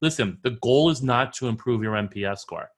listen, 0.00 0.38
the 0.42 0.58
goal 0.62 0.90
is 0.90 1.02
not 1.02 1.32
to 1.34 1.48
improve 1.48 1.82
your 1.82 1.94
NPS 1.94 2.38
score. 2.38 2.68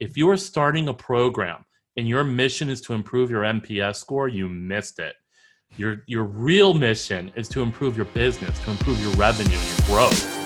If 0.00 0.16
you 0.16 0.28
are 0.30 0.36
starting 0.36 0.88
a 0.88 0.94
program 0.94 1.64
and 1.96 2.06
your 2.08 2.24
mission 2.24 2.68
is 2.68 2.80
to 2.82 2.92
improve 2.92 3.30
your 3.30 3.42
NPS 3.42 3.96
score, 3.96 4.28
you 4.28 4.48
missed 4.48 4.98
it. 4.98 5.14
Your 5.76 6.04
your 6.06 6.24
real 6.24 6.74
mission 6.74 7.32
is 7.34 7.48
to 7.50 7.62
improve 7.62 7.96
your 7.96 8.06
business, 8.06 8.58
to 8.64 8.70
improve 8.70 9.00
your 9.02 9.12
revenue, 9.14 9.50
your 9.50 9.86
growth. 9.86 10.45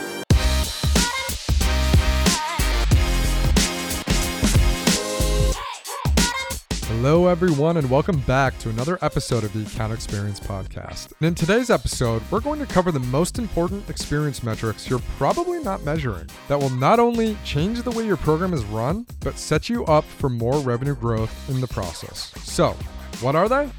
Hello, 7.02 7.28
everyone, 7.28 7.78
and 7.78 7.90
welcome 7.90 8.20
back 8.20 8.58
to 8.58 8.68
another 8.68 8.98
episode 9.00 9.42
of 9.42 9.54
the 9.54 9.62
Account 9.62 9.90
Experience 9.90 10.38
Podcast. 10.38 11.14
And 11.18 11.28
in 11.28 11.34
today's 11.34 11.70
episode, 11.70 12.22
we're 12.30 12.40
going 12.40 12.60
to 12.60 12.66
cover 12.66 12.92
the 12.92 13.00
most 13.00 13.38
important 13.38 13.88
experience 13.88 14.42
metrics 14.42 14.86
you're 14.86 15.00
probably 15.16 15.62
not 15.62 15.82
measuring 15.82 16.28
that 16.48 16.60
will 16.60 16.68
not 16.68 17.00
only 17.00 17.38
change 17.42 17.80
the 17.80 17.90
way 17.90 18.04
your 18.04 18.18
program 18.18 18.52
is 18.52 18.62
run, 18.64 19.06
but 19.20 19.38
set 19.38 19.70
you 19.70 19.86
up 19.86 20.04
for 20.04 20.28
more 20.28 20.58
revenue 20.58 20.94
growth 20.94 21.48
in 21.48 21.62
the 21.62 21.68
process. 21.68 22.34
So, 22.44 22.76
what 23.22 23.34
are 23.34 23.48
they? 23.48 23.70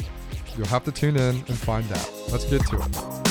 You'll 0.57 0.65
have 0.65 0.83
to 0.85 0.91
tune 0.91 1.15
in 1.15 1.35
and 1.35 1.55
find 1.55 1.85
out. 1.91 2.11
Let's 2.31 2.45
get 2.45 2.65
to 2.69 2.77
it. 2.77 3.30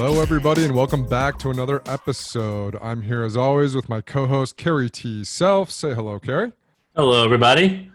Hello, 0.00 0.22
everybody, 0.22 0.64
and 0.64 0.76
welcome 0.76 1.04
back 1.04 1.40
to 1.40 1.50
another 1.50 1.82
episode. 1.84 2.78
I'm 2.80 3.02
here 3.02 3.24
as 3.24 3.36
always 3.36 3.74
with 3.74 3.88
my 3.88 4.00
co 4.00 4.28
host, 4.28 4.56
Carrie 4.56 4.88
T. 4.88 5.24
Self. 5.24 5.72
Say 5.72 5.92
hello, 5.92 6.20
Carrie. 6.20 6.52
Hello, 6.94 7.24
everybody. 7.24 7.90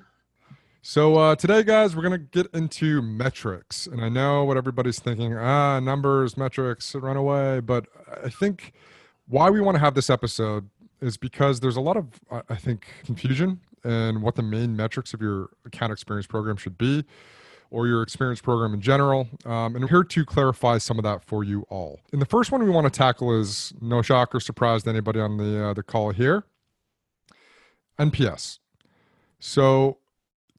So, 0.82 1.16
uh, 1.16 1.36
today, 1.38 1.64
guys, 1.64 1.96
we're 1.96 2.02
going 2.02 2.20
to 2.20 2.44
get 2.44 2.54
into 2.54 3.02
metrics. 3.02 3.88
And 3.88 4.02
I 4.02 4.10
know 4.10 4.44
what 4.44 4.58
everybody's 4.58 5.00
thinking 5.00 5.34
ah, 5.34 5.80
numbers, 5.80 6.36
metrics, 6.36 6.94
run 6.94 7.16
away. 7.16 7.62
But 7.62 7.86
I 8.22 8.28
think 8.28 8.74
why 9.30 9.50
we 9.50 9.62
want 9.62 9.76
to 9.76 9.80
have 9.80 9.96
this 9.96 10.10
episode 10.10 10.70
is 11.00 11.16
because 11.16 11.62
there's 11.62 11.78
a 11.78 11.82
lot 11.82 11.96
of, 11.96 12.20
I 12.30 12.42
I 12.50 12.56
think, 12.58 12.86
confusion 13.06 13.62
in 13.86 14.20
what 14.20 14.36
the 14.36 14.44
main 14.44 14.76
metrics 14.76 15.14
of 15.14 15.22
your 15.22 15.52
account 15.66 15.94
experience 15.94 16.28
program 16.28 16.58
should 16.58 16.78
be 16.78 17.06
or 17.74 17.88
your 17.88 18.04
experience 18.04 18.40
program 18.40 18.74
in 18.74 18.80
general. 18.80 19.28
Um, 19.46 19.76
and 19.76 19.82
we're 19.82 19.90
here 19.90 20.04
to 20.04 20.26
clarify 20.26 20.78
some 20.78 21.00
of 21.00 21.04
that 21.04 21.26
for 21.26 21.44
you 21.44 21.66
all. 21.70 22.00
And 22.14 22.22
the 22.22 22.26
first 22.26 22.52
one 22.52 22.64
we 22.64 22.70
want 22.70 22.86
to 22.86 22.96
tackle 22.96 23.38
is 23.38 23.74
no 23.82 24.02
shock 24.04 24.34
or 24.34 24.40
surprise 24.40 24.84
to 24.84 24.92
anybody 24.92 25.20
on 25.20 25.38
the 25.38 25.66
uh, 25.66 25.74
the 25.74 25.84
call 25.84 26.12
here. 26.12 26.46
NPS. 28.00 28.60
So, 29.40 29.98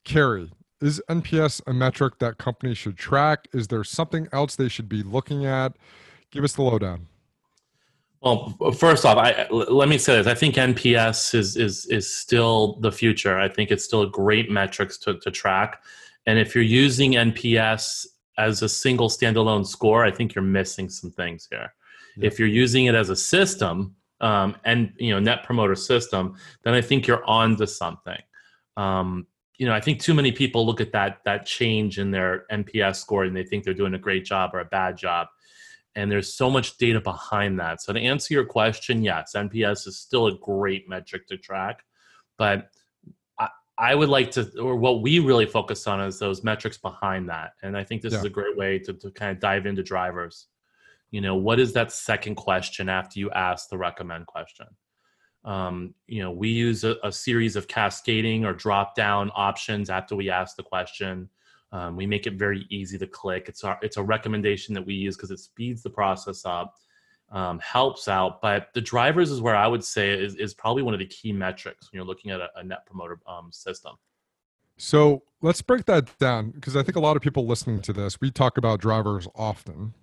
Carrie, 0.05 0.51
is 0.81 1.01
NPS 1.09 1.63
a 1.67 1.73
metric 1.73 2.19
that 2.19 2.37
companies 2.37 2.79
should 2.79 2.99
track? 2.99 3.49
Is 3.53 3.69
there 3.69 3.85
something 3.85 4.29
else 4.33 4.57
they 4.57 4.69
should 4.69 4.89
be 4.89 5.03
looking 5.03 5.47
at? 5.47 5.77
Give 6.31 6.45
us 6.45 6.53
the 6.53 6.63
lowdown. 6.63 7.07
Well, 8.21 8.57
first 8.77 9.05
off, 9.05 9.19
I, 9.19 9.47
let 9.51 9.89
me 9.89 9.99
say 9.99 10.17
this. 10.17 10.27
I 10.27 10.35
think 10.35 10.57
NPS 10.57 11.35
is 11.35 11.57
is 11.57 11.87
is 11.87 12.13
still 12.13 12.81
the 12.81 12.91
future. 12.91 13.39
I 13.39 13.49
think 13.49 13.71
it's 13.71 13.85
still 13.85 14.03
a 14.03 14.11
great 14.11 14.51
metrics 14.51 14.99
to, 14.99 15.19
to 15.21 15.31
track. 15.31 15.83
And 16.27 16.39
if 16.39 16.55
you're 16.55 16.65
using 16.65 17.13
NPS 17.13 18.07
as 18.39 18.63
a 18.63 18.69
single 18.69 19.09
standalone 19.09 19.67
score, 19.67 20.05
I 20.05 20.11
think 20.11 20.35
you're 20.35 20.43
missing 20.43 20.89
some 20.89 21.11
things 21.11 21.47
here. 21.51 21.73
Yeah. 22.17 22.27
If 22.27 22.39
you're 22.39 22.49
using 22.49 22.87
it 22.87 22.95
as 22.95 23.11
a 23.11 23.17
system, 23.17 23.97
um, 24.21 24.57
and 24.65 24.93
you 24.99 25.13
know 25.13 25.21
net 25.21 25.45
promoter 25.45 25.75
system, 25.75 26.37
then 26.65 26.75
I 26.75 26.81
think 26.81 27.07
you're 27.07 27.25
on 27.27 27.57
to 27.57 27.67
something. 27.67 28.21
Um, 28.77 29.27
you 29.59 29.67
know, 29.67 29.75
I 29.75 29.81
think 29.81 30.01
too 30.01 30.15
many 30.15 30.33
people 30.33 30.67
look 30.67 30.81
at 30.81 30.93
that 30.93 31.19
that 31.25 31.47
change 31.47 31.99
in 31.99 32.11
their 32.11 32.45
NPS 32.51 32.97
score 32.97 33.25
and 33.25 33.37
they 33.37 33.45
think 33.45 33.65
they're 33.65 33.75
doing 33.75 33.95
a 33.95 33.99
great 33.99 34.25
job 34.25 34.51
or 34.55 34.61
a 34.61 34.65
bad 34.65 34.97
job. 34.97 35.29
And 35.97 36.11
there's 36.11 36.35
so 36.35 36.51
much 36.51 36.77
data 36.77 37.01
behind 37.01 37.61
that. 37.61 37.81
So 37.81 37.93
to 37.93 38.01
answer 38.01 38.35
your 38.35 38.47
question, 38.47 39.05
yes, 39.05 39.33
NPS 39.37 39.87
is 39.87 40.01
still 40.01 40.27
a 40.27 40.37
great 40.39 40.89
metric 40.89 41.29
to 41.29 41.37
track, 41.37 41.85
but 42.37 42.69
I, 43.79 43.95
would 43.95 44.09
like 44.09 44.31
to, 44.33 44.51
or 44.61 44.77
what 44.77 45.03
we 45.03 45.19
really 45.19 45.47
focus 45.47 45.87
on 45.87 46.01
is 46.01 46.19
those 46.19 46.45
metrics 46.45 46.79
behind 46.79 47.29
that. 47.29 47.53
And 47.63 47.77
I 47.77 47.85
think 47.85 48.03
this 48.03 48.13
Yeah. 48.13 48.21
is 48.21 48.25
a 48.25 48.31
great 48.31 48.57
way 48.57 48.79
to, 48.81 48.93
to 48.93 49.11
kind 49.11 49.33
of 49.33 49.41
dive 49.41 49.67
into 49.67 49.83
drivers. 49.83 50.47
You 51.11 51.21
know, 51.21 51.37
what 51.37 51.61
is 51.61 51.73
that 51.75 51.93
second 51.93 52.37
question 52.37 52.89
after 52.89 53.19
you 53.19 53.31
ask 53.31 53.69
the 53.69 53.79
recommend 53.79 54.27
question? 54.27 54.67
Um, 55.45 55.95
you 56.07 56.23
know, 56.23 56.31
we 56.31 56.49
use 56.49 56.85
a, 56.85 56.97
a 57.05 57.13
series 57.13 57.55
of 57.57 57.69
cascading 57.69 58.45
or 58.45 58.53
drop 58.53 58.95
down 58.95 59.31
options 59.35 59.91
after 59.91 60.17
we 60.17 60.31
ask 60.31 60.57
the 60.57 60.63
question. 60.63 61.29
Um, 61.73 61.97
we 61.97 62.07
make 62.07 62.27
it 62.27 62.35
very 62.35 62.67
easy 62.71 62.97
to 62.99 63.07
click. 63.07 63.49
It's 63.49 63.65
our, 63.65 63.79
it's 63.83 63.97
a 63.97 64.03
recommendation 64.03 64.75
that 64.75 64.87
we 64.87 64.95
use 64.95 65.17
because 65.17 65.31
it 65.31 65.41
speeds 65.41 65.83
the 65.83 65.91
process 65.91 66.45
up, 66.45 66.75
um, 67.35 67.59
helps 67.59 68.09
out. 68.09 68.41
But 68.41 68.69
the 68.73 68.81
drivers 68.81 69.31
is 69.31 69.41
where 69.41 69.57
I 69.57 69.67
would 69.67 69.85
say 69.85 70.11
is, 70.13 70.37
is 70.37 70.55
probably 70.55 70.83
one 70.83 70.95
of 70.95 71.01
the 71.01 71.07
key 71.07 71.33
metrics 71.33 71.91
when 71.91 71.99
you're 71.99 72.07
looking 72.07 72.31
at 72.31 72.41
a, 72.41 72.49
a 72.57 72.65
net 72.65 72.87
promoter 72.87 73.19
um, 73.27 73.53
system. 73.53 73.97
So 74.77 75.23
let's 75.43 75.61
break 75.61 75.85
that 75.87 76.17
down 76.19 76.51
because 76.51 76.77
I 76.77 76.83
think 76.83 76.97
a 76.97 77.01
lot 77.01 77.17
of 77.17 77.23
people 77.23 77.47
listening 77.47 77.81
to 77.83 77.93
this, 77.93 78.21
we 78.21 78.31
talk 78.31 78.57
about 78.57 78.81
drivers 78.81 79.29
often, 79.35 79.95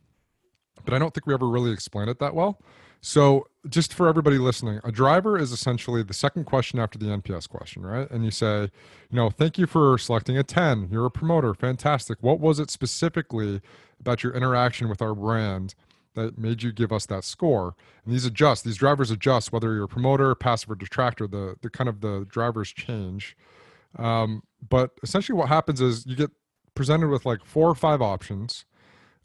but 0.86 0.94
I 0.94 1.00
don't 1.00 1.14
think 1.14 1.26
we 1.26 1.34
ever 1.34 1.48
really 1.48 1.72
explain 1.72 2.10
it 2.10 2.20
that 2.20 2.36
well. 2.36 2.62
So, 3.04 3.48
just 3.68 3.96
for 3.96 4.08
everybody 4.08 4.38
listening, 4.38 4.80
a 4.84 4.92
driver 4.92 5.36
is 5.36 5.52
essentially 5.52 6.04
the 6.04 6.14
second 6.14 6.46
question 6.46 6.78
after 6.78 7.00
the 7.00 7.08
NPS 7.08 7.50
question, 7.50 7.84
right? 7.84 8.10
And 8.12 8.24
you 8.24 8.30
say, 8.30 8.70
you 9.10 9.16
know, 9.16 9.32
thank 9.32 9.58
you 9.58 9.66
for 9.66 9.98
selecting 9.98 10.38
a 10.38 10.44
10. 10.44 10.90
You're 10.92 11.08
a 11.08 11.12
promoter. 11.12 11.56
Fantastic. 11.56 12.20
What 12.22 12.40
was 12.40 12.60
it 12.60 12.70
specifically 12.70 13.60
about 14.00 14.24
your 14.24 14.34
interaction 14.34 14.88
with 14.88 15.02
our 15.02 15.16
brand 15.16 15.74
that 16.16 16.38
made 16.38 16.64
you 16.64 16.72
give 16.72 16.92
us 16.92 17.06
that 17.08 17.24
score? 17.24 17.76
And 18.06 18.14
these 18.14 18.26
adjust, 18.26 18.64
these 18.64 18.78
drivers 18.78 19.12
adjust 19.12 19.52
whether 19.52 19.74
you're 19.74 19.86
a 19.86 19.88
promoter, 19.90 20.36
passive, 20.36 20.72
or 20.72 20.76
detractor. 20.76 21.28
The, 21.28 21.56
the 21.62 21.70
kind 21.70 21.90
of 21.90 22.02
the 22.02 22.26
drivers 22.30 22.72
change. 22.72 23.36
Um, 23.98 24.44
but 24.68 24.92
essentially, 25.04 25.38
what 25.38 25.50
happens 25.50 25.82
is 25.82 26.06
you 26.06 26.16
get 26.16 26.32
presented 26.76 27.10
with 27.10 27.26
like 27.26 27.44
four 27.46 27.70
or 27.70 27.76
five 27.76 28.02
options, 28.02 28.66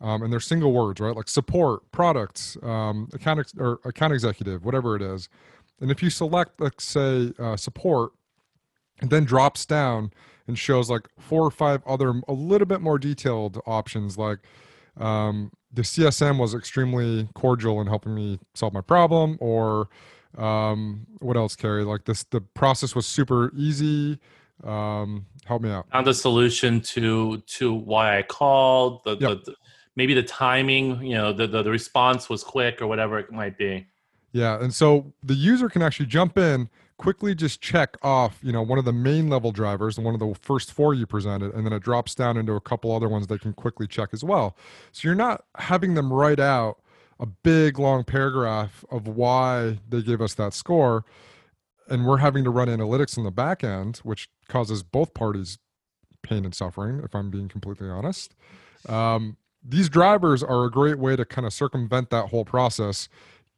um, 0.01 0.23
and 0.23 0.33
they're 0.33 0.41
single 0.41 0.73
words, 0.73 1.01
right? 1.01 1.17
Like 1.17 1.29
support, 1.29 1.91
products, 1.93 2.57
um, 2.63 3.09
account 3.13 3.41
ex- 3.41 3.55
or 3.59 3.81
account 3.85 4.13
executive, 4.13 4.65
whatever 4.65 4.97
it 4.97 5.03
is. 5.03 5.29
And 5.81 5.91
if 5.91 6.03
you 6.03 6.11
select, 6.11 6.61
let's 6.61 6.85
say, 6.85 7.33
uh, 7.39 7.57
support, 7.57 8.13
and 9.01 9.11
then 9.11 9.25
drops 9.25 9.67
down 9.67 10.11
and 10.47 10.59
shows 10.59 10.89
like 10.89 11.09
four 11.19 11.45
or 11.45 11.51
five 11.51 11.83
other 11.87 12.21
a 12.29 12.33
little 12.33 12.67
bit 12.67 12.81
more 12.81 12.99
detailed 12.99 13.61
options, 13.67 14.17
like 14.17 14.39
um, 14.97 15.53
the 15.77 15.83
CSM 15.83 16.39
was 16.39 16.55
extremely 16.55 17.29
cordial 17.35 17.81
in 17.83 17.87
helping 17.87 18.15
me 18.15 18.41
solve 18.55 18.73
my 18.73 18.81
problem, 18.81 19.37
or 19.41 19.89
um, 20.39 21.07
what 21.21 21.37
else, 21.37 21.55
Carrie? 21.55 21.85
Like 21.85 22.07
this, 22.07 22.25
the 22.25 22.41
process 22.41 22.95
was 22.95 23.07
super 23.07 23.53
easy. 23.55 24.19
Um, 24.65 25.27
help 25.45 25.61
me 25.63 25.71
out. 25.71 25.87
Found 25.93 26.09
a 26.09 26.15
solution 26.15 26.81
to 26.81 27.39
to 27.59 27.75
why 27.75 28.19
I 28.19 28.23
called. 28.23 29.05
The, 29.05 29.17
Yep. 29.19 29.21
the, 29.21 29.35
the 29.51 29.57
maybe 29.97 30.15
the 30.15 30.23
timing. 30.23 31.03
You 31.05 31.15
know, 31.15 31.33
the, 31.33 31.47
the 31.47 31.63
the 31.63 31.71
response 31.71 32.29
was 32.31 32.43
quick 32.43 32.81
or 32.81 32.87
whatever 32.87 33.19
it 33.19 33.31
might 33.31 33.59
be. 33.59 33.87
Yeah, 34.33 34.61
and 34.61 34.75
so 34.75 35.13
the 35.23 35.35
user 35.35 35.69
can 35.69 35.83
actually 35.83 36.07
jump 36.07 36.37
in, 36.39 36.69
quickly 36.99 37.35
just 37.35 37.61
check 37.61 37.97
off, 38.03 38.39
you 38.43 38.53
know, 38.53 38.63
one 38.63 38.79
of 38.79 38.85
the 38.85 38.93
main 38.93 39.29
level 39.29 39.53
drivers 39.53 39.99
and 39.99 40.05
one 40.05 40.15
of 40.15 40.21
the 40.21 40.35
first 40.41 40.73
four 40.73 40.95
you 40.95 41.07
presented, 41.07 41.53
and 41.55 41.67
then 41.67 41.73
it 41.73 41.83
drops 41.83 42.15
down 42.15 42.37
into 42.37 42.53
a 42.53 42.61
couple 42.61 42.95
other 42.95 43.09
ones 43.09 43.27
they 43.27 43.39
can 43.39 43.53
quickly 43.53 43.87
check 43.87 44.11
as 44.13 44.25
well. 44.25 44.57
So 44.93 45.07
you're 45.07 45.15
not 45.15 45.45
having 45.57 45.95
them 45.95 46.13
write 46.13 46.41
out 46.41 46.79
a 47.19 47.27
big 47.27 47.79
long 47.79 48.05
paragraph 48.05 48.85
of 48.91 49.09
why 49.09 49.79
they 49.89 50.03
gave 50.03 50.21
us 50.21 50.35
that 50.35 50.55
score, 50.55 51.05
and 51.89 52.07
we're 52.07 52.19
having 52.19 52.45
to 52.45 52.51
run 52.51 52.69
analytics 52.69 53.17
in 53.17 53.25
the 53.25 53.31
back 53.31 53.63
end, 53.63 53.99
which 53.99 54.29
causes 54.49 54.83
both 54.83 55.15
parties 55.15 55.59
pain 56.23 56.45
and 56.45 56.55
suffering, 56.55 57.01
if 57.05 57.15
I'm 57.15 57.31
being 57.31 57.49
completely 57.49 57.89
honest. 57.89 58.35
Um, 58.89 59.37
these 59.63 59.89
drivers 59.89 60.43
are 60.43 60.65
a 60.65 60.71
great 60.71 60.99
way 60.99 61.17
to 61.17 61.25
kind 61.25 61.47
of 61.47 61.53
circumvent 61.53 62.11
that 62.11 62.29
whole 62.29 62.45
process 62.45 63.09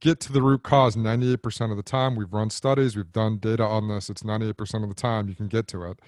get 0.00 0.20
to 0.20 0.32
the 0.32 0.42
root 0.42 0.62
cause 0.62 0.96
98% 0.96 1.70
of 1.70 1.76
the 1.76 1.82
time. 1.82 2.16
We've 2.16 2.32
run 2.32 2.50
studies, 2.50 2.96
we've 2.96 3.12
done 3.12 3.38
data 3.38 3.64
on 3.64 3.88
this. 3.88 4.10
It's 4.10 4.22
98% 4.22 4.82
of 4.82 4.88
the 4.88 4.94
time 4.94 5.28
you 5.28 5.34
can 5.34 5.48
get 5.48 5.66
to 5.68 5.84
it 5.84 6.00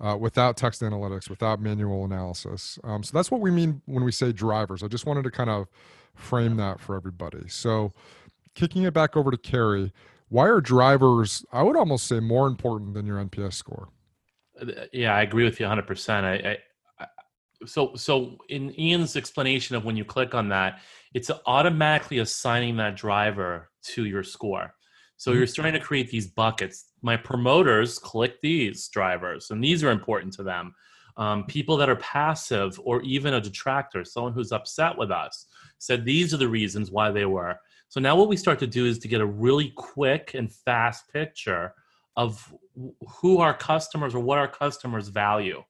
uh, 0.00 0.16
without 0.18 0.56
text 0.56 0.82
analytics, 0.82 1.30
without 1.30 1.60
manual 1.60 2.04
analysis. 2.04 2.78
Um, 2.84 3.02
so 3.02 3.16
that's 3.16 3.30
what 3.30 3.40
we 3.40 3.50
mean 3.50 3.82
when 3.86 4.04
we 4.04 4.12
say 4.12 4.32
drivers. 4.32 4.82
I 4.82 4.88
just 4.88 5.06
wanted 5.06 5.24
to 5.24 5.30
kind 5.30 5.50
of 5.50 5.68
frame 6.14 6.56
that 6.56 6.80
for 6.80 6.96
everybody. 6.96 7.48
So, 7.48 7.92
kicking 8.54 8.84
it 8.84 8.94
back 8.94 9.16
over 9.16 9.30
to 9.30 9.36
Carrie, 9.36 9.92
why 10.28 10.46
are 10.46 10.60
drivers, 10.60 11.44
I 11.52 11.62
would 11.62 11.76
almost 11.76 12.06
say, 12.06 12.20
more 12.20 12.46
important 12.46 12.94
than 12.94 13.06
your 13.06 13.22
NPS 13.22 13.54
score? 13.54 13.88
Uh, 14.60 14.86
Yeah, 14.92 15.14
I 15.14 15.22
agree 15.22 15.44
with 15.44 15.60
you 15.60 15.66
100%. 15.66 16.24
I, 16.24 16.34
I, 16.34 16.50
I 16.52 16.58
so 17.64 17.94
so 17.94 18.36
in 18.48 18.78
Ian's 18.78 19.16
explanation 19.16 19.76
of 19.76 19.84
when 19.84 19.96
you 19.96 20.04
click 20.04 20.34
on 20.34 20.48
that, 20.50 20.80
it's 21.14 21.30
automatically 21.46 22.18
assigning 22.18 22.76
that 22.76 22.96
driver 22.96 23.70
to 23.94 24.04
your 24.04 24.22
score. 24.22 24.74
So 25.16 25.30
Mhm. 25.32 25.36
you're 25.36 25.46
starting 25.46 25.72
to 25.74 25.80
create 25.80 26.10
these 26.10 26.26
buckets. 26.26 26.92
My 27.02 27.16
promoters 27.16 27.98
click 27.98 28.40
these 28.42 28.88
drivers, 28.88 29.50
and 29.50 29.62
these 29.64 29.82
are 29.82 29.90
important 29.90 30.34
to 30.34 30.42
them. 30.42 30.74
Um, 31.16 31.44
people 31.46 31.78
that 31.78 31.88
are 31.88 31.96
passive 31.96 32.78
or 32.84 33.00
even 33.02 33.32
a 33.32 33.40
detractor, 33.40 34.04
someone 34.04 34.34
who's 34.34 34.52
upset 34.52 34.98
with 34.98 35.10
us, 35.10 35.46
said 35.78 36.04
these 36.04 36.34
are 36.34 36.36
the 36.36 36.48
reasons 36.48 36.90
why 36.90 37.10
they 37.10 37.24
were. 37.24 37.58
So 37.88 38.00
now 38.00 38.16
what 38.16 38.28
we 38.28 38.36
start 38.36 38.58
to 38.58 38.66
do 38.66 38.84
is 38.84 38.98
to 38.98 39.08
get 39.08 39.22
a 39.22 39.26
really 39.26 39.72
quick 39.76 40.34
and 40.34 40.52
fast 40.52 41.10
picture 41.10 41.72
of 42.16 42.52
who 43.08 43.38
our 43.38 43.54
customers 43.54 44.14
or 44.14 44.20
what 44.20 44.36
our 44.36 44.48
customers 44.48 45.08
value 45.08 45.62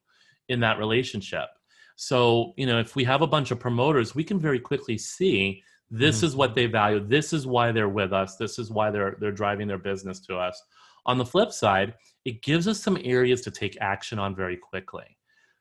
in 0.49 0.61
that 0.61 0.79
relationship. 0.79 1.49
So, 1.97 2.53
you 2.57 2.67
know, 2.67 2.79
if 2.79 2.95
we 2.95 3.05
have 3.05 3.23
a 3.23 3.27
bunch 3.27 3.51
of 3.51 3.59
promoters, 3.59 4.15
we 4.15 4.23
can 4.23 4.39
very 4.39 4.61
quickly 4.61 4.99
see 4.99 5.63
this 5.91 6.19
mm-hmm. 6.19 6.27
is 6.27 6.37
what 6.37 6.55
they 6.55 6.67
value. 6.67 7.01
This 7.01 7.33
is 7.33 7.47
why 7.47 7.73
they're 7.73 7.89
with 7.89 8.13
us. 8.13 8.37
This 8.37 8.59
is 8.59 8.71
why 8.71 8.91
they're 8.91 9.17
they're 9.21 9.33
driving 9.33 9.67
their 9.67 9.79
business 9.79 10.21
to 10.21 10.37
us. 10.37 10.63
On 11.07 11.19
the 11.19 11.25
flip 11.25 11.53
side, 11.53 11.95
it 12.25 12.43
gives 12.43 12.69
us 12.69 12.83
some 12.83 12.99
areas 13.03 13.41
to 13.43 13.51
take 13.51 13.79
action 13.81 14.19
on 14.19 14.35
very 14.35 14.57
quickly. 14.57 15.17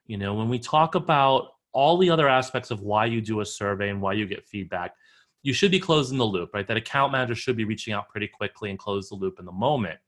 You 0.08 0.18
know, 0.18 0.34
when 0.34 0.50
we 0.50 0.60
talk 0.60 0.96
about 0.96 1.50
all 1.72 1.98
the 1.98 2.10
other 2.10 2.28
aspects 2.28 2.72
of 2.72 2.82
why 2.82 3.06
you 3.06 3.22
do 3.22 3.42
a 3.42 3.46
survey 3.46 3.90
and 3.90 4.02
why 4.02 4.14
you 4.14 4.26
get 4.26 4.48
feedback, 4.48 4.94
you 5.44 5.54
should 5.54 5.72
be 5.72 5.80
closing 5.80 6.18
the 6.18 6.26
loop, 6.26 6.52
right? 6.54 6.68
That 6.68 6.78
account 6.78 7.12
manager 7.12 7.36
should 7.36 7.58
be 7.58 7.66
reaching 7.66 7.94
out 7.94 8.10
pretty 8.10 8.28
quickly 8.28 8.72
and 8.72 8.80
close 8.80 9.10
the 9.10 9.16
loop 9.16 9.40
in 9.40 9.46
the 9.46 9.52
moment. 9.52 10.00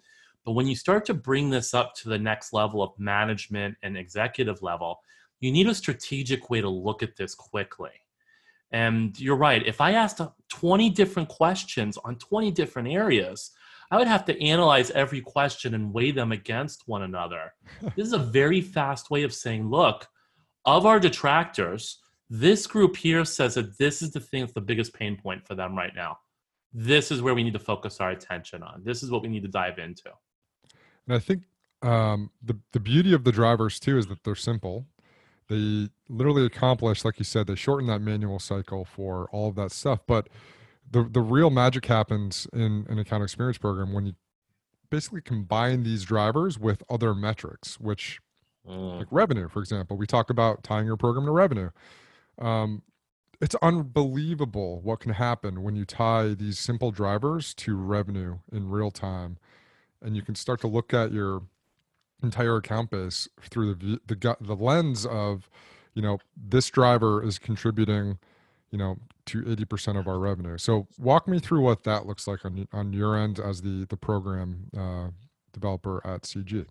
But 0.43 0.53
when 0.53 0.65
you 0.65 0.75
start 0.75 1.05
to 1.05 1.13
bring 1.13 1.49
this 1.49 1.73
up 1.73 1.93
to 1.95 2.09
the 2.09 2.17
next 2.17 2.53
level 2.53 2.81
of 2.81 2.97
management 2.97 3.75
and 3.83 3.95
executive 3.97 4.61
level, 4.63 5.01
you 5.39 5.51
need 5.51 5.67
a 5.67 5.75
strategic 5.75 6.49
way 6.49 6.61
to 6.61 6.69
look 6.69 7.03
at 7.03 7.15
this 7.15 7.35
quickly. 7.35 7.91
And 8.71 9.17
you're 9.19 9.37
right. 9.37 9.65
If 9.65 9.79
I 9.79 9.93
asked 9.93 10.21
20 10.49 10.89
different 10.89 11.29
questions 11.29 11.97
on 12.03 12.17
20 12.17 12.51
different 12.51 12.89
areas, 12.89 13.51
I 13.89 13.97
would 13.97 14.07
have 14.07 14.25
to 14.25 14.43
analyze 14.43 14.91
every 14.91 15.21
question 15.21 15.73
and 15.73 15.93
weigh 15.93 16.11
them 16.11 16.31
against 16.31 16.83
one 16.87 17.03
another. 17.03 17.53
this 17.95 18.07
is 18.07 18.13
a 18.13 18.17
very 18.17 18.61
fast 18.61 19.09
way 19.09 19.23
of 19.23 19.33
saying, 19.33 19.69
look, 19.69 20.07
of 20.65 20.85
our 20.85 20.99
detractors, 20.99 21.99
this 22.29 22.67
group 22.67 22.97
here 22.97 23.23
says 23.23 23.55
that 23.55 23.77
this 23.77 24.01
is 24.01 24.11
the 24.11 24.19
thing 24.19 24.41
that's 24.41 24.53
the 24.53 24.61
biggest 24.61 24.93
pain 24.93 25.15
point 25.15 25.47
for 25.47 25.55
them 25.55 25.77
right 25.77 25.95
now. 25.95 26.17
This 26.73 27.09
is 27.09 27.21
where 27.21 27.33
we 27.33 27.43
need 27.43 27.53
to 27.53 27.59
focus 27.59 28.01
our 28.01 28.09
attention 28.09 28.61
on. 28.61 28.81
This 28.83 29.01
is 29.01 29.09
what 29.09 29.21
we 29.21 29.29
need 29.29 29.43
to 29.43 29.47
dive 29.47 29.79
into. 29.79 30.11
And 31.07 31.15
I 31.15 31.19
think 31.19 31.43
um, 31.81 32.31
the 32.43 32.59
the 32.73 32.79
beauty 32.79 33.13
of 33.13 33.23
the 33.23 33.31
drivers 33.31 33.79
too 33.79 33.97
is 33.97 34.07
that 34.07 34.23
they're 34.23 34.35
simple. 34.35 34.85
They 35.47 35.89
literally 36.09 36.45
accomplish, 36.45 37.05
like 37.05 37.19
you 37.19 37.25
said, 37.25 37.47
they 37.47 37.55
shorten 37.55 37.87
that 37.87 38.01
manual 38.01 38.39
cycle 38.39 38.85
for 38.85 39.29
all 39.31 39.49
of 39.49 39.55
that 39.55 39.71
stuff. 39.71 39.99
But 40.05 40.27
the 40.89 41.03
the 41.03 41.21
real 41.21 41.49
magic 41.49 41.85
happens 41.85 42.47
in 42.53 42.85
an 42.89 42.99
account 42.99 43.23
experience 43.23 43.57
program 43.57 43.93
when 43.93 44.05
you 44.05 44.15
basically 44.89 45.21
combine 45.21 45.83
these 45.83 46.03
drivers 46.03 46.57
with 46.59 46.83
other 46.89 47.13
metrics, 47.13 47.79
which 47.79 48.19
mm. 48.67 48.99
like 48.99 49.07
revenue, 49.11 49.47
for 49.47 49.59
example. 49.59 49.97
We 49.97 50.07
talk 50.07 50.29
about 50.29 50.63
tying 50.63 50.85
your 50.85 50.97
program 50.97 51.25
to 51.25 51.31
revenue. 51.31 51.69
Um, 52.39 52.83
it's 53.39 53.55
unbelievable 53.61 54.81
what 54.81 54.99
can 54.99 55.13
happen 55.13 55.61
when 55.63 55.75
you 55.75 55.85
tie 55.85 56.33
these 56.33 56.57
simple 56.57 56.91
drivers 56.91 57.53
to 57.55 57.75
revenue 57.75 58.39
in 58.51 58.69
real 58.69 58.91
time, 58.91 59.37
and 60.01 60.15
you 60.15 60.21
can 60.21 60.35
start 60.35 60.59
to 60.61 60.67
look 60.67 60.93
at 60.93 61.11
your 61.11 61.43
entire 62.23 62.57
account 62.57 62.91
base 62.91 63.27
through 63.41 63.75
the 63.75 63.99
the 64.07 64.37
the 64.41 64.55
lens 64.55 65.05
of, 65.05 65.49
you 65.93 66.01
know, 66.01 66.19
this 66.35 66.69
driver 66.69 67.23
is 67.23 67.39
contributing, 67.39 68.17
you 68.71 68.77
know, 68.77 68.97
to 69.27 69.41
80% 69.43 69.99
of 69.99 70.07
our 70.07 70.19
revenue. 70.19 70.57
So 70.57 70.87
walk 70.97 71.27
me 71.27 71.39
through 71.39 71.61
what 71.61 71.83
that 71.83 72.05
looks 72.05 72.27
like 72.27 72.45
on 72.45 72.67
on 72.73 72.93
your 72.93 73.17
end 73.17 73.39
as 73.39 73.61
the 73.61 73.85
the 73.85 73.97
program 73.97 74.69
uh, 74.77 75.09
developer 75.53 76.05
at 76.05 76.23
CG. 76.23 76.65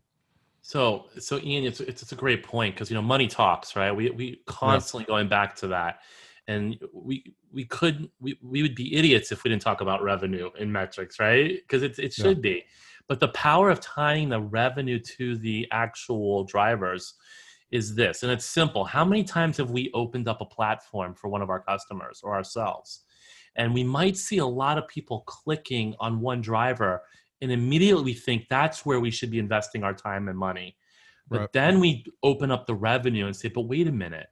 So, 0.66 1.06
so 1.20 1.38
Ian, 1.38 1.64
it's 1.64 1.78
it's, 1.78 2.02
it's 2.02 2.10
a 2.10 2.16
great 2.16 2.42
point 2.42 2.74
because 2.74 2.90
you 2.90 2.96
know 2.96 3.02
money 3.02 3.28
talks, 3.28 3.76
right? 3.76 3.92
We 3.92 4.10
we 4.10 4.40
constantly 4.46 5.04
yeah. 5.04 5.14
going 5.14 5.28
back 5.28 5.54
to 5.56 5.68
that, 5.68 6.00
and 6.48 6.76
we 6.92 7.34
we 7.52 7.64
could 7.64 8.10
we, 8.18 8.36
we 8.42 8.62
would 8.62 8.74
be 8.74 8.96
idiots 8.96 9.30
if 9.30 9.44
we 9.44 9.50
didn't 9.50 9.62
talk 9.62 9.80
about 9.80 10.02
revenue 10.02 10.50
in 10.58 10.72
metrics, 10.72 11.20
right? 11.20 11.54
Because 11.54 11.84
it 11.84 11.96
it 12.00 12.12
should 12.12 12.38
yeah. 12.38 12.54
be, 12.54 12.64
but 13.08 13.20
the 13.20 13.28
power 13.28 13.70
of 13.70 13.80
tying 13.80 14.28
the 14.28 14.40
revenue 14.40 14.98
to 14.98 15.36
the 15.36 15.66
actual 15.70 16.44
drivers 16.44 17.14
is 17.70 17.94
this, 17.94 18.22
and 18.22 18.30
it's 18.30 18.44
simple. 18.44 18.84
How 18.84 19.04
many 19.04 19.24
times 19.24 19.56
have 19.56 19.70
we 19.70 19.90
opened 19.92 20.28
up 20.28 20.40
a 20.40 20.46
platform 20.46 21.14
for 21.14 21.28
one 21.28 21.42
of 21.42 21.50
our 21.50 21.60
customers 21.60 22.20
or 22.22 22.34
ourselves? 22.34 23.02
And 23.56 23.72
we 23.72 23.82
might 23.82 24.16
see 24.16 24.38
a 24.38 24.46
lot 24.46 24.78
of 24.78 24.86
people 24.86 25.20
clicking 25.26 25.94
on 25.98 26.20
one 26.20 26.40
driver 26.40 27.02
and 27.40 27.52
immediately 27.52 28.04
we 28.04 28.14
think 28.14 28.46
that's 28.48 28.86
where 28.86 29.00
we 29.00 29.10
should 29.10 29.30
be 29.30 29.38
investing 29.38 29.84
our 29.84 29.94
time 29.94 30.28
and 30.28 30.38
money. 30.38 30.76
But 31.28 31.40
right. 31.40 31.52
then 31.52 31.80
we 31.80 32.04
open 32.22 32.50
up 32.50 32.66
the 32.66 32.74
revenue 32.74 33.26
and 33.26 33.36
say, 33.36 33.48
but 33.48 33.62
wait 33.62 33.88
a 33.88 33.92
minute, 33.92 34.28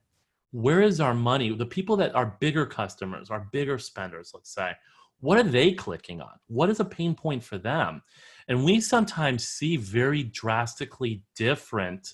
where 0.51 0.81
is 0.81 1.01
our 1.01 1.13
money? 1.13 1.53
The 1.53 1.65
people 1.65 1.97
that 1.97 2.15
are 2.15 2.37
bigger 2.39 2.65
customers, 2.65 3.29
our 3.29 3.47
bigger 3.51 3.77
spenders, 3.77 4.31
let's 4.33 4.53
say, 4.53 4.71
what 5.19 5.37
are 5.37 5.43
they 5.43 5.73
clicking 5.73 6.21
on? 6.21 6.33
What 6.47 6.69
is 6.69 6.79
a 6.79 6.85
pain 6.85 7.15
point 7.15 7.43
for 7.43 7.57
them? 7.57 8.01
And 8.47 8.63
we 8.63 8.79
sometimes 8.79 9.47
see 9.47 9.77
very 9.77 10.23
drastically 10.23 11.23
different 11.35 12.13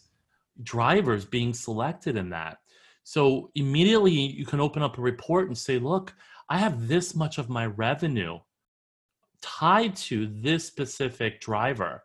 drivers 0.64 1.26
being 1.26 1.54
selected 1.54 2.16
in 2.16 2.30
that. 2.30 2.58
So 3.04 3.50
immediately 3.56 4.14
you 4.14 4.46
can 4.46 4.60
open 4.60 4.82
up 4.82 4.98
a 4.98 5.02
report 5.02 5.48
and 5.48 5.58
say, 5.58 5.78
look, 5.80 6.14
I 6.50 6.58
have 6.58 6.88
this 6.88 7.16
much 7.16 7.38
of 7.38 7.50
my 7.50 7.66
revenue 7.66 8.40
tied 9.42 9.96
to 9.96 10.28
this 10.28 10.66
specific 10.66 11.42
driver. 11.42 12.04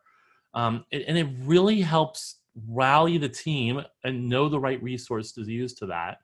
Um, 0.54 0.84
and 0.90 1.18
it 1.18 1.28
really 1.42 1.82
helps 1.82 2.36
rally 2.68 3.18
the 3.18 3.28
team 3.28 3.82
and 4.04 4.28
know 4.28 4.48
the 4.48 4.58
right 4.58 4.82
resource 4.82 5.32
to 5.32 5.42
use 5.42 5.74
to 5.74 5.86
that. 5.86 6.18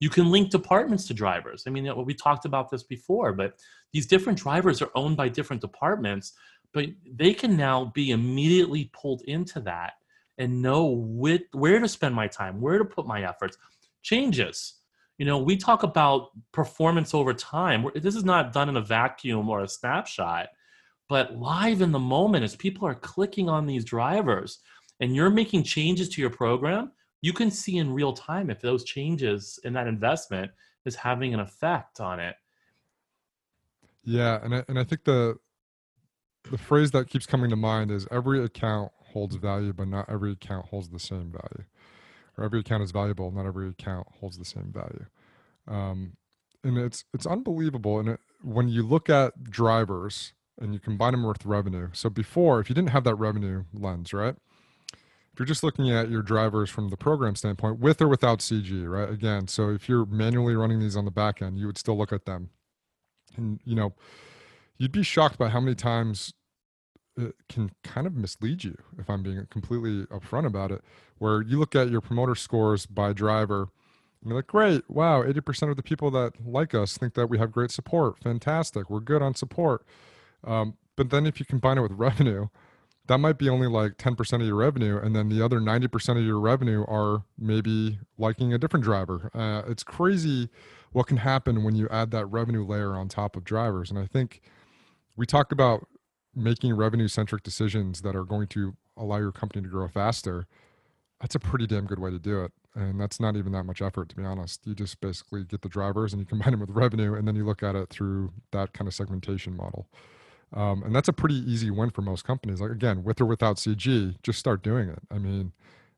You 0.00 0.08
can 0.08 0.30
link 0.30 0.50
departments 0.50 1.06
to 1.08 1.14
drivers. 1.14 1.64
I 1.66 1.70
mean, 1.70 1.88
we 2.04 2.14
talked 2.14 2.46
about 2.46 2.70
this 2.70 2.82
before, 2.82 3.32
but 3.32 3.54
these 3.92 4.06
different 4.06 4.38
drivers 4.38 4.82
are 4.82 4.90
owned 4.94 5.16
by 5.16 5.28
different 5.28 5.62
departments, 5.62 6.32
but 6.74 6.86
they 7.10 7.32
can 7.32 7.56
now 7.56 7.92
be 7.94 8.10
immediately 8.10 8.90
pulled 8.92 9.22
into 9.22 9.60
that 9.60 9.94
and 10.36 10.60
know 10.60 10.86
with, 10.86 11.42
where 11.52 11.78
to 11.78 11.88
spend 11.88 12.14
my 12.14 12.26
time, 12.26 12.60
where 12.60 12.78
to 12.78 12.84
put 12.84 13.06
my 13.06 13.22
efforts. 13.22 13.56
Changes. 14.02 14.74
You 15.16 15.24
know, 15.24 15.38
we 15.38 15.56
talk 15.56 15.84
about 15.84 16.30
performance 16.50 17.14
over 17.14 17.32
time. 17.32 17.86
This 17.94 18.16
is 18.16 18.24
not 18.24 18.52
done 18.52 18.68
in 18.68 18.76
a 18.76 18.82
vacuum 18.82 19.48
or 19.48 19.62
a 19.62 19.68
snapshot, 19.68 20.48
but 21.08 21.36
live 21.36 21.80
in 21.80 21.92
the 21.92 21.98
moment 22.00 22.42
as 22.42 22.56
people 22.56 22.86
are 22.88 22.96
clicking 22.96 23.48
on 23.48 23.66
these 23.66 23.84
drivers 23.84 24.58
and 24.98 25.14
you're 25.14 25.30
making 25.30 25.62
changes 25.62 26.08
to 26.10 26.20
your 26.20 26.30
program, 26.30 26.90
you 27.22 27.32
can 27.32 27.50
see 27.50 27.78
in 27.78 27.92
real 27.92 28.12
time 28.12 28.50
if 28.50 28.60
those 28.60 28.82
changes 28.82 29.60
in 29.62 29.72
that 29.74 29.86
investment 29.86 30.50
is 30.84 30.96
having 30.96 31.32
an 31.32 31.40
effect 31.40 32.00
on 32.00 32.18
it. 32.18 32.34
Yeah, 34.02 34.40
and 34.42 34.56
I, 34.56 34.64
and 34.68 34.78
I 34.78 34.84
think 34.84 35.04
the 35.04 35.38
the 36.50 36.58
phrase 36.58 36.90
that 36.92 37.08
keeps 37.08 37.26
coming 37.26 37.50
to 37.50 37.56
mind 37.56 37.90
is 37.90 38.06
every 38.10 38.42
account 38.44 38.92
holds 39.12 39.36
value, 39.36 39.72
but 39.72 39.88
not 39.88 40.08
every 40.08 40.32
account 40.32 40.66
holds 40.66 40.90
the 40.90 40.98
same 40.98 41.32
value 41.32 41.64
or 42.36 42.44
every 42.44 42.60
account 42.60 42.82
is 42.82 42.90
valuable. 42.90 43.30
Not 43.30 43.46
every 43.46 43.68
account 43.68 44.06
holds 44.20 44.38
the 44.38 44.44
same 44.44 44.72
value. 44.72 45.06
Um, 45.66 46.16
and 46.62 46.78
it's 46.78 47.04
it's 47.12 47.26
unbelievable. 47.26 47.98
And 47.98 48.08
it, 48.10 48.20
when 48.42 48.68
you 48.68 48.82
look 48.82 49.08
at 49.08 49.44
drivers 49.44 50.32
and 50.60 50.72
you 50.72 50.80
combine 50.80 51.12
them 51.12 51.24
with 51.24 51.44
revenue, 51.44 51.88
so 51.92 52.08
before, 52.08 52.60
if 52.60 52.68
you 52.68 52.74
didn't 52.74 52.90
have 52.90 53.04
that 53.04 53.16
revenue 53.16 53.64
lens, 53.72 54.12
right? 54.12 54.36
If 54.92 55.40
you're 55.40 55.46
just 55.46 55.64
looking 55.64 55.90
at 55.90 56.10
your 56.10 56.22
drivers 56.22 56.70
from 56.70 56.90
the 56.90 56.96
program 56.96 57.34
standpoint, 57.34 57.80
with 57.80 58.00
or 58.00 58.06
without 58.06 58.38
CG, 58.38 58.88
right? 58.88 59.10
Again, 59.10 59.48
so 59.48 59.70
if 59.70 59.88
you're 59.88 60.06
manually 60.06 60.54
running 60.54 60.78
these 60.78 60.96
on 60.96 61.04
the 61.04 61.10
back 61.10 61.42
end, 61.42 61.58
you 61.58 61.66
would 61.66 61.76
still 61.76 61.98
look 61.98 62.12
at 62.12 62.24
them, 62.24 62.50
and 63.36 63.60
you 63.64 63.74
know, 63.74 63.94
you'd 64.78 64.92
be 64.92 65.02
shocked 65.02 65.38
by 65.38 65.48
how 65.48 65.60
many 65.60 65.74
times 65.74 66.34
it 67.16 67.34
can 67.48 67.70
kind 67.84 68.06
of 68.06 68.14
mislead 68.14 68.64
you 68.64 68.76
if 68.98 69.08
i'm 69.08 69.22
being 69.22 69.46
completely 69.50 70.04
upfront 70.06 70.46
about 70.46 70.72
it 70.72 70.82
where 71.18 71.42
you 71.42 71.58
look 71.58 71.74
at 71.74 71.90
your 71.90 72.00
promoter 72.00 72.34
scores 72.34 72.86
by 72.86 73.12
driver 73.12 73.68
and 74.24 74.30
you're 74.30 74.36
like 74.36 74.46
great 74.46 74.88
wow 74.88 75.22
80% 75.22 75.70
of 75.70 75.76
the 75.76 75.82
people 75.82 76.10
that 76.12 76.32
like 76.44 76.74
us 76.74 76.96
think 76.96 77.14
that 77.14 77.28
we 77.28 77.38
have 77.38 77.52
great 77.52 77.70
support. 77.70 78.18
Fantastic 78.18 78.90
we're 78.90 79.00
good 79.00 79.22
on 79.22 79.34
support. 79.34 79.84
Um, 80.42 80.76
but 80.96 81.10
then 81.10 81.26
if 81.26 81.38
you 81.38 81.46
combine 81.46 81.78
it 81.78 81.82
with 81.82 81.92
revenue 81.96 82.48
that 83.06 83.18
might 83.18 83.36
be 83.36 83.50
only 83.50 83.68
like 83.68 83.98
10% 83.98 84.40
of 84.40 84.46
your 84.46 84.56
revenue 84.56 84.98
and 84.98 85.14
then 85.14 85.28
the 85.28 85.44
other 85.44 85.60
90% 85.60 86.18
of 86.18 86.24
your 86.24 86.40
revenue 86.40 86.84
are 86.88 87.24
maybe 87.38 87.98
liking 88.16 88.54
a 88.54 88.58
different 88.58 88.82
driver. 88.82 89.30
Uh, 89.34 89.62
it's 89.70 89.82
crazy 89.82 90.48
what 90.92 91.06
can 91.06 91.18
happen 91.18 91.62
when 91.62 91.74
you 91.74 91.86
add 91.90 92.10
that 92.12 92.24
revenue 92.26 92.64
layer 92.64 92.94
on 92.94 93.08
top 93.08 93.36
of 93.36 93.44
drivers 93.44 93.90
and 93.90 93.98
i 93.98 94.06
think 94.06 94.40
we 95.16 95.26
talk 95.26 95.52
about 95.52 95.86
making 96.34 96.74
revenue 96.74 97.08
centric 97.08 97.42
decisions 97.42 98.02
that 98.02 98.16
are 98.16 98.24
going 98.24 98.48
to 98.48 98.76
allow 98.96 99.18
your 99.18 99.32
company 99.32 99.62
to 99.62 99.68
grow 99.68 99.88
faster, 99.88 100.46
that's 101.20 101.34
a 101.34 101.40
pretty 101.40 101.66
damn 101.66 101.86
good 101.86 101.98
way 101.98 102.10
to 102.10 102.18
do 102.18 102.44
it. 102.44 102.52
And 102.74 103.00
that's 103.00 103.20
not 103.20 103.36
even 103.36 103.52
that 103.52 103.64
much 103.64 103.80
effort, 103.82 104.08
to 104.10 104.16
be 104.16 104.24
honest. 104.24 104.66
You 104.66 104.74
just 104.74 105.00
basically 105.00 105.44
get 105.44 105.62
the 105.62 105.68
drivers 105.68 106.12
and 106.12 106.20
you 106.20 106.26
combine 106.26 106.52
them 106.52 106.60
with 106.60 106.70
revenue, 106.70 107.14
and 107.14 107.26
then 107.28 107.36
you 107.36 107.44
look 107.44 107.62
at 107.62 107.76
it 107.76 107.88
through 107.90 108.32
that 108.52 108.72
kind 108.72 108.88
of 108.88 108.94
segmentation 108.94 109.56
model. 109.56 109.86
Um, 110.52 110.82
and 110.84 110.94
that's 110.94 111.08
a 111.08 111.12
pretty 111.12 111.36
easy 111.36 111.70
win 111.70 111.90
for 111.90 112.02
most 112.02 112.24
companies. 112.24 112.60
Like 112.60 112.70
again, 112.70 113.04
with 113.04 113.20
or 113.20 113.26
without 113.26 113.56
CG, 113.58 114.16
just 114.22 114.38
start 114.38 114.62
doing 114.62 114.88
it. 114.88 115.00
I 115.10 115.18
mean, 115.18 115.52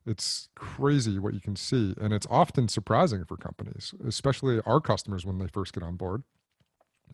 It's 0.07 0.49
crazy 0.57 1.19
what 1.19 1.35
you 1.35 1.41
can 1.41 1.57
see. 1.57 1.95
And 2.01 2.13
it's 2.15 2.27
often 2.31 2.69
surprising 2.69 3.25
for 3.27 3.37
companies, 3.37 3.95
especially 4.07 4.61
our 4.67 4.81
customers 4.81 5.27
when 5.27 5.39
they 5.39 5.49
first 5.49 5.75
get 5.75 5.83
on 5.85 5.97
board. 5.97 6.25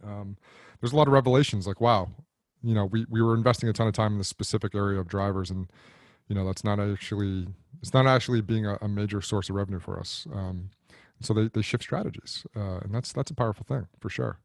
Um, 0.04 0.36
there's 0.80 0.92
a 0.92 0.96
lot 0.96 1.06
of 1.06 1.12
revelations 1.12 1.66
like, 1.66 1.80
wow, 1.80 2.10
you 2.62 2.74
know, 2.74 2.86
we, 2.86 3.06
we 3.08 3.22
were 3.22 3.34
investing 3.34 3.68
a 3.68 3.72
ton 3.72 3.86
of 3.86 3.94
time 3.94 4.12
in 4.12 4.18
this 4.18 4.28
specific 4.28 4.74
area 4.74 4.98
of 4.98 5.08
drivers 5.08 5.50
and, 5.50 5.68
you 6.28 6.34
know, 6.34 6.44
that's 6.44 6.64
not 6.64 6.80
actually, 6.80 7.48
it's 7.80 7.94
not 7.94 8.06
actually 8.06 8.40
being 8.40 8.66
a, 8.66 8.78
a 8.80 8.88
major 8.88 9.20
source 9.20 9.48
of 9.48 9.56
revenue 9.56 9.80
for 9.80 9.98
us. 9.98 10.26
Um, 10.32 10.70
so 11.20 11.34
they, 11.34 11.48
they 11.48 11.62
shift 11.62 11.84
strategies 11.84 12.46
uh, 12.56 12.78
and 12.78 12.94
that's, 12.94 13.12
that's 13.12 13.30
a 13.30 13.34
powerful 13.34 13.64
thing 13.64 13.86
for 14.00 14.08
sure. 14.08 14.38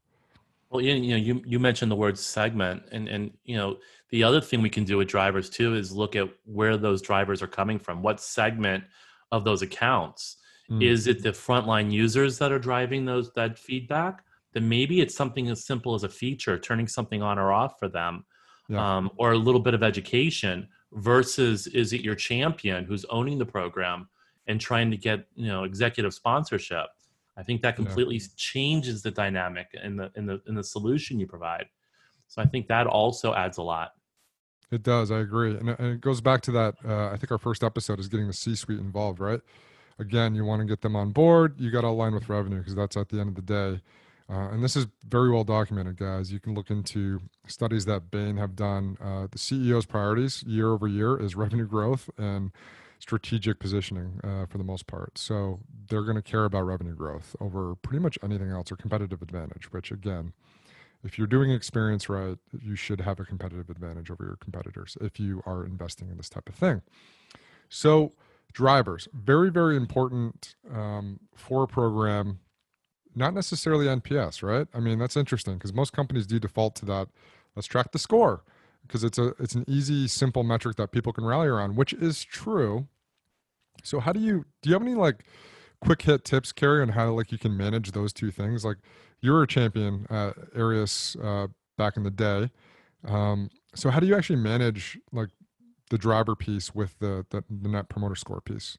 Well, 0.70 0.82
you, 0.82 0.94
you 0.94 1.10
know, 1.10 1.16
you, 1.16 1.42
you 1.46 1.58
mentioned 1.58 1.90
the 1.90 1.96
word 1.96 2.18
segment 2.18 2.82
and, 2.92 3.08
and, 3.08 3.32
you 3.44 3.56
know, 3.56 3.78
the 4.10 4.22
other 4.22 4.40
thing 4.40 4.62
we 4.62 4.70
can 4.70 4.84
do 4.84 4.98
with 4.98 5.08
drivers 5.08 5.48
too 5.48 5.74
is 5.74 5.92
look 5.92 6.14
at 6.14 6.28
where 6.44 6.76
those 6.76 7.02
drivers 7.02 7.42
are 7.42 7.46
coming 7.46 7.78
from. 7.78 8.02
What 8.02 8.20
segment 8.20 8.84
of 9.32 9.44
those 9.44 9.62
accounts? 9.62 10.36
Mm. 10.70 10.82
Is 10.82 11.06
it 11.06 11.22
the 11.22 11.30
frontline 11.30 11.90
users 11.90 12.38
that 12.38 12.52
are 12.52 12.58
driving 12.58 13.04
those 13.04 13.32
that 13.32 13.58
feedback? 13.58 14.24
Then 14.52 14.68
maybe 14.68 15.00
it's 15.00 15.14
something 15.14 15.48
as 15.48 15.64
simple 15.64 15.94
as 15.94 16.04
a 16.04 16.08
feature, 16.08 16.58
turning 16.58 16.88
something 16.88 17.22
on 17.22 17.38
or 17.38 17.52
off 17.52 17.78
for 17.78 17.88
them, 17.88 18.24
yeah. 18.68 18.96
um, 18.96 19.10
or 19.16 19.32
a 19.32 19.38
little 19.38 19.60
bit 19.60 19.74
of 19.74 19.82
education. 19.82 20.68
Versus, 20.92 21.66
is 21.66 21.92
it 21.92 22.00
your 22.00 22.14
champion 22.14 22.84
who's 22.86 23.04
owning 23.10 23.36
the 23.38 23.44
program 23.44 24.08
and 24.46 24.58
trying 24.58 24.90
to 24.90 24.96
get 24.96 25.26
you 25.34 25.48
know 25.48 25.64
executive 25.64 26.14
sponsorship? 26.14 26.86
I 27.36 27.42
think 27.42 27.62
that 27.62 27.76
completely 27.76 28.16
yeah. 28.16 28.26
changes 28.36 29.02
the 29.02 29.10
dynamic 29.10 29.68
in 29.82 29.96
the 29.96 30.10
in 30.16 30.26
the 30.26 30.40
in 30.48 30.54
the 30.54 30.64
solution 30.64 31.20
you 31.20 31.26
provide. 31.26 31.66
So 32.26 32.42
I 32.42 32.46
think 32.46 32.68
that 32.68 32.86
also 32.86 33.34
adds 33.34 33.58
a 33.58 33.62
lot. 33.62 33.92
It 34.70 34.82
does. 34.82 35.10
I 35.10 35.20
agree, 35.20 35.56
and, 35.56 35.70
it 35.70 36.00
goes 36.00 36.20
back 36.20 36.42
to 36.42 36.52
that. 36.52 36.74
Uh, 36.84 37.08
I 37.08 37.16
think 37.16 37.30
our 37.30 37.38
first 37.38 37.64
episode 37.64 37.98
is 37.98 38.08
getting 38.08 38.26
the 38.26 38.34
C-suite 38.34 38.80
involved, 38.80 39.18
right? 39.18 39.40
Again, 39.98 40.34
you 40.34 40.44
want 40.44 40.60
to 40.60 40.66
get 40.66 40.82
them 40.82 40.94
on 40.94 41.10
board. 41.10 41.58
You 41.58 41.70
got 41.70 41.80
to 41.82 41.88
align 41.88 42.12
with 42.12 42.28
revenue 42.28 42.58
because 42.58 42.74
that's 42.74 42.96
at 42.96 43.08
the 43.08 43.18
end 43.18 43.30
of 43.30 43.34
the 43.34 43.42
day. 43.42 43.80
Uh, 44.30 44.50
and 44.50 44.62
this 44.62 44.76
is 44.76 44.86
very 45.06 45.30
well 45.30 45.44
documented, 45.44 45.96
guys. 45.96 46.30
You 46.30 46.38
can 46.38 46.54
look 46.54 46.70
into 46.70 47.20
studies 47.46 47.86
that 47.86 48.10
Bain 48.10 48.36
have 48.36 48.54
done. 48.54 48.98
Uh, 49.00 49.26
the 49.30 49.38
CEO's 49.38 49.86
priorities 49.86 50.42
year 50.42 50.68
over 50.68 50.86
year 50.86 51.18
is 51.18 51.34
revenue 51.34 51.66
growth 51.66 52.10
and 52.18 52.52
strategic 52.98 53.58
positioning 53.58 54.20
uh, 54.22 54.44
for 54.46 54.58
the 54.58 54.64
most 54.64 54.86
part. 54.86 55.16
So 55.16 55.60
they're 55.88 56.02
going 56.02 56.16
to 56.16 56.22
care 56.22 56.44
about 56.44 56.62
revenue 56.62 56.94
growth 56.94 57.36
over 57.40 57.74
pretty 57.76 58.00
much 58.00 58.18
anything 58.22 58.50
else 58.50 58.70
or 58.70 58.76
competitive 58.76 59.22
advantage, 59.22 59.72
which 59.72 59.90
again, 59.90 60.32
if 61.04 61.16
you're 61.16 61.28
doing 61.28 61.50
experience 61.50 62.08
right, 62.08 62.36
you 62.60 62.74
should 62.74 63.00
have 63.00 63.20
a 63.20 63.24
competitive 63.24 63.70
advantage 63.70 64.10
over 64.10 64.24
your 64.24 64.36
competitors 64.36 64.98
if 65.00 65.20
you 65.20 65.42
are 65.46 65.64
investing 65.64 66.10
in 66.10 66.16
this 66.16 66.28
type 66.28 66.48
of 66.48 66.54
thing. 66.54 66.82
So, 67.68 68.12
drivers, 68.52 69.08
very, 69.12 69.50
very 69.50 69.76
important 69.76 70.56
um, 70.72 71.20
for 71.36 71.62
a 71.62 71.68
program, 71.68 72.40
not 73.18 73.34
necessarily 73.34 73.86
NPS, 73.86 74.42
right? 74.42 74.66
I 74.72 74.80
mean, 74.80 74.98
that's 74.98 75.16
interesting 75.16 75.54
because 75.54 75.72
most 75.72 75.92
companies 75.92 76.26
do 76.26 76.38
default 76.38 76.74
to 76.76 76.84
that. 76.86 77.08
Let's 77.56 77.66
track 77.66 77.92
the 77.92 77.98
score 77.98 78.44
because 78.86 79.04
it's 79.04 79.18
a 79.18 79.34
it's 79.38 79.54
an 79.54 79.64
easy, 79.66 80.08
simple 80.08 80.44
metric 80.44 80.76
that 80.76 80.92
people 80.92 81.12
can 81.12 81.24
rally 81.24 81.48
around, 81.48 81.76
which 81.76 81.92
is 81.92 82.24
true. 82.24 82.86
So, 83.82 84.00
how 84.00 84.12
do 84.12 84.20
you 84.20 84.46
do? 84.62 84.70
You 84.70 84.74
have 84.74 84.82
any 84.82 84.94
like 84.94 85.24
quick 85.80 86.02
hit 86.02 86.24
tips, 86.24 86.52
Carrie, 86.52 86.82
on 86.82 86.90
how 86.90 87.10
like 87.10 87.32
you 87.32 87.38
can 87.38 87.56
manage 87.56 87.92
those 87.92 88.12
two 88.12 88.30
things? 88.30 88.64
Like, 88.64 88.78
you 89.20 89.32
were 89.32 89.42
a 89.42 89.46
champion 89.46 90.06
at 90.10 90.36
Arius 90.54 91.16
uh, 91.16 91.48
back 91.76 91.96
in 91.96 92.04
the 92.04 92.10
day. 92.10 92.50
Um, 93.04 93.50
so 93.74 93.90
how 93.90 94.00
do 94.00 94.06
you 94.06 94.16
actually 94.16 94.36
manage 94.36 94.98
like 95.12 95.28
the 95.90 95.98
driver 95.98 96.34
piece 96.34 96.74
with 96.74 96.98
the, 96.98 97.24
the, 97.30 97.44
the 97.48 97.68
net 97.68 97.88
promoter 97.88 98.14
score 98.14 98.40
piece? 98.40 98.78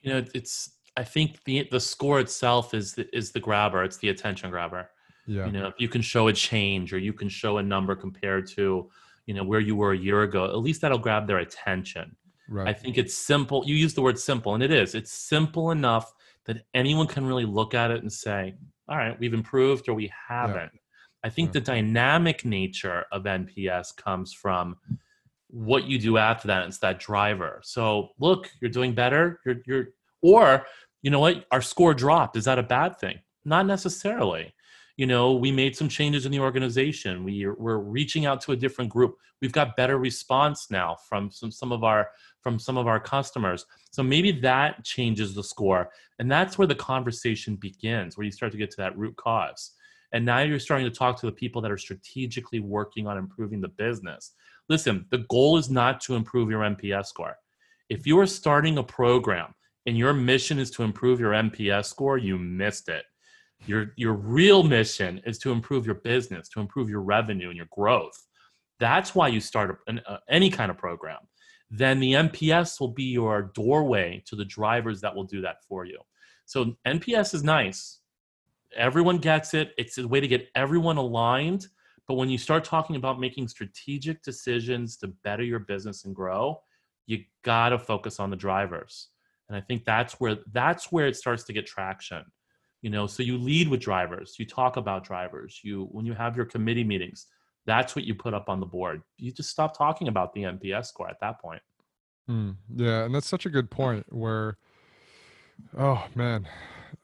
You 0.00 0.12
know, 0.12 0.24
it's 0.34 0.70
I 0.96 1.04
think 1.04 1.44
the 1.44 1.68
the 1.70 1.80
score 1.80 2.20
itself 2.20 2.74
is 2.74 2.94
the, 2.94 3.14
is 3.16 3.32
the 3.32 3.40
grabber. 3.40 3.84
It's 3.84 3.98
the 3.98 4.08
attention 4.08 4.50
grabber. 4.50 4.90
Yeah. 5.26 5.46
You 5.46 5.52
know, 5.52 5.66
if 5.66 5.74
you 5.78 5.88
can 5.88 6.02
show 6.02 6.28
a 6.28 6.32
change 6.32 6.92
or 6.92 6.98
you 6.98 7.12
can 7.12 7.28
show 7.28 7.58
a 7.58 7.62
number 7.62 7.96
compared 7.96 8.46
to, 8.50 8.88
you 9.26 9.34
know, 9.34 9.42
where 9.42 9.60
you 9.60 9.74
were 9.74 9.92
a 9.92 9.98
year 9.98 10.22
ago, 10.22 10.44
at 10.44 10.56
least 10.58 10.80
that'll 10.80 10.98
grab 10.98 11.26
their 11.26 11.38
attention. 11.38 12.14
Right. 12.48 12.68
I 12.68 12.72
think 12.72 12.96
it's 12.96 13.14
simple. 13.14 13.64
You 13.66 13.74
use 13.74 13.92
the 13.92 14.02
word 14.02 14.18
simple, 14.18 14.54
and 14.54 14.62
it 14.62 14.70
is. 14.70 14.94
It's 14.94 15.12
simple 15.12 15.72
enough 15.72 16.14
that 16.44 16.64
anyone 16.74 17.08
can 17.08 17.26
really 17.26 17.44
look 17.44 17.74
at 17.74 17.90
it 17.90 18.02
and 18.02 18.12
say, 18.12 18.54
all 18.88 18.96
right, 18.96 19.18
we've 19.18 19.34
improved 19.34 19.88
or 19.88 19.94
we 19.94 20.12
haven't. 20.28 20.70
Yeah. 20.72 20.80
I 21.24 21.28
think 21.28 21.48
yeah. 21.48 21.54
the 21.54 21.60
dynamic 21.62 22.44
nature 22.44 23.04
of 23.10 23.24
NPS 23.24 23.96
comes 23.96 24.32
from 24.32 24.76
what 25.48 25.84
you 25.84 25.98
do 25.98 26.18
after 26.18 26.46
that. 26.48 26.66
It's 26.66 26.78
that 26.78 27.00
driver. 27.00 27.60
So 27.64 28.10
look, 28.20 28.48
you're 28.60 28.70
doing 28.70 28.94
better. 28.94 29.40
You're 29.44 29.56
you're 29.66 29.88
or 30.22 30.66
you 31.06 31.10
know 31.10 31.20
what? 31.20 31.46
Our 31.52 31.62
score 31.62 31.94
dropped. 31.94 32.36
Is 32.36 32.46
that 32.46 32.58
a 32.58 32.64
bad 32.64 32.98
thing? 32.98 33.20
Not 33.44 33.64
necessarily. 33.64 34.52
You 34.96 35.06
know, 35.06 35.34
we 35.34 35.52
made 35.52 35.76
some 35.76 35.88
changes 35.88 36.26
in 36.26 36.32
the 36.32 36.40
organization. 36.40 37.22
We 37.22 37.46
we're 37.46 37.78
reaching 37.78 38.26
out 38.26 38.40
to 38.40 38.50
a 38.50 38.56
different 38.56 38.90
group. 38.90 39.14
We've 39.40 39.52
got 39.52 39.76
better 39.76 39.98
response 39.98 40.66
now 40.68 40.96
from 41.08 41.30
some 41.30 41.52
some 41.52 41.70
of 41.70 41.84
our 41.84 42.08
from 42.40 42.58
some 42.58 42.76
of 42.76 42.88
our 42.88 42.98
customers. 42.98 43.66
So 43.92 44.02
maybe 44.02 44.32
that 44.40 44.82
changes 44.82 45.32
the 45.32 45.44
score. 45.44 45.90
And 46.18 46.28
that's 46.28 46.58
where 46.58 46.66
the 46.66 46.74
conversation 46.74 47.54
begins, 47.54 48.16
where 48.16 48.24
you 48.24 48.32
start 48.32 48.50
to 48.50 48.58
get 48.58 48.72
to 48.72 48.78
that 48.78 48.98
root 48.98 49.14
cause. 49.14 49.74
And 50.10 50.24
now 50.24 50.40
you're 50.40 50.58
starting 50.58 50.90
to 50.90 50.98
talk 50.98 51.20
to 51.20 51.26
the 51.26 51.30
people 51.40 51.62
that 51.62 51.70
are 51.70 51.78
strategically 51.78 52.58
working 52.58 53.06
on 53.06 53.16
improving 53.16 53.60
the 53.60 53.68
business. 53.68 54.32
Listen, 54.68 55.06
the 55.10 55.24
goal 55.30 55.56
is 55.56 55.70
not 55.70 56.00
to 56.00 56.16
improve 56.16 56.50
your 56.50 56.62
NPS 56.62 57.06
score. 57.06 57.36
If 57.90 58.08
you 58.08 58.18
are 58.18 58.26
starting 58.26 58.78
a 58.78 58.82
program 58.82 59.54
and 59.86 59.96
your 59.96 60.12
mission 60.12 60.58
is 60.58 60.70
to 60.72 60.82
improve 60.82 61.20
your 61.20 61.32
NPS 61.32 61.86
score, 61.86 62.18
you 62.18 62.38
missed 62.38 62.88
it. 62.88 63.04
Your, 63.66 63.92
your 63.96 64.14
real 64.14 64.62
mission 64.62 65.20
is 65.24 65.38
to 65.38 65.52
improve 65.52 65.86
your 65.86 65.94
business, 65.96 66.48
to 66.50 66.60
improve 66.60 66.90
your 66.90 67.00
revenue 67.00 67.48
and 67.48 67.56
your 67.56 67.68
growth. 67.70 68.26
That's 68.78 69.14
why 69.14 69.28
you 69.28 69.40
start 69.40 69.78
an, 69.86 70.00
uh, 70.06 70.18
any 70.28 70.50
kind 70.50 70.70
of 70.70 70.76
program 70.76 71.18
then 71.70 71.98
the 71.98 72.12
NPS 72.12 72.80
will 72.80 72.92
be 72.92 73.04
your 73.04 73.50
doorway 73.54 74.22
to 74.26 74.36
the 74.36 74.44
drivers 74.44 75.00
that 75.00 75.14
will 75.14 75.24
do 75.24 75.40
that 75.42 75.64
for 75.68 75.84
you. 75.84 75.98
So 76.44 76.76
NPS 76.86 77.34
is 77.34 77.42
nice. 77.42 78.00
Everyone 78.76 79.18
gets 79.18 79.54
it. 79.54 79.72
It's 79.76 79.98
a 79.98 80.06
way 80.06 80.20
to 80.20 80.28
get 80.28 80.48
everyone 80.54 80.96
aligned. 80.96 81.66
But 82.06 82.14
when 82.14 82.30
you 82.30 82.38
start 82.38 82.62
talking 82.62 82.94
about 82.94 83.18
making 83.18 83.48
strategic 83.48 84.22
decisions 84.22 84.96
to 84.98 85.08
better 85.24 85.42
your 85.42 85.58
business 85.58 86.04
and 86.04 86.14
grow, 86.14 86.60
you 87.06 87.24
got 87.42 87.70
to 87.70 87.78
focus 87.78 88.20
on 88.20 88.30
the 88.30 88.36
drivers. 88.36 89.08
And 89.48 89.56
I 89.56 89.60
think 89.60 89.84
that's 89.84 90.14
where 90.14 90.38
that's 90.52 90.90
where 90.90 91.06
it 91.06 91.16
starts 91.16 91.44
to 91.44 91.52
get 91.52 91.66
traction. 91.66 92.24
You 92.82 92.90
know, 92.90 93.06
so 93.06 93.22
you 93.22 93.38
lead 93.38 93.68
with 93.68 93.80
drivers. 93.80 94.36
You 94.38 94.46
talk 94.46 94.76
about 94.76 95.04
drivers. 95.04 95.60
You 95.62 95.88
when 95.90 96.04
you 96.04 96.14
have 96.14 96.36
your 96.36 96.46
committee 96.46 96.84
meetings, 96.84 97.26
that's 97.64 97.96
what 97.96 98.04
you 98.04 98.14
put 98.14 98.34
up 98.34 98.48
on 98.48 98.60
the 98.60 98.66
board. 98.66 99.02
You 99.18 99.32
just 99.32 99.50
stop 99.50 99.76
talking 99.76 100.08
about 100.08 100.32
the 100.32 100.42
NPS 100.42 100.86
score 100.86 101.08
at 101.08 101.20
that 101.20 101.40
point. 101.40 101.62
Mm, 102.30 102.56
yeah, 102.74 103.04
and 103.04 103.14
that's 103.14 103.28
such 103.28 103.46
a 103.46 103.50
good 103.50 103.70
point. 103.70 104.06
Where, 104.12 104.58
oh 105.78 106.04
man, 106.14 106.46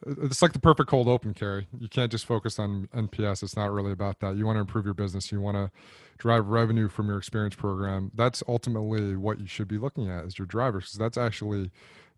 it's 0.07 0.43
like 0.43 0.53
the 0.53 0.59
perfect 0.59 0.89
cold 0.89 1.09
open 1.09 1.35
Carrie. 1.35 1.69
You 1.79 1.89
can't 1.89 2.11
just 2.11 2.27
focus 2.27 2.59
on 2.59 2.89
NPS. 2.95 3.43
It's 3.43 3.57
not 3.57 3.71
really 3.71 3.93
about 3.93 4.19
that. 4.21 4.37
You 4.37 4.47
want 4.47 4.57
to 4.57 4.61
improve 4.61 4.85
your 4.85 4.95
business. 4.95 5.31
You 5.31 5.41
want 5.41 5.57
to 5.57 5.71
drive 6.19 6.49
revenue 6.49 6.89
from 6.89 7.09
your 7.09 7.19
experience 7.19 7.55
program. 7.55 8.11
That's 8.15 8.43
ultimately 8.49 9.17
what 9.17 9.39
you 9.39 9.47
should 9.47 9.69
be 9.69 9.79
looking 9.79 10.11
at 10.11 10.25
as 10.25 10.39
your 10.39 10.47
drivers, 10.47 10.85
because 10.85 10.99
that's 10.99 11.19
actually 11.19 11.71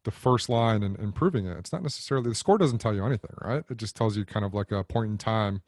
the 0.04 0.10
first 0.10 0.48
line 0.48 0.82
and 0.82 0.98
improving 0.98 1.46
it. 1.46 1.58
It's 1.58 1.72
not 1.72 1.82
necessarily 1.82 2.30
the 2.30 2.34
score 2.34 2.58
doesn't 2.58 2.78
tell 2.78 2.94
you 2.94 3.04
anything, 3.04 3.34
right? 3.42 3.64
It 3.70 3.78
just 3.78 3.96
tells 3.96 4.16
you 4.16 4.24
kind 4.24 4.44
of 4.46 4.54
like 4.54 4.72
a 4.72 4.84
point 4.84 5.10
in 5.10 5.18
time. 5.18 5.62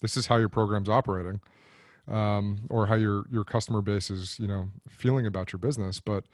This 0.00 0.16
is 0.16 0.26
how 0.28 0.36
your 0.38 0.48
program's 0.48 0.88
operating 0.88 1.40
um, 2.08 2.60
or 2.68 2.86
how 2.86 2.96
your 2.96 3.24
your 3.30 3.44
customer 3.44 3.80
base 3.80 4.10
is 4.10 4.38
you 4.38 4.48
know 4.48 4.68
feeling 4.88 5.26
about 5.26 5.52
your 5.52 5.58
business 5.60 6.00
but 6.00 6.24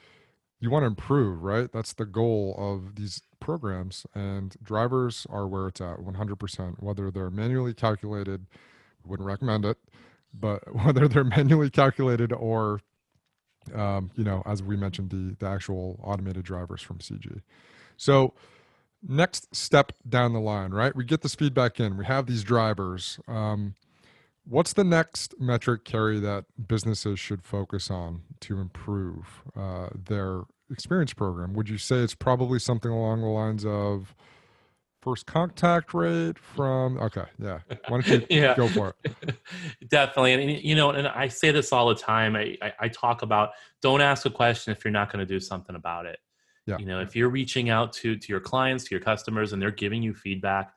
you 0.60 0.70
want 0.70 0.82
to 0.82 0.86
improve 0.86 1.42
right 1.42 1.70
that's 1.72 1.92
the 1.92 2.06
goal 2.06 2.54
of 2.58 2.96
these 2.96 3.22
programs 3.40 4.06
and 4.14 4.56
drivers 4.62 5.26
are 5.30 5.46
where 5.46 5.68
it's 5.68 5.80
at 5.80 5.98
100% 5.98 6.82
whether 6.82 7.10
they're 7.10 7.30
manually 7.30 7.74
calculated 7.74 8.46
wouldn't 9.04 9.26
recommend 9.26 9.64
it 9.64 9.78
but 10.32 10.62
whether 10.84 11.06
they're 11.08 11.24
manually 11.24 11.70
calculated 11.70 12.32
or 12.32 12.80
um, 13.74 14.10
you 14.16 14.24
know 14.24 14.42
as 14.46 14.62
we 14.62 14.76
mentioned 14.76 15.10
the 15.10 15.36
the 15.38 15.46
actual 15.46 15.98
automated 16.02 16.44
drivers 16.44 16.82
from 16.82 16.98
cg 16.98 17.40
so 17.96 18.32
next 19.06 19.54
step 19.54 19.92
down 20.08 20.32
the 20.32 20.40
line 20.40 20.72
right? 20.72 20.94
We 20.96 21.04
get 21.04 21.22
this 21.22 21.34
feedback 21.34 21.78
in. 21.78 21.96
We 21.96 22.06
have 22.06 22.26
these 22.26 22.42
drivers. 22.42 23.20
Um, 23.28 23.74
What's 24.48 24.74
the 24.74 24.84
next 24.84 25.34
metric, 25.40 25.84
Carrie, 25.84 26.20
that 26.20 26.44
businesses 26.68 27.18
should 27.18 27.42
focus 27.42 27.90
on 27.90 28.22
to 28.42 28.60
improve 28.60 29.42
uh, 29.56 29.88
their 29.92 30.42
experience 30.70 31.12
program? 31.12 31.52
Would 31.54 31.68
you 31.68 31.78
say 31.78 31.96
it's 31.96 32.14
probably 32.14 32.60
something 32.60 32.90
along 32.90 33.22
the 33.22 33.26
lines 33.26 33.66
of 33.66 34.14
first 35.06 35.24
contact 35.24 35.94
rate 35.94 36.36
from? 36.36 36.98
Okay, 36.98 37.22
yeah. 37.38 37.60
Why 37.86 38.00
don't 38.00 38.06
you 38.08 38.26
yeah. 38.40 38.56
go 38.56 38.66
for 38.66 38.92
it? 39.04 39.36
Definitely, 39.88 40.32
and 40.32 40.64
you 40.64 40.74
know, 40.74 40.90
and 40.90 41.06
I 41.06 41.28
say 41.28 41.52
this 41.52 41.72
all 41.72 41.88
the 41.88 41.94
time. 41.94 42.34
I, 42.34 42.58
I, 42.60 42.72
I 42.80 42.88
talk 42.88 43.22
about 43.22 43.50
don't 43.80 44.00
ask 44.00 44.26
a 44.26 44.30
question 44.30 44.72
if 44.72 44.84
you're 44.84 44.90
not 44.90 45.12
going 45.12 45.24
to 45.24 45.32
do 45.34 45.38
something 45.38 45.76
about 45.76 46.06
it. 46.06 46.18
Yeah. 46.66 46.78
You 46.78 46.86
know, 46.86 47.00
if 47.00 47.14
you're 47.14 47.28
reaching 47.28 47.70
out 47.70 47.92
to 47.94 48.16
to 48.16 48.32
your 48.32 48.40
clients, 48.40 48.82
to 48.84 48.90
your 48.90 49.00
customers, 49.00 49.52
and 49.52 49.62
they're 49.62 49.70
giving 49.70 50.02
you 50.02 50.12
feedback, 50.12 50.72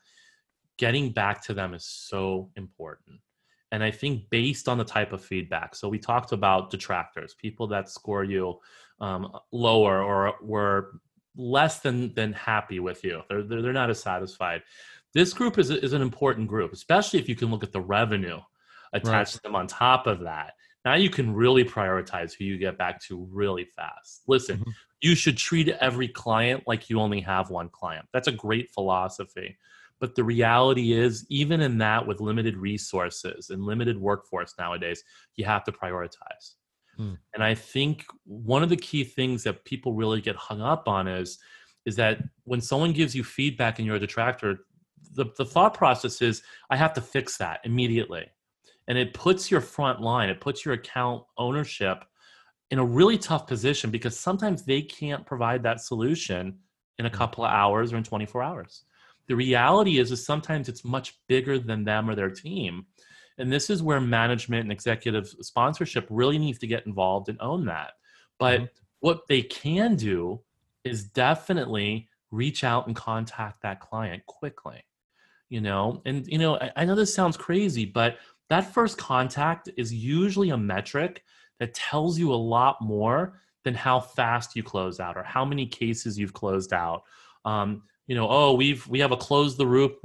getting 0.78 1.10
back 1.10 1.42
to 1.46 1.54
them 1.54 1.74
is 1.74 1.84
so 1.84 2.50
important. 2.54 3.18
And 3.72 3.82
I 3.82 3.90
think 3.90 4.30
based 4.30 4.68
on 4.68 4.78
the 4.78 4.84
type 4.84 5.12
of 5.12 5.24
feedback, 5.24 5.74
so 5.74 5.88
we 5.88 5.98
talked 5.98 6.30
about 6.30 6.70
detractors, 6.70 7.34
people 7.34 7.66
that 7.68 7.88
score 7.88 8.22
you 8.22 8.58
um, 9.00 9.36
lower 9.50 10.02
or 10.02 10.34
were 10.40 11.00
less 11.36 11.80
than 11.80 12.14
than 12.14 12.32
happy 12.32 12.80
with 12.80 13.04
you. 13.04 13.22
They're 13.28 13.42
they're, 13.42 13.62
they're 13.62 13.72
not 13.72 13.90
as 13.90 14.02
satisfied. 14.02 14.62
This 15.14 15.32
group 15.32 15.58
is 15.58 15.70
is 15.70 15.92
an 15.92 16.02
important 16.02 16.48
group, 16.48 16.72
especially 16.72 17.18
if 17.18 17.28
you 17.28 17.36
can 17.36 17.50
look 17.50 17.62
at 17.62 17.72
the 17.72 17.80
revenue 17.80 18.40
attached 18.92 19.12
right. 19.12 19.26
to 19.28 19.42
them 19.42 19.56
on 19.56 19.66
top 19.66 20.06
of 20.06 20.20
that. 20.20 20.54
Now 20.84 20.94
you 20.94 21.10
can 21.10 21.34
really 21.34 21.64
prioritize 21.64 22.32
who 22.32 22.44
you 22.44 22.58
get 22.58 22.78
back 22.78 23.00
to 23.04 23.28
really 23.30 23.64
fast. 23.64 24.22
Listen, 24.26 24.58
mm-hmm. 24.58 24.70
you 25.02 25.14
should 25.14 25.36
treat 25.36 25.68
every 25.68 26.08
client 26.08 26.64
like 26.66 26.88
you 26.88 27.00
only 27.00 27.20
have 27.20 27.50
one 27.50 27.68
client. 27.68 28.06
That's 28.12 28.28
a 28.28 28.32
great 28.32 28.70
philosophy. 28.70 29.58
But 30.00 30.14
the 30.14 30.24
reality 30.24 30.94
is, 30.94 31.26
even 31.28 31.60
in 31.60 31.76
that, 31.78 32.06
with 32.06 32.20
limited 32.20 32.56
resources 32.56 33.50
and 33.50 33.62
limited 33.62 34.00
workforce 34.00 34.54
nowadays, 34.58 35.04
you 35.36 35.44
have 35.44 35.62
to 35.64 35.72
prioritize. 35.72 36.54
Hmm. 37.00 37.14
And 37.32 37.42
I 37.42 37.54
think 37.54 38.04
one 38.24 38.62
of 38.62 38.68
the 38.68 38.76
key 38.76 39.04
things 39.04 39.42
that 39.44 39.64
people 39.64 39.94
really 39.94 40.20
get 40.20 40.36
hung 40.36 40.60
up 40.60 40.86
on 40.86 41.08
is, 41.08 41.38
is 41.86 41.96
that 41.96 42.18
when 42.44 42.60
someone 42.60 42.92
gives 42.92 43.14
you 43.14 43.24
feedback 43.24 43.78
and 43.78 43.86
you're 43.86 43.96
a 43.96 44.00
detractor, 44.00 44.66
the, 45.14 45.26
the 45.38 45.44
thought 45.46 45.72
process 45.72 46.20
is, 46.20 46.42
I 46.68 46.76
have 46.76 46.92
to 46.94 47.00
fix 47.00 47.38
that 47.38 47.60
immediately 47.64 48.26
and 48.90 48.98
it 48.98 49.14
puts 49.14 49.50
your 49.50 49.60
front 49.60 50.00
line 50.00 50.28
it 50.28 50.40
puts 50.40 50.64
your 50.64 50.74
account 50.74 51.22
ownership 51.38 52.04
in 52.70 52.78
a 52.78 52.84
really 52.84 53.16
tough 53.16 53.46
position 53.46 53.90
because 53.90 54.18
sometimes 54.18 54.64
they 54.64 54.82
can't 54.82 55.24
provide 55.24 55.62
that 55.62 55.80
solution 55.80 56.58
in 56.98 57.06
a 57.06 57.10
mm. 57.10 57.14
couple 57.14 57.44
of 57.44 57.50
hours 57.50 57.92
or 57.92 57.96
in 57.96 58.04
24 58.04 58.42
hours 58.42 58.82
the 59.28 59.36
reality 59.36 59.98
is 59.98 60.10
is 60.10 60.24
sometimes 60.24 60.68
it's 60.68 60.84
much 60.84 61.18
bigger 61.28 61.58
than 61.58 61.84
them 61.84 62.10
or 62.10 62.14
their 62.14 62.30
team 62.30 62.84
and 63.38 63.52
this 63.52 63.70
is 63.70 63.82
where 63.82 64.00
management 64.00 64.62
and 64.62 64.72
executive 64.72 65.28
sponsorship 65.40 66.06
really 66.10 66.38
needs 66.38 66.58
to 66.58 66.66
get 66.66 66.86
involved 66.86 67.28
and 67.28 67.38
own 67.40 67.64
that 67.66 67.92
but 68.38 68.60
mm-hmm. 68.60 68.66
what 69.00 69.26
they 69.28 69.42
can 69.42 69.96
do 69.96 70.40
is 70.84 71.04
definitely 71.04 72.08
reach 72.30 72.64
out 72.64 72.86
and 72.86 72.96
contact 72.96 73.62
that 73.62 73.80
client 73.80 74.24
quickly 74.26 74.84
you 75.48 75.60
know 75.60 76.00
and 76.04 76.26
you 76.26 76.38
know 76.38 76.56
I, 76.56 76.70
I 76.76 76.84
know 76.84 76.94
this 76.94 77.14
sounds 77.14 77.36
crazy 77.36 77.84
but 77.84 78.18
that 78.50 78.74
first 78.74 78.98
contact 78.98 79.70
is 79.76 79.94
usually 79.94 80.50
a 80.50 80.56
metric 80.56 81.22
that 81.60 81.72
tells 81.72 82.18
you 82.18 82.32
a 82.32 82.34
lot 82.34 82.82
more 82.82 83.40
than 83.64 83.74
how 83.74 84.00
fast 84.00 84.56
you 84.56 84.62
close 84.62 84.98
out 84.98 85.16
or 85.16 85.22
how 85.22 85.44
many 85.44 85.66
cases 85.66 86.18
you've 86.18 86.32
closed 86.32 86.72
out. 86.72 87.04
Um, 87.44 87.82
you 88.06 88.16
know, 88.16 88.26
oh, 88.28 88.54
we've 88.54 88.86
we 88.88 88.98
have 88.98 89.12
a 89.12 89.16
close 89.16 89.56
the 89.56 89.64
loop 89.64 90.00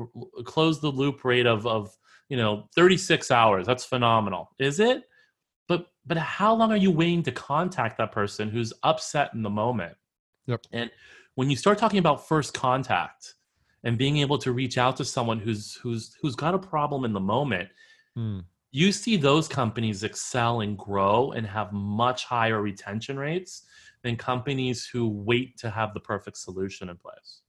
close 0.46 0.79
the 0.79 0.91
loop 0.91 1.25
rate 1.25 1.48
of 1.48 1.65
of 1.65 1.98
you 2.29 2.38
know 2.38 2.67
36 2.75 3.32
hours. 3.32 3.65
That's 3.65 3.86
phenomenal. 3.86 4.51
Is 4.60 4.79
it? 4.79 5.03
But 5.67 5.88
but 6.05 6.17
how 6.17 6.53
long 6.53 6.72
are 6.72 6.77
you 6.77 6.91
waiting 6.91 7.24
to 7.24 7.32
contact 7.32 7.98
that 7.98 8.12
person 8.12 8.50
who's 8.50 8.74
upset 8.84 9.34
in 9.34 9.41
the 9.41 9.50
moment? 9.50 9.96
Yep. 10.48 10.67
And 10.72 10.91
when 11.36 11.50
you 11.50 11.55
start 11.55 11.77
talking 11.77 12.00
about 12.00 12.27
first 12.27 12.53
contact 12.53 13.36
and 13.84 13.98
being 13.98 14.17
able 14.17 14.38
to 14.39 14.51
reach 14.51 14.77
out 14.77 14.96
to 14.98 15.05
someone 15.05 15.39
who's 15.39 15.75
who's 15.75 16.15
who's 16.22 16.36
got 16.36 16.53
a 16.53 16.60
problem 16.60 17.05
in 17.05 17.13
the 17.13 17.20
moment 17.20 17.70
Hmm. 18.15 18.39
You 18.72 18.91
see 18.91 19.15
those 19.17 19.48
companies 19.48 20.03
excel 20.03 20.62
and 20.62 20.77
grow 20.77 21.32
and 21.32 21.46
have 21.48 21.72
much 21.72 22.25
higher 22.25 22.62
retention 22.62 23.17
rates 23.17 23.63
than 24.03 24.17
companies 24.17 24.86
who 24.86 25.08
wait 25.08 25.58
to 25.60 25.70
have 25.70 25.94
the 25.94 26.00
perfect 26.00 26.38
solution 26.38 26.89
in 26.89 26.98
place. 26.98 27.41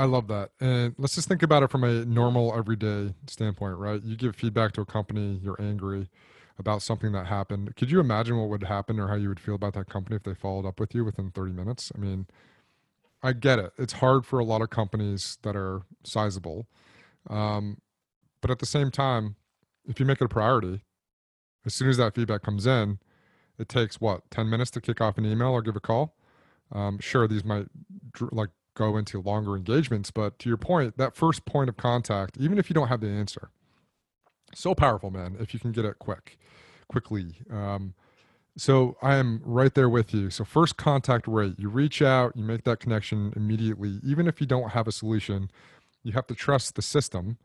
I 0.00 0.04
love 0.04 0.28
that. 0.28 0.52
And 0.60 0.94
let's 0.96 1.14
just 1.14 1.28
think 1.28 1.42
about 1.42 1.62
it 1.62 1.70
from 1.70 1.84
a 1.84 2.06
normal 2.06 2.56
everyday 2.56 3.12
standpoint, 3.26 3.76
right? 3.76 4.02
You 4.02 4.16
give 4.16 4.34
feedback 4.34 4.72
to 4.72 4.80
a 4.80 4.86
company, 4.86 5.38
you're 5.42 5.60
angry 5.60 6.08
about 6.58 6.80
something 6.80 7.12
that 7.12 7.26
happened. 7.26 7.76
Could 7.76 7.90
you 7.90 8.00
imagine 8.00 8.38
what 8.38 8.48
would 8.48 8.62
happen 8.62 8.98
or 8.98 9.08
how 9.08 9.16
you 9.16 9.28
would 9.28 9.38
feel 9.38 9.56
about 9.56 9.74
that 9.74 9.90
company 9.90 10.16
if 10.16 10.22
they 10.22 10.32
followed 10.32 10.64
up 10.64 10.80
with 10.80 10.94
you 10.94 11.04
within 11.04 11.30
30 11.30 11.52
minutes? 11.52 11.92
I 11.94 11.98
mean, 11.98 12.26
I 13.22 13.34
get 13.34 13.58
it. 13.58 13.74
It's 13.76 13.92
hard 13.92 14.24
for 14.24 14.38
a 14.38 14.44
lot 14.44 14.62
of 14.62 14.70
companies 14.70 15.36
that 15.42 15.54
are 15.54 15.82
sizable. 16.02 16.66
Um, 17.28 17.82
but 18.40 18.50
at 18.50 18.58
the 18.58 18.64
same 18.66 18.90
time, 18.90 19.36
if 19.86 20.00
you 20.00 20.06
make 20.06 20.22
it 20.22 20.24
a 20.24 20.28
priority, 20.28 20.80
as 21.66 21.74
soon 21.74 21.90
as 21.90 21.98
that 21.98 22.14
feedback 22.14 22.40
comes 22.40 22.66
in, 22.66 23.00
it 23.58 23.68
takes 23.68 24.00
what 24.00 24.30
10 24.30 24.48
minutes 24.48 24.70
to 24.70 24.80
kick 24.80 25.02
off 25.02 25.18
an 25.18 25.26
email 25.26 25.48
or 25.48 25.60
give 25.60 25.76
a 25.76 25.80
call. 25.80 26.16
Um, 26.72 27.00
sure, 27.00 27.28
these 27.28 27.44
might 27.44 27.66
like 28.30 28.48
go 28.80 28.96
into 28.96 29.20
longer 29.20 29.56
engagements, 29.56 30.10
but 30.10 30.38
to 30.38 30.48
your 30.48 30.56
point, 30.56 30.96
that 30.96 31.14
first 31.14 31.44
point 31.44 31.68
of 31.68 31.76
contact, 31.76 32.38
even 32.38 32.58
if 32.58 32.70
you 32.70 32.74
don't 32.74 32.88
have 32.88 33.02
the 33.02 33.08
answer, 33.08 33.50
so 34.54 34.74
powerful, 34.74 35.10
man. 35.10 35.36
If 35.38 35.52
you 35.52 35.60
can 35.60 35.70
get 35.70 35.84
it 35.84 35.98
quick, 35.98 36.38
quickly. 36.88 37.36
Um, 37.52 37.94
so 38.56 38.96
I 39.02 39.16
am 39.16 39.42
right 39.44 39.72
there 39.74 39.88
with 39.88 40.14
you. 40.14 40.30
So 40.30 40.44
first 40.44 40.76
contact 40.78 41.28
rate, 41.28 41.56
you 41.58 41.68
reach 41.68 42.00
out, 42.00 42.36
you 42.36 42.42
make 42.42 42.64
that 42.64 42.80
connection 42.80 43.32
immediately, 43.36 44.00
even 44.02 44.26
if 44.26 44.40
you 44.40 44.46
don't 44.46 44.70
have 44.70 44.88
a 44.88 44.92
solution. 44.92 45.50
You 46.02 46.12
have 46.12 46.26
to 46.28 46.34
trust 46.34 46.74
the 46.74 46.82
system 46.82 47.36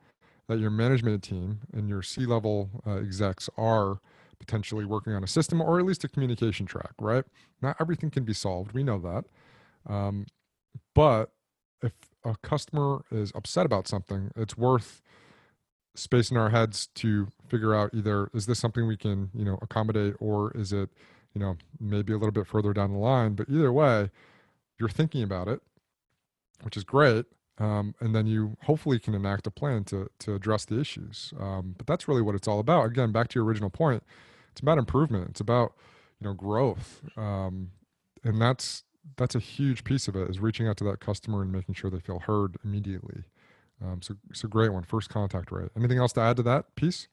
that 0.48 0.60
your 0.60 0.70
management 0.70 1.22
team 1.22 1.60
and 1.74 1.90
your 1.90 2.02
C 2.02 2.26
level 2.26 2.70
uh, 2.88 2.96
execs 2.96 3.50
are 3.58 4.00
potentially 4.40 4.86
working 4.86 5.14
on 5.14 5.24
a 5.24 5.28
system 5.28 5.62
or 5.62 5.80
at 5.80 5.86
least 5.86 6.06
a 6.06 6.08
communication 6.08 6.66
track, 6.66 6.94
right? 7.00 7.26
Not 7.62 7.76
everything 7.82 8.10
can 8.10 8.24
be 8.24 8.34
solved. 8.34 8.72
We 8.72 8.84
know 8.84 9.00
that. 9.00 9.26
Um, 9.94 10.26
but 10.94 11.32
if 11.82 11.94
a 12.24 12.36
customer 12.42 13.04
is 13.12 13.32
upset 13.36 13.66
about 13.66 13.88
something, 13.88 14.32
it's 14.36 14.58
worth 14.58 15.02
spacing 15.96 16.38
our 16.38 16.50
heads 16.50 16.88
to 16.96 17.28
figure 17.48 17.74
out 17.74 17.92
either 17.94 18.30
is 18.34 18.48
this 18.48 18.60
something 18.60 18.86
we 18.88 18.98
can, 18.98 19.30
you 19.34 19.46
know, 19.46 19.58
accommodate 19.62 20.16
or 20.20 20.52
is 20.52 20.74
it, 20.74 20.90
you 21.34 21.40
know, 21.40 21.56
maybe 21.80 22.12
a 22.12 22.18
little 22.18 22.32
bit 22.32 22.48
further 22.48 22.74
down 22.74 22.92
the 22.92 22.98
line. 22.98 23.34
But 23.34 23.48
either 23.50 23.72
way, 23.72 24.10
you're 24.78 24.90
thinking 24.90 25.24
about 25.24 25.48
it, 25.48 25.62
which 26.64 26.76
is 26.76 26.84
great 26.84 27.26
um, 27.58 27.96
and 28.00 28.14
then 28.14 28.28
you 28.28 28.58
hopefully 28.64 29.00
can 29.00 29.14
enact 29.14 29.48
a 29.48 29.52
plan 29.52 29.84
to 29.86 30.10
to 30.20 30.36
address 30.36 30.66
the 30.66 30.80
issues. 30.80 31.34
Um, 31.40 31.76
but 31.78 31.88
that's 31.88 32.08
really 32.08 32.22
what 32.22 32.36
it's 32.36 32.48
all 32.48 32.60
about. 32.60 32.86
Again, 32.86 33.12
back 33.12 33.30
to 33.30 33.40
your 33.40 33.46
original 33.46 33.70
point, 33.70 34.04
it's 34.52 34.62
about 34.62 34.78
improvement. 34.78 35.30
It's 35.30 35.40
about 35.40 35.74
you 36.20 36.28
know 36.28 36.34
growth, 36.34 37.02
um, 37.16 37.72
and 38.24 38.42
that's 38.42 38.84
that's 39.18 39.36
a 39.36 39.40
huge 39.40 39.84
piece 39.84 40.08
of 40.08 40.16
it 40.16 40.30
is 40.30 40.40
reaching 40.40 40.68
out 40.68 40.78
to 40.78 40.84
that 40.86 41.00
customer 41.00 41.42
and 41.42 41.52
making 41.52 41.76
sure 41.76 41.90
they 41.90 42.00
feel 42.00 42.20
heard 42.20 42.58
immediately. 42.64 43.24
Um, 43.84 44.02
so 44.02 44.16
it's 44.30 44.44
a 44.44 44.48
great 44.48 44.72
one. 44.72 44.84
First 44.84 45.10
contact 45.10 45.52
rate. 45.52 45.70
Anything 45.76 45.98
else 45.98 46.14
to 46.14 46.22
add 46.22 46.38
to 46.38 46.44
that 46.44 46.76
piece? 46.76 47.08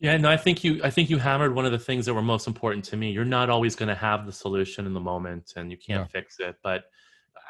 Yeah, 0.00 0.16
no, 0.16 0.28
I 0.28 0.36
think 0.36 0.64
you 0.64 0.80
I 0.84 0.90
think 0.90 1.08
you 1.08 1.18
hammered 1.18 1.54
one 1.54 1.64
of 1.64 1.72
the 1.72 1.78
things 1.78 2.04
that 2.06 2.14
were 2.14 2.22
most 2.22 2.46
important 2.46 2.84
to 2.86 2.96
me. 2.96 3.10
You're 3.10 3.24
not 3.24 3.48
always 3.48 3.74
going 3.74 3.88
to 3.88 3.94
have 3.94 4.26
the 4.26 4.32
solution 4.32 4.86
in 4.86 4.92
the 4.92 5.00
moment 5.00 5.54
and 5.56 5.70
you 5.70 5.78
can't 5.78 6.02
yeah. 6.02 6.20
fix 6.20 6.40
it, 6.40 6.56
but 6.62 6.84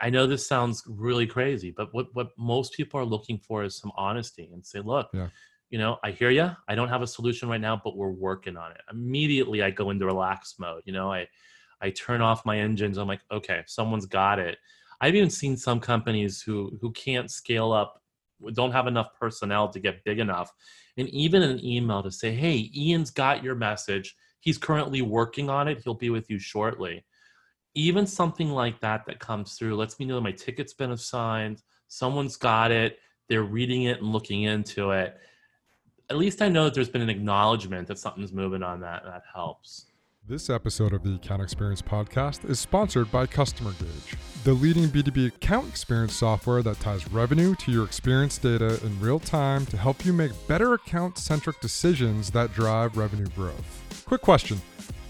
I 0.01 0.11
know 0.11 0.27
this 0.27 0.47
sounds 0.47 0.83
really 0.87 1.27
crazy, 1.27 1.71
but 1.71 1.93
what 1.93 2.14
what 2.14 2.31
most 2.38 2.75
people 2.75 3.01
are 3.01 3.05
looking 3.05 3.38
for 3.38 3.64
is 3.64 3.77
some 3.77 3.93
honesty 3.97 4.51
and 4.53 4.64
say, 4.64 4.81
look, 4.81 5.09
yeah. 5.12 5.29
you 5.71 5.79
know, 5.79 5.99
I 6.05 6.11
hear 6.11 6.31
you. 6.31 6.51
I 6.69 6.75
don't 6.75 6.88
have 6.88 7.03
a 7.03 7.07
solution 7.07 7.49
right 7.49 7.61
now, 7.61 7.81
but 7.83 7.97
we're 7.97 8.11
working 8.11 8.57
on 8.57 8.73
it. 8.73 8.81
Immediately, 8.90 9.62
I 9.62 9.71
go 9.71 9.90
into 9.90 10.07
relax 10.07 10.57
mode. 10.59 10.83
You 10.85 10.93
know, 10.93 11.12
I 11.12 11.27
I 11.81 11.91
turn 11.91 12.21
off 12.21 12.47
my 12.47 12.59
engines. 12.59 12.99
I'm 12.99 13.09
like, 13.09 13.23
okay, 13.31 13.63
someone's 13.67 14.07
got 14.07 14.39
it. 14.39 14.59
I've 15.01 15.15
even 15.15 15.31
seen 15.31 15.57
some 15.57 15.81
companies 15.81 16.41
who 16.41 16.77
who 16.81 16.91
can't 16.93 17.31
scale 17.31 17.73
up, 17.73 18.03
don't 18.55 18.73
have 18.73 18.87
enough 18.87 19.09
personnel 19.19 19.69
to 19.69 19.81
get 19.81 20.05
big 20.05 20.19
enough, 20.19 20.53
and 20.97 21.09
even 21.09 21.43
an 21.43 21.65
email 21.65 22.03
to 22.03 22.11
say, 22.11 22.33
hey, 22.33 22.71
Ian's 22.77 23.11
got 23.11 23.43
your 23.43 23.55
message. 23.55 24.17
He's 24.41 24.59
currently 24.59 25.03
working 25.03 25.49
on 25.49 25.69
it. 25.69 25.81
He'll 25.83 25.95
be 25.95 26.11
with 26.11 26.29
you 26.31 26.39
shortly 26.39 27.05
even 27.75 28.07
something 28.07 28.51
like 28.51 28.81
that 28.81 29.05
that 29.07 29.19
comes 29.19 29.55
through 29.55 29.77
lets 29.77 29.99
me 29.99 30.07
know 30.07 30.15
that 30.15 30.21
my 30.21 30.33
ticket's 30.33 30.75
been 30.75 30.93
assigned, 30.93 31.63
someone's 31.89 32.37
got 32.37 32.71
it, 32.71 32.99
they're 33.29 33.43
reading 33.43 33.85
it 33.85 33.99
and 33.99 34.13
looking 34.13 34.43
into 34.43 34.91
it. 34.91 35.17
At 36.11 36.17
least 36.17 36.43
I 36.43 36.49
know 36.49 36.65
that 36.65 36.75
there's 36.75 36.89
been 36.89 37.03
an 37.03 37.11
acknowledgement 37.11 37.89
that 37.89 37.99
something's 37.99 38.33
moving 38.33 38.63
on 38.63 38.81
that. 38.81 39.05
That 39.05 39.23
helps. 39.33 39.87
This 40.27 40.49
episode 40.49 40.95
of 40.95 41.03
the 41.03 41.17
Account 41.17 41.43
Experience 41.43 41.83
Podcast 41.83 42.49
is 42.49 42.59
sponsored 42.59 43.13
by 43.13 43.27
Customer 43.27 43.73
Gauge, 43.73 44.17
the 44.43 44.55
leading 44.55 44.85
B2B 44.85 45.27
account 45.27 45.69
experience 45.69 46.15
software 46.15 46.63
that 46.63 46.81
ties 46.81 47.07
revenue 47.13 47.55
to 47.57 47.71
your 47.71 47.85
experience 47.85 48.39
data 48.39 48.83
in 48.87 48.99
real 49.01 49.19
time 49.19 49.67
to 49.67 49.77
help 49.77 50.03
you 50.07 50.15
make 50.15 50.33
better 50.49 50.73
account 50.73 51.19
centric 51.19 51.61
decisions 51.61 52.31
that 52.31 52.55
drive 52.55 52.97
revenue 52.97 53.27
growth. 53.37 54.05
Quick 54.07 54.23
question 54.23 54.63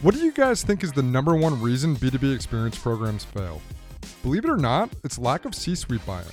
what 0.02 0.16
do 0.16 0.20
you 0.20 0.32
guys 0.32 0.64
think 0.64 0.82
is 0.82 0.90
the 0.90 1.02
number 1.04 1.36
one 1.36 1.62
reason 1.62 1.94
B2B 1.94 2.34
experience 2.34 2.76
programs 2.76 3.22
fail? 3.22 3.62
Believe 4.24 4.44
it 4.44 4.50
or 4.50 4.56
not, 4.56 4.90
it's 5.04 5.16
lack 5.16 5.44
of 5.44 5.54
C 5.54 5.76
suite 5.76 6.04
buy 6.04 6.22
in. 6.22 6.28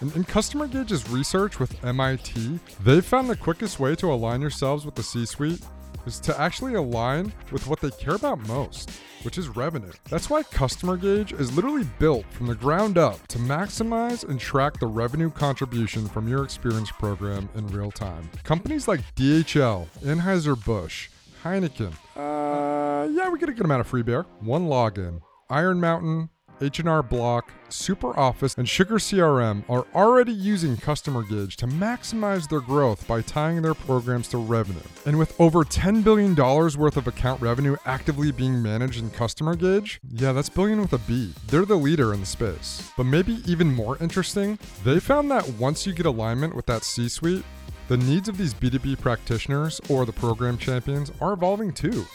And 0.00 0.16
in, 0.16 0.24
Customer 0.24 0.66
Gauge's 0.66 1.08
research 1.08 1.60
with 1.60 1.84
MIT, 1.84 2.58
they've 2.82 3.04
found 3.04 3.30
the 3.30 3.36
quickest 3.36 3.78
way 3.78 3.94
to 3.94 4.12
align 4.12 4.40
yourselves 4.40 4.84
with 4.84 4.96
the 4.96 5.04
C 5.04 5.24
suite 5.24 5.62
is 6.06 6.20
to 6.20 6.40
actually 6.40 6.74
align 6.74 7.32
with 7.50 7.66
what 7.66 7.80
they 7.80 7.90
care 7.90 8.14
about 8.14 8.46
most, 8.46 8.90
which 9.22 9.38
is 9.38 9.48
revenue. 9.48 9.92
That's 10.10 10.30
why 10.30 10.42
Customer 10.42 10.96
Gauge 10.96 11.32
is 11.32 11.54
literally 11.56 11.86
built 11.98 12.24
from 12.30 12.46
the 12.46 12.54
ground 12.54 12.98
up 12.98 13.26
to 13.28 13.38
maximize 13.38 14.28
and 14.28 14.38
track 14.38 14.78
the 14.78 14.86
revenue 14.86 15.30
contribution 15.30 16.06
from 16.08 16.28
your 16.28 16.44
experience 16.44 16.90
program 16.90 17.48
in 17.54 17.66
real 17.68 17.90
time. 17.90 18.30
Companies 18.42 18.86
like 18.88 19.00
DHL, 19.14 19.86
Anheuser-Busch, 20.02 21.08
Heineken, 21.42 21.92
uh, 22.16 23.08
yeah, 23.10 23.28
we 23.28 23.38
get 23.38 23.48
a 23.48 23.52
good 23.52 23.64
amount 23.64 23.80
of 23.80 23.86
free 23.86 24.02
beer. 24.02 24.24
OneLogin, 24.42 25.20
Iron 25.50 25.80
Mountain, 25.80 26.30
H&R 26.60 27.02
Block, 27.02 27.52
SuperOffice, 27.68 28.56
and 28.58 28.66
SugarCRM 28.66 29.64
are 29.68 29.86
already 29.94 30.32
using 30.32 30.76
Customer 30.76 31.22
Gauge 31.22 31.56
to 31.56 31.66
maximize 31.66 32.48
their 32.48 32.60
growth 32.60 33.06
by 33.06 33.22
tying 33.22 33.62
their 33.62 33.74
programs 33.74 34.28
to 34.28 34.38
revenue. 34.38 34.80
And 35.06 35.18
with 35.18 35.38
over 35.40 35.64
$10 35.64 36.04
billion 36.04 36.34
worth 36.34 36.96
of 36.96 37.06
account 37.06 37.40
revenue 37.40 37.76
actively 37.84 38.30
being 38.30 38.62
managed 38.62 39.00
in 39.00 39.10
Customer 39.10 39.56
Gauge, 39.56 40.00
yeah, 40.10 40.32
that's 40.32 40.48
billion 40.48 40.80
with 40.80 40.92
a 40.92 40.98
B. 40.98 41.32
They're 41.48 41.64
the 41.64 41.76
leader 41.76 42.14
in 42.14 42.20
the 42.20 42.26
space. 42.26 42.92
But 42.96 43.04
maybe 43.04 43.42
even 43.46 43.74
more 43.74 43.98
interesting, 43.98 44.58
they 44.84 45.00
found 45.00 45.30
that 45.30 45.48
once 45.50 45.86
you 45.86 45.92
get 45.92 46.06
alignment 46.06 46.54
with 46.54 46.66
that 46.66 46.84
C 46.84 47.08
suite, 47.08 47.44
the 47.88 47.96
needs 47.98 48.28
of 48.28 48.38
these 48.38 48.54
B2B 48.54 49.00
practitioners 49.00 49.80
or 49.90 50.06
the 50.06 50.12
program 50.12 50.56
champions 50.56 51.12
are 51.20 51.34
evolving 51.34 51.72
too. 51.72 52.06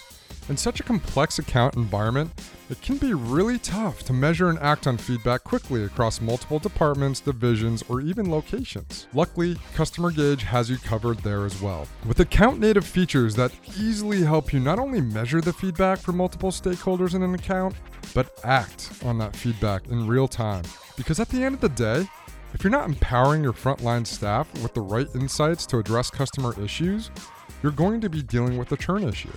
In 0.50 0.58
such 0.58 0.80
a 0.80 0.84
complex 0.84 1.38
account 1.38 1.76
environment, 1.76 2.32
it 2.72 2.82
can 2.82 2.98
be 2.98 3.14
really 3.14 3.60
tough 3.60 4.04
to 4.06 4.14
measure 4.14 4.50
and 4.50 4.58
act 4.58 4.88
on 4.88 4.98
feedback 4.98 5.44
quickly 5.44 5.84
across 5.84 6.22
multiple 6.22 6.58
departments, 6.58 7.20
divisions, 7.20 7.84
or 7.88 8.02
even 8.02 8.32
locations. 8.32 9.06
Luckily, 9.14 9.58
Customer 9.76 10.10
Gauge 10.10 10.42
has 10.42 10.68
you 10.68 10.78
covered 10.78 11.20
there 11.20 11.46
as 11.46 11.62
well. 11.62 11.88
With 12.08 12.20
account 12.20 12.60
native 12.60 12.84
features 12.84 13.36
that 13.36 13.52
easily 13.78 14.24
help 14.24 14.52
you 14.52 14.60
not 14.60 14.80
only 14.80 15.02
measure 15.02 15.40
the 15.40 15.54
feedback 15.54 16.00
for 16.00 16.14
multiple 16.14 16.50
stakeholders 16.50 17.14
in 17.14 17.22
an 17.22 17.36
account, 17.36 17.76
but 18.16 18.40
act 18.44 18.92
on 19.06 19.20
that 19.20 19.36
feedback 19.36 19.86
in 19.90 20.08
real 20.08 20.28
time. 20.28 20.64
Because 20.98 21.20
at 21.20 21.30
the 21.30 21.44
end 21.44 21.54
of 21.54 21.62
the 21.62 21.70
day, 21.70 22.10
if 22.56 22.64
you're 22.64 22.72
not 22.72 22.90
empowering 22.90 23.44
your 23.44 23.54
frontline 23.54 24.06
staff 24.06 24.52
with 24.64 24.74
the 24.74 24.82
right 24.82 25.08
insights 25.14 25.68
to 25.68 25.78
address 25.78 26.10
customer 26.10 26.60
issues, 26.60 27.12
you're 27.62 27.72
going 27.72 28.02
to 28.02 28.10
be 28.10 28.24
dealing 28.24 28.58
with 28.58 28.72
a 28.72 28.78
churn 28.78 29.04
issue. 29.04 29.30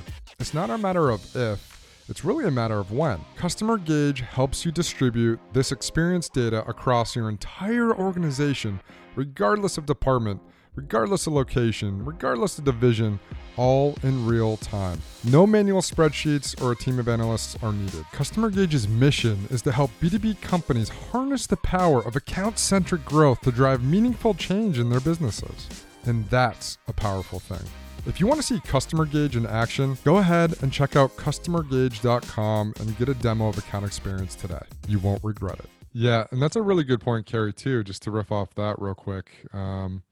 It's 0.42 0.52
not 0.52 0.70
a 0.70 0.76
matter 0.76 1.08
of 1.10 1.36
if, 1.36 2.04
it's 2.08 2.24
really 2.24 2.46
a 2.46 2.50
matter 2.50 2.76
of 2.80 2.90
when. 2.90 3.20
Customer 3.36 3.78
Gauge 3.78 4.22
helps 4.22 4.64
you 4.64 4.72
distribute 4.72 5.38
this 5.52 5.70
experience 5.70 6.28
data 6.28 6.68
across 6.68 7.14
your 7.14 7.28
entire 7.28 7.94
organization, 7.96 8.80
regardless 9.14 9.78
of 9.78 9.86
department, 9.86 10.40
regardless 10.74 11.28
of 11.28 11.34
location, 11.34 12.04
regardless 12.04 12.58
of 12.58 12.64
division, 12.64 13.20
all 13.56 13.96
in 14.02 14.26
real 14.26 14.56
time. 14.56 15.00
No 15.22 15.46
manual 15.46 15.80
spreadsheets 15.80 16.60
or 16.60 16.72
a 16.72 16.76
team 16.76 16.98
of 16.98 17.06
analysts 17.06 17.56
are 17.62 17.72
needed. 17.72 18.04
Customer 18.10 18.50
Gauge's 18.50 18.88
mission 18.88 19.46
is 19.48 19.62
to 19.62 19.70
help 19.70 19.92
B2B 20.00 20.40
companies 20.40 20.88
harness 20.88 21.46
the 21.46 21.56
power 21.56 22.00
of 22.00 22.16
account 22.16 22.58
centric 22.58 23.04
growth 23.04 23.42
to 23.42 23.52
drive 23.52 23.84
meaningful 23.84 24.34
change 24.34 24.80
in 24.80 24.90
their 24.90 24.98
businesses. 24.98 25.68
And 26.04 26.28
that's 26.30 26.78
a 26.88 26.92
powerful 26.92 27.38
thing. 27.38 27.64
If 28.04 28.18
you 28.18 28.26
want 28.26 28.40
to 28.40 28.46
see 28.46 28.58
Customer 28.60 29.04
Gauge 29.04 29.36
in 29.36 29.46
action, 29.46 29.96
go 30.04 30.16
ahead 30.16 30.60
and 30.60 30.72
check 30.72 30.96
out 30.96 31.16
customergauge.com 31.16 32.74
and 32.80 32.98
get 32.98 33.08
a 33.08 33.14
demo 33.14 33.48
of 33.48 33.58
Account 33.58 33.86
Experience 33.86 34.34
today. 34.34 34.62
You 34.88 34.98
won't 34.98 35.22
regret 35.22 35.60
it. 35.60 35.70
Yeah, 35.92 36.26
and 36.32 36.42
that's 36.42 36.56
a 36.56 36.62
really 36.62 36.82
good 36.82 37.00
point, 37.00 37.26
Carrie, 37.26 37.52
too, 37.52 37.84
just 37.84 38.02
to 38.02 38.10
riff 38.10 38.32
off 38.32 38.56
that 38.56 38.80
real 38.80 38.96
quick. 38.96 39.30
Um, 39.52 40.02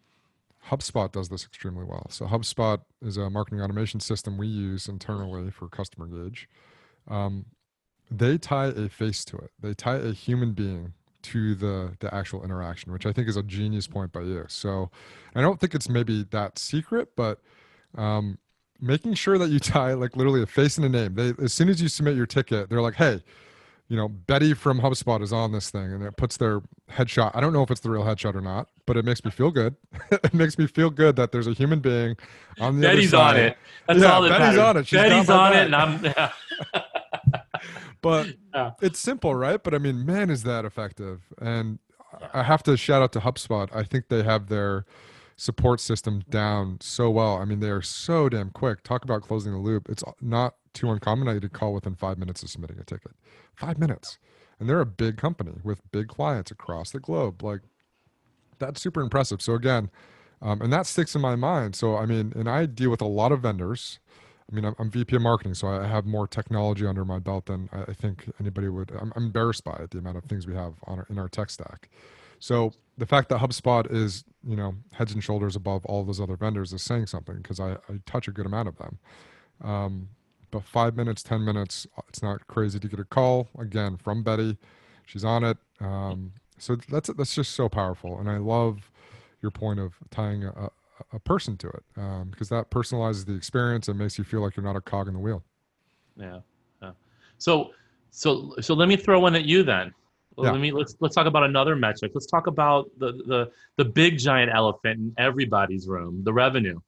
HubSpot 0.68 1.10
does 1.10 1.30
this 1.30 1.44
extremely 1.44 1.84
well. 1.84 2.06
So, 2.10 2.26
HubSpot 2.26 2.80
is 3.02 3.16
a 3.16 3.28
marketing 3.28 3.60
automation 3.60 3.98
system 3.98 4.38
we 4.38 4.46
use 4.46 4.86
internally 4.86 5.50
for 5.50 5.66
Customer 5.66 6.06
Gauge. 6.06 6.48
Um, 7.08 7.46
they 8.08 8.38
tie 8.38 8.66
a 8.66 8.88
face 8.88 9.24
to 9.26 9.36
it, 9.36 9.50
they 9.58 9.74
tie 9.74 9.96
a 9.96 10.12
human 10.12 10.52
being 10.52 10.92
to 11.22 11.56
the 11.56 11.96
the 11.98 12.14
actual 12.14 12.44
interaction, 12.44 12.92
which 12.92 13.04
I 13.04 13.12
think 13.12 13.28
is 13.28 13.36
a 13.36 13.42
genius 13.42 13.88
point 13.88 14.12
by 14.12 14.20
you. 14.22 14.44
So, 14.48 14.90
I 15.34 15.40
don't 15.40 15.58
think 15.58 15.74
it's 15.74 15.88
maybe 15.88 16.22
that 16.30 16.56
secret, 16.56 17.16
but 17.16 17.40
um, 17.96 18.38
making 18.80 19.14
sure 19.14 19.38
that 19.38 19.50
you 19.50 19.58
tie 19.58 19.94
like 19.94 20.16
literally 20.16 20.42
a 20.42 20.46
face 20.46 20.76
and 20.76 20.86
a 20.86 20.88
name. 20.88 21.14
They 21.14 21.32
as 21.42 21.52
soon 21.52 21.68
as 21.68 21.80
you 21.82 21.88
submit 21.88 22.16
your 22.16 22.26
ticket, 22.26 22.68
they're 22.70 22.82
like, 22.82 22.94
hey, 22.94 23.22
you 23.88 23.96
know, 23.96 24.08
Betty 24.08 24.54
from 24.54 24.80
HubSpot 24.80 25.20
is 25.22 25.32
on 25.32 25.52
this 25.52 25.70
thing, 25.70 25.92
and 25.92 26.02
it 26.04 26.16
puts 26.16 26.36
their 26.36 26.60
headshot. 26.90 27.32
I 27.34 27.40
don't 27.40 27.52
know 27.52 27.62
if 27.62 27.70
it's 27.70 27.80
the 27.80 27.90
real 27.90 28.04
headshot 28.04 28.36
or 28.36 28.40
not, 28.40 28.68
but 28.86 28.96
it 28.96 29.04
makes 29.04 29.24
me 29.24 29.30
feel 29.32 29.50
good. 29.50 29.74
it 30.12 30.32
makes 30.32 30.56
me 30.58 30.66
feel 30.68 30.90
good 30.90 31.16
that 31.16 31.32
there's 31.32 31.48
a 31.48 31.52
human 31.52 31.80
being 31.80 32.16
on 32.60 32.76
the 32.76 32.82
Betty's 32.86 33.12
other 33.12 33.22
side. 33.22 33.34
on 33.34 33.40
it. 33.46 33.58
That's 33.88 34.00
yeah, 34.00 34.12
all 34.12 34.22
that 34.22 34.28
Betty's 34.28 34.56
matters. 34.56 34.58
on 34.60 34.76
it. 34.76 34.86
She's 34.86 34.98
Betty's 35.00 35.30
on 35.30 35.52
it, 35.54 35.64
and 35.66 35.74
I'm. 35.76 36.04
Yeah. 36.04 36.32
but 38.02 38.26
Yeah. 38.54 38.72
it's 38.80 38.98
simple, 38.98 39.34
right? 39.34 39.62
But 39.62 39.74
I 39.74 39.78
mean, 39.78 40.04
man, 40.04 40.28
is 40.28 40.42
that 40.42 40.64
effective? 40.64 41.22
And 41.40 41.78
I 42.34 42.42
have 42.42 42.62
to 42.64 42.76
shout 42.76 43.00
out 43.02 43.12
to 43.12 43.20
HubSpot. 43.20 43.68
I 43.74 43.84
think 43.84 44.08
they 44.08 44.22
have 44.24 44.48
their 44.48 44.86
support 45.40 45.80
system 45.80 46.22
down 46.28 46.76
so 46.82 47.08
well. 47.08 47.38
I 47.38 47.46
mean, 47.46 47.60
they 47.60 47.70
are 47.70 47.80
so 47.80 48.28
damn 48.28 48.50
quick. 48.50 48.82
Talk 48.82 49.04
about 49.04 49.22
closing 49.22 49.52
the 49.52 49.58
loop. 49.58 49.88
It's 49.88 50.04
not 50.20 50.56
too 50.74 50.90
uncommon. 50.90 51.28
I 51.28 51.38
did 51.38 51.54
call 51.54 51.72
within 51.72 51.94
five 51.94 52.18
minutes 52.18 52.42
of 52.42 52.50
submitting 52.50 52.78
a 52.78 52.84
ticket. 52.84 53.12
Five 53.54 53.78
minutes. 53.78 54.18
And 54.58 54.68
they're 54.68 54.82
a 54.82 54.86
big 54.86 55.16
company 55.16 55.54
with 55.64 55.80
big 55.92 56.08
clients 56.08 56.50
across 56.50 56.90
the 56.90 57.00
globe. 57.00 57.42
Like, 57.42 57.62
that's 58.58 58.82
super 58.82 59.00
impressive. 59.00 59.40
So, 59.40 59.54
again, 59.54 59.88
um, 60.42 60.60
and 60.60 60.70
that 60.74 60.86
sticks 60.86 61.14
in 61.14 61.22
my 61.22 61.36
mind. 61.36 61.74
So, 61.74 61.96
I 61.96 62.04
mean, 62.04 62.34
and 62.36 62.46
I 62.46 62.66
deal 62.66 62.90
with 62.90 63.00
a 63.00 63.06
lot 63.06 63.32
of 63.32 63.40
vendors. 63.40 63.98
I 64.52 64.54
mean, 64.54 64.66
I'm, 64.66 64.74
I'm 64.78 64.90
VP 64.90 65.16
of 65.16 65.22
marketing, 65.22 65.54
so 65.54 65.68
I 65.68 65.86
have 65.86 66.04
more 66.04 66.28
technology 66.28 66.84
under 66.84 67.06
my 67.06 67.18
belt 67.18 67.46
than 67.46 67.70
I 67.72 67.92
I 67.92 67.94
think 67.94 68.30
anybody 68.38 68.68
would. 68.68 68.90
I'm, 68.90 69.10
I'm 69.16 69.24
embarrassed 69.24 69.64
by 69.64 69.76
it, 69.76 69.90
the 69.92 69.98
amount 69.98 70.18
of 70.18 70.24
things 70.24 70.46
we 70.46 70.54
have 70.54 70.74
on 70.84 70.98
our, 70.98 71.06
in 71.08 71.18
our 71.18 71.30
tech 71.30 71.48
stack. 71.48 71.88
So 72.40 72.72
the 72.98 73.06
fact 73.06 73.28
that 73.28 73.38
HubSpot 73.38 73.90
is, 73.92 74.24
you 74.42 74.56
know, 74.56 74.74
heads 74.92 75.12
and 75.12 75.22
shoulders 75.22 75.54
above 75.54 75.84
all 75.86 76.04
those 76.04 76.20
other 76.20 76.36
vendors 76.36 76.72
is 76.72 76.82
saying 76.82 77.06
something 77.06 77.36
because 77.36 77.60
I, 77.60 77.72
I 77.72 78.00
touch 78.06 78.26
a 78.26 78.32
good 78.32 78.46
amount 78.46 78.68
of 78.68 78.76
them. 78.78 78.98
Um, 79.62 80.08
but 80.50 80.64
five 80.64 80.96
minutes, 80.96 81.22
ten 81.22 81.44
minutes, 81.44 81.86
it's 82.08 82.22
not 82.22 82.46
crazy 82.48 82.80
to 82.80 82.88
get 82.88 82.98
a 82.98 83.04
call 83.04 83.48
again 83.58 83.96
from 83.96 84.22
Betty. 84.22 84.56
She's 85.06 85.24
on 85.24 85.44
it. 85.44 85.58
Um, 85.80 86.32
so 86.58 86.76
that's 86.88 87.08
that's 87.16 87.34
just 87.34 87.52
so 87.52 87.68
powerful, 87.68 88.18
and 88.18 88.28
I 88.28 88.36
love 88.36 88.90
your 89.40 89.50
point 89.50 89.80
of 89.80 89.94
tying 90.10 90.44
a, 90.44 90.70
a, 91.12 91.18
person 91.18 91.56
to 91.56 91.68
it 91.68 91.82
um, 91.96 92.28
because 92.30 92.50
that 92.50 92.70
personalizes 92.70 93.24
the 93.24 93.34
experience 93.34 93.88
and 93.88 93.98
makes 93.98 94.18
you 94.18 94.24
feel 94.24 94.42
like 94.42 94.56
you're 94.56 94.64
not 94.64 94.76
a 94.76 94.80
cog 94.80 95.08
in 95.08 95.14
the 95.14 95.20
wheel. 95.20 95.42
Yeah. 96.16 96.40
yeah. 96.82 96.92
So, 97.38 97.70
so, 98.10 98.54
so 98.60 98.74
let 98.74 98.88
me 98.88 98.96
throw 98.96 99.18
one 99.18 99.34
at 99.34 99.46
you 99.46 99.62
then. 99.62 99.94
Well, 100.36 100.46
Yeah. 100.46 100.52
Let 100.52 100.60
me 100.60 100.72
let's 100.72 100.96
let's 101.00 101.14
talk 101.14 101.26
about 101.26 101.44
another 101.44 101.76
metric. 101.76 102.12
Let's 102.14 102.26
talk 102.26 102.46
about 102.46 102.90
the 102.98 103.12
the 103.26 103.50
the 103.76 103.84
big 103.84 104.18
giant 104.18 104.50
elephant 104.54 104.98
in 105.00 105.14
everybody's 105.18 105.88
room, 105.88 106.22
the 106.24 106.32
revenue. 106.32 106.80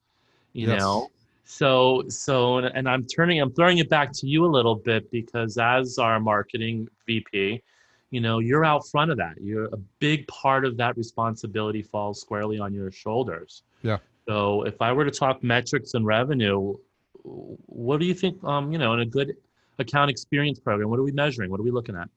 You 0.52 0.68
Yes. 0.68 0.81
know. 0.81 1.11
So 1.44 2.05
so 2.09 2.59
and, 2.59 2.66
and 2.74 2.88
I'm 2.88 3.05
turning 3.05 3.40
I'm 3.40 3.52
throwing 3.52 3.78
it 3.78 3.88
back 3.88 4.12
to 4.14 4.26
you 4.26 4.44
a 4.44 4.52
little 4.59 4.76
bit 4.76 5.11
because 5.11 5.59
as 5.59 5.98
our 5.98 6.20
marketing 6.20 6.88
VP, 7.07 7.62
you 8.11 8.20
know, 8.20 8.38
you're 8.38 8.64
out 8.64 8.87
front 8.88 9.11
of 9.11 9.16
that. 9.18 9.35
You're 9.40 9.66
a 9.66 9.78
big 9.98 10.26
part 10.28 10.64
of 10.64 10.76
that 10.76 10.96
responsibility 10.96 11.83
falls 11.83 12.20
squarely 12.20 12.59
on 12.61 12.72
your 12.72 12.90
shoulders. 12.90 13.62
Yeah. 13.83 13.98
So 14.28 14.62
if 14.62 14.81
I 14.81 14.92
were 14.92 15.05
to 15.05 15.11
talk 15.11 15.42
metrics 15.42 15.94
and 15.94 16.07
revenue, 16.07 16.76
what 17.24 17.98
do 18.00 18.07
you 18.07 18.14
think 18.14 18.42
um 18.44 18.72
you 18.72 18.78
know 18.78 18.92
in 18.94 19.00
a 19.00 19.07
good 19.07 19.37
account 19.78 20.11
experience 20.11 20.59
program 20.59 20.90
what 20.90 20.98
are 20.98 21.05
we 21.05 21.12
measuring 21.12 21.50
what 21.50 21.61
are 21.61 21.62
we 21.62 21.70
looking 21.70 21.96
at 21.96 22.09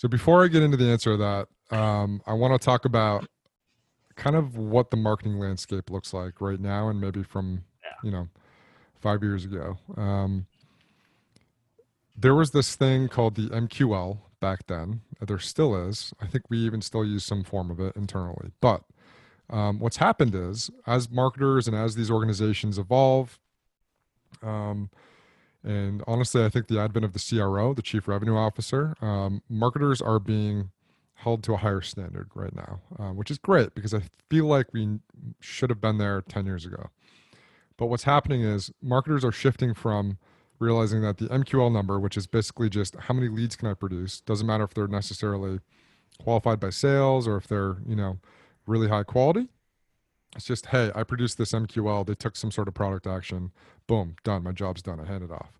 So 0.00 0.08
before 0.08 0.42
I 0.42 0.48
get 0.48 0.62
into 0.62 0.78
the 0.78 0.86
answer 0.86 1.10
to 1.10 1.16
that, 1.18 1.76
um, 1.76 2.22
I 2.26 2.32
want 2.32 2.58
to 2.58 2.64
talk 2.64 2.86
about 2.86 3.28
kind 4.16 4.34
of 4.34 4.56
what 4.56 4.90
the 4.90 4.96
marketing 4.96 5.38
landscape 5.38 5.90
looks 5.90 6.14
like 6.14 6.40
right 6.40 6.58
now, 6.58 6.88
and 6.88 6.98
maybe 6.98 7.22
from 7.22 7.64
you 8.02 8.10
know 8.10 8.26
five 8.98 9.22
years 9.22 9.44
ago. 9.44 9.76
Um, 9.98 10.46
there 12.16 12.34
was 12.34 12.52
this 12.52 12.76
thing 12.76 13.08
called 13.08 13.34
the 13.34 13.50
MQL 13.50 14.20
back 14.40 14.66
then. 14.68 15.02
uh, 15.20 15.26
There 15.26 15.38
still 15.38 15.76
is. 15.76 16.14
I 16.18 16.26
think 16.26 16.44
we 16.48 16.56
even 16.60 16.80
still 16.80 17.04
use 17.04 17.26
some 17.26 17.44
form 17.44 17.70
of 17.70 17.78
it 17.78 17.94
internally. 17.94 18.52
But 18.62 18.84
um, 19.50 19.80
what's 19.80 19.98
happened 19.98 20.34
is, 20.34 20.70
as 20.86 21.10
marketers 21.10 21.68
and 21.68 21.76
as 21.76 21.94
these 21.94 22.10
organizations 22.10 22.78
evolve, 22.78 23.38
um, 24.42 24.88
and 25.62 26.02
honestly, 26.06 26.44
I 26.44 26.48
think 26.48 26.68
the 26.68 26.80
advent 26.80 27.04
of 27.04 27.12
the 27.12 27.18
CRO, 27.18 27.74
the 27.74 27.82
Chief 27.82 28.08
Revenue 28.08 28.36
Officer, 28.36 28.94
um, 29.00 29.42
marketers 29.48 30.00
are 30.00 30.18
being 30.18 30.70
held 31.14 31.42
to 31.44 31.52
a 31.52 31.58
higher 31.58 31.82
standard 31.82 32.30
right 32.34 32.54
now, 32.54 32.80
uh, 32.98 33.12
which 33.12 33.30
is 33.30 33.38
great 33.38 33.74
because 33.74 33.92
I 33.92 34.02
feel 34.30 34.46
like 34.46 34.72
we 34.72 35.00
should 35.38 35.68
have 35.68 35.80
been 35.80 35.98
there 35.98 36.22
10 36.22 36.46
years 36.46 36.64
ago. 36.64 36.88
But 37.76 37.86
what's 37.86 38.04
happening 38.04 38.42
is 38.42 38.70
marketers 38.82 39.24
are 39.24 39.32
shifting 39.32 39.74
from 39.74 40.18
realizing 40.58 41.02
that 41.02 41.18
the 41.18 41.26
MQL 41.26 41.72
number, 41.72 41.98
which 41.98 42.16
is 42.16 42.26
basically 42.26 42.70
just 42.70 42.94
how 42.94 43.14
many 43.14 43.28
leads 43.28 43.56
can 43.56 43.68
I 43.68 43.74
produce, 43.74 44.20
doesn't 44.20 44.46
matter 44.46 44.64
if 44.64 44.74
they're 44.74 44.86
necessarily 44.86 45.60
qualified 46.22 46.60
by 46.60 46.70
sales 46.70 47.26
or 47.26 47.36
if 47.36 47.48
they're, 47.48 47.76
you 47.86 47.96
know, 47.96 48.18
really 48.66 48.88
high 48.88 49.02
quality, 49.02 49.48
It's 50.36 50.44
just, 50.44 50.66
hey, 50.66 50.92
I 50.94 51.02
produced 51.02 51.38
this 51.38 51.52
MQL. 51.52 52.06
They 52.06 52.14
took 52.14 52.36
some 52.36 52.50
sort 52.50 52.68
of 52.68 52.74
product 52.74 53.06
action. 53.06 53.50
Boom, 53.86 54.16
done. 54.22 54.44
My 54.44 54.52
job's 54.52 54.82
done. 54.82 55.00
I 55.00 55.06
hand 55.06 55.24
it 55.24 55.32
off. 55.32 55.50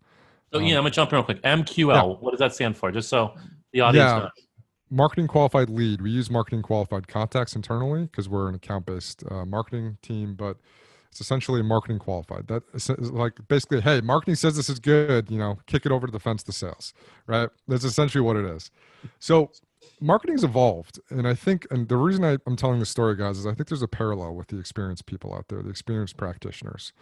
So 0.52 0.59
um, 0.59 0.64
yeah, 0.64 0.76
I'm 0.76 0.83
gonna 0.83 0.90
jump 0.90 1.12
in 1.12 1.16
real 1.16 1.24
quick. 1.24 1.42
MQL. 1.42 1.94
Yeah. 1.94 2.02
What 2.02 2.30
does 2.33 2.40
that 2.40 2.54
stand 2.54 2.76
for? 2.76 2.90
Just 2.90 3.09
so 3.09 3.35
the 3.72 3.80
audience 3.80 4.09
yeah. 4.09 4.18
knows. 4.18 4.30
Marketing 4.90 5.28
qualified 5.28 5.70
lead. 5.70 6.02
We 6.02 6.11
use 6.11 6.30
marketing 6.30 6.62
qualified 6.62 7.06
contacts 7.06 7.54
internally 7.54 8.02
because 8.02 8.28
we're 8.28 8.48
an 8.48 8.56
account 8.56 8.87
based 8.87 9.22
uh, 9.30 9.44
marketing 9.44 9.98
team, 10.02 10.35
but 10.35 10.56
it's 11.11 11.20
essentially 11.20 11.62
marketing 11.62 12.00
qualified. 12.00 12.48
That 12.48 12.62
is 12.74 12.88
like 12.88 13.35
basically, 13.46 13.80
hey, 13.80 14.00
marketing 14.00 14.35
says 14.35 14.56
this 14.56 14.68
is 14.68 14.80
good. 14.80 15.30
You 15.30 15.38
know, 15.38 15.59
kick 15.66 15.87
it 15.87 15.92
over 15.92 16.06
to 16.06 16.12
the 16.12 16.18
fence 16.18 16.42
to 16.44 16.52
sales, 16.52 16.92
right? 17.26 17.48
That's 17.68 17.85
essentially 17.85 18.22
what 18.22 18.37
it 18.37 18.44
is. 18.44 18.70
So 19.20 19.52
marketing's 20.00 20.44
evolved, 20.44 21.00
and 21.10 21.26
I 21.26 21.34
think, 21.34 21.66
and 21.70 21.88
the 21.88 21.96
reason 21.96 22.24
I, 22.24 22.38
I'm 22.46 22.56
telling 22.56 22.78
this 22.78 22.90
story, 22.90 23.16
guys, 23.16 23.38
is 23.38 23.46
I 23.46 23.54
think 23.54 23.68
there's 23.68 23.82
a 23.82 23.88
parallel 23.88 24.34
with 24.34 24.48
the 24.48 24.58
experienced 24.58 25.06
people 25.06 25.34
out 25.34 25.48
there, 25.48 25.62
the 25.62 25.70
experienced 25.70 26.16
practitioners. 26.16 26.92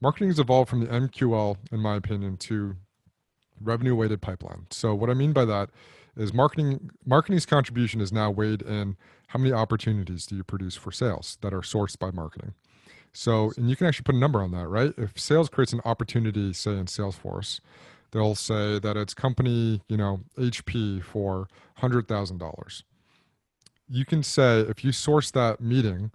Marketing's 0.00 0.38
evolved 0.38 0.70
from 0.70 0.80
the 0.80 0.86
MQL, 0.86 1.56
in 1.72 1.80
my 1.80 1.96
opinion, 1.96 2.36
to 2.38 2.76
revenue 3.60 3.94
weighted 3.94 4.20
pipeline. 4.20 4.66
So 4.70 4.94
what 4.94 5.10
I 5.10 5.14
mean 5.14 5.32
by 5.32 5.44
that 5.46 5.70
is 6.16 6.32
marketing 6.32 6.90
marketing's 7.04 7.46
contribution 7.46 8.00
is 8.00 8.12
now 8.12 8.30
weighed 8.30 8.62
in 8.62 8.96
how 9.28 9.38
many 9.38 9.52
opportunities 9.52 10.26
do 10.26 10.36
you 10.36 10.44
produce 10.44 10.74
for 10.74 10.92
sales 10.92 11.38
that 11.42 11.52
are 11.52 11.60
sourced 11.60 11.98
by 11.98 12.10
marketing. 12.10 12.54
So, 13.12 13.52
and 13.56 13.68
you 13.68 13.76
can 13.76 13.86
actually 13.86 14.04
put 14.04 14.14
a 14.14 14.18
number 14.18 14.40
on 14.42 14.50
that, 14.52 14.68
right? 14.68 14.92
If 14.96 15.18
sales 15.18 15.48
creates 15.48 15.72
an 15.72 15.80
opportunity, 15.84 16.52
say 16.52 16.72
in 16.72 16.86
Salesforce, 16.86 17.60
they'll 18.10 18.34
say 18.34 18.78
that 18.78 18.96
it's 18.96 19.14
company, 19.14 19.82
you 19.88 19.96
know, 19.96 20.20
HP 20.38 21.02
for 21.02 21.48
$100,000. 21.80 22.82
You 23.90 24.04
can 24.04 24.22
say 24.22 24.60
if 24.60 24.84
you 24.84 24.92
source 24.92 25.30
that 25.30 25.60
meeting 25.60 26.10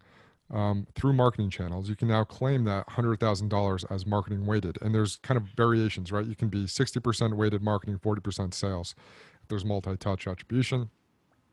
um, 0.51 0.87
through 0.93 1.13
marketing 1.13 1.49
channels, 1.49 1.89
you 1.89 1.95
can 1.95 2.07
now 2.07 2.23
claim 2.23 2.65
that 2.65 2.87
$100,000 2.89 3.91
as 3.91 4.05
marketing 4.05 4.45
weighted. 4.45 4.77
And 4.81 4.93
there's 4.93 5.17
kind 5.17 5.37
of 5.37 5.43
variations, 5.55 6.11
right? 6.11 6.25
You 6.25 6.35
can 6.35 6.49
be 6.49 6.65
60% 6.65 7.35
weighted 7.35 7.63
marketing, 7.63 7.99
40% 7.99 8.53
sales. 8.53 8.93
If 9.41 9.49
there's 9.49 9.65
multi 9.65 9.97
touch 9.97 10.27
attribution, 10.27 10.89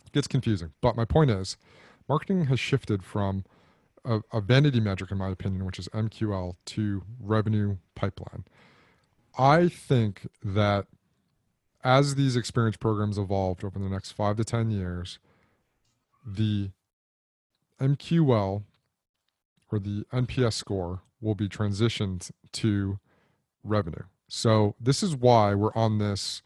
it 0.04 0.12
gets 0.12 0.28
confusing. 0.28 0.72
But 0.80 0.96
my 0.96 1.04
point 1.04 1.30
is, 1.30 1.56
marketing 2.08 2.46
has 2.46 2.60
shifted 2.60 3.02
from 3.02 3.44
a, 4.04 4.20
a 4.32 4.40
vanity 4.40 4.80
metric, 4.80 5.10
in 5.10 5.18
my 5.18 5.30
opinion, 5.30 5.64
which 5.64 5.78
is 5.78 5.88
MQL, 5.88 6.56
to 6.66 7.02
revenue 7.20 7.76
pipeline. 7.94 8.44
I 9.38 9.68
think 9.68 10.28
that 10.42 10.86
as 11.82 12.14
these 12.14 12.36
experience 12.36 12.76
programs 12.76 13.18
evolved 13.18 13.64
over 13.64 13.78
the 13.78 13.88
next 13.88 14.12
five 14.12 14.36
to 14.36 14.44
10 14.44 14.70
years, 14.70 15.18
the 16.26 16.70
MQL 17.80 18.64
or 19.72 19.78
the 19.78 20.04
NPS 20.12 20.54
score 20.54 21.02
will 21.20 21.34
be 21.34 21.48
transitioned 21.48 22.30
to 22.52 22.98
revenue. 23.62 24.04
So, 24.28 24.74
this 24.80 25.02
is 25.02 25.16
why 25.16 25.54
we're 25.54 25.74
on 25.74 25.98
this 25.98 26.42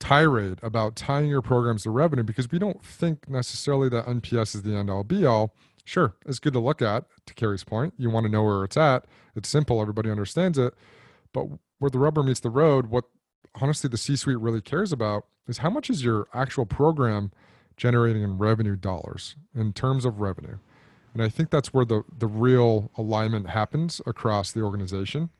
tirade 0.00 0.58
about 0.62 0.96
tying 0.96 1.28
your 1.28 1.42
programs 1.42 1.84
to 1.84 1.90
revenue 1.90 2.24
because 2.24 2.50
we 2.50 2.58
don't 2.58 2.84
think 2.84 3.28
necessarily 3.28 3.88
that 3.88 4.06
NPS 4.06 4.54
is 4.56 4.62
the 4.62 4.74
end 4.74 4.90
all 4.90 5.04
be 5.04 5.24
all. 5.24 5.54
Sure, 5.84 6.14
it's 6.26 6.38
good 6.38 6.54
to 6.54 6.58
look 6.58 6.82
at, 6.82 7.04
to 7.26 7.34
Carrie's 7.34 7.64
point. 7.64 7.94
You 7.98 8.10
want 8.10 8.24
to 8.24 8.32
know 8.32 8.42
where 8.42 8.64
it's 8.64 8.76
at. 8.76 9.04
It's 9.36 9.48
simple, 9.48 9.80
everybody 9.80 10.10
understands 10.10 10.58
it. 10.58 10.74
But 11.34 11.48
where 11.78 11.90
the 11.90 11.98
rubber 11.98 12.22
meets 12.22 12.40
the 12.40 12.48
road, 12.48 12.86
what 12.86 13.04
honestly 13.60 13.90
the 13.90 13.98
C 13.98 14.16
suite 14.16 14.38
really 14.38 14.62
cares 14.62 14.90
about 14.90 15.26
is 15.46 15.58
how 15.58 15.68
much 15.68 15.90
is 15.90 16.02
your 16.02 16.28
actual 16.32 16.64
program 16.64 17.30
generating 17.76 18.22
in 18.22 18.38
revenue 18.38 18.76
dollars 18.76 19.36
in 19.54 19.74
terms 19.74 20.06
of 20.06 20.20
revenue. 20.20 20.56
And 21.12 21.22
I 21.22 21.28
think 21.28 21.50
that's 21.50 21.74
where 21.74 21.84
the, 21.84 22.02
the 22.16 22.26
real 22.26 22.90
alignment 22.96 23.50
happens 23.50 24.00
across 24.06 24.50
the 24.50 24.62
organization. 24.62 25.30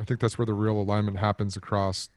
I 0.00 0.04
think 0.04 0.20
that's 0.20 0.36
where 0.36 0.46
the 0.46 0.54
real 0.54 0.78
alignment 0.78 1.18
happens 1.18 1.56
across, 1.56 2.10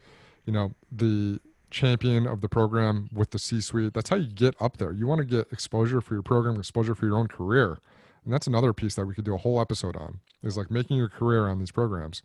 you 0.46 0.52
know, 0.52 0.74
the 0.92 1.40
champion 1.72 2.26
of 2.26 2.42
the 2.42 2.50
program 2.50 3.10
with 3.14 3.32
the 3.32 3.40
C 3.40 3.62
suite. 3.62 3.94
That's 3.94 4.10
how 4.10 4.18
you 4.18 4.28
get 4.28 4.56
up 4.60 4.78
there. 4.78 4.92
You 4.92 5.08
want 5.08 5.20
to 5.20 5.26
get 5.26 5.52
exposure 5.52 6.02
for 6.02 6.14
your 6.14 6.24
program, 6.24 6.58
exposure 6.58 6.96
for 6.96 7.06
your 7.06 7.18
own 7.18 7.28
career. 7.28 7.78
And 8.26 8.34
that's 8.34 8.48
another 8.48 8.74
piece 8.74 8.96
that 8.96 9.06
we 9.06 9.14
could 9.14 9.26
do 9.26 9.36
a 9.36 9.38
whole 9.38 9.62
episode 9.62 9.96
on 9.96 10.20
is 10.44 10.58
like 10.58 10.72
making 10.72 10.98
your 10.98 11.10
career 11.10 11.48
on 11.48 11.60
these 11.60 11.72
programs. 11.72 12.22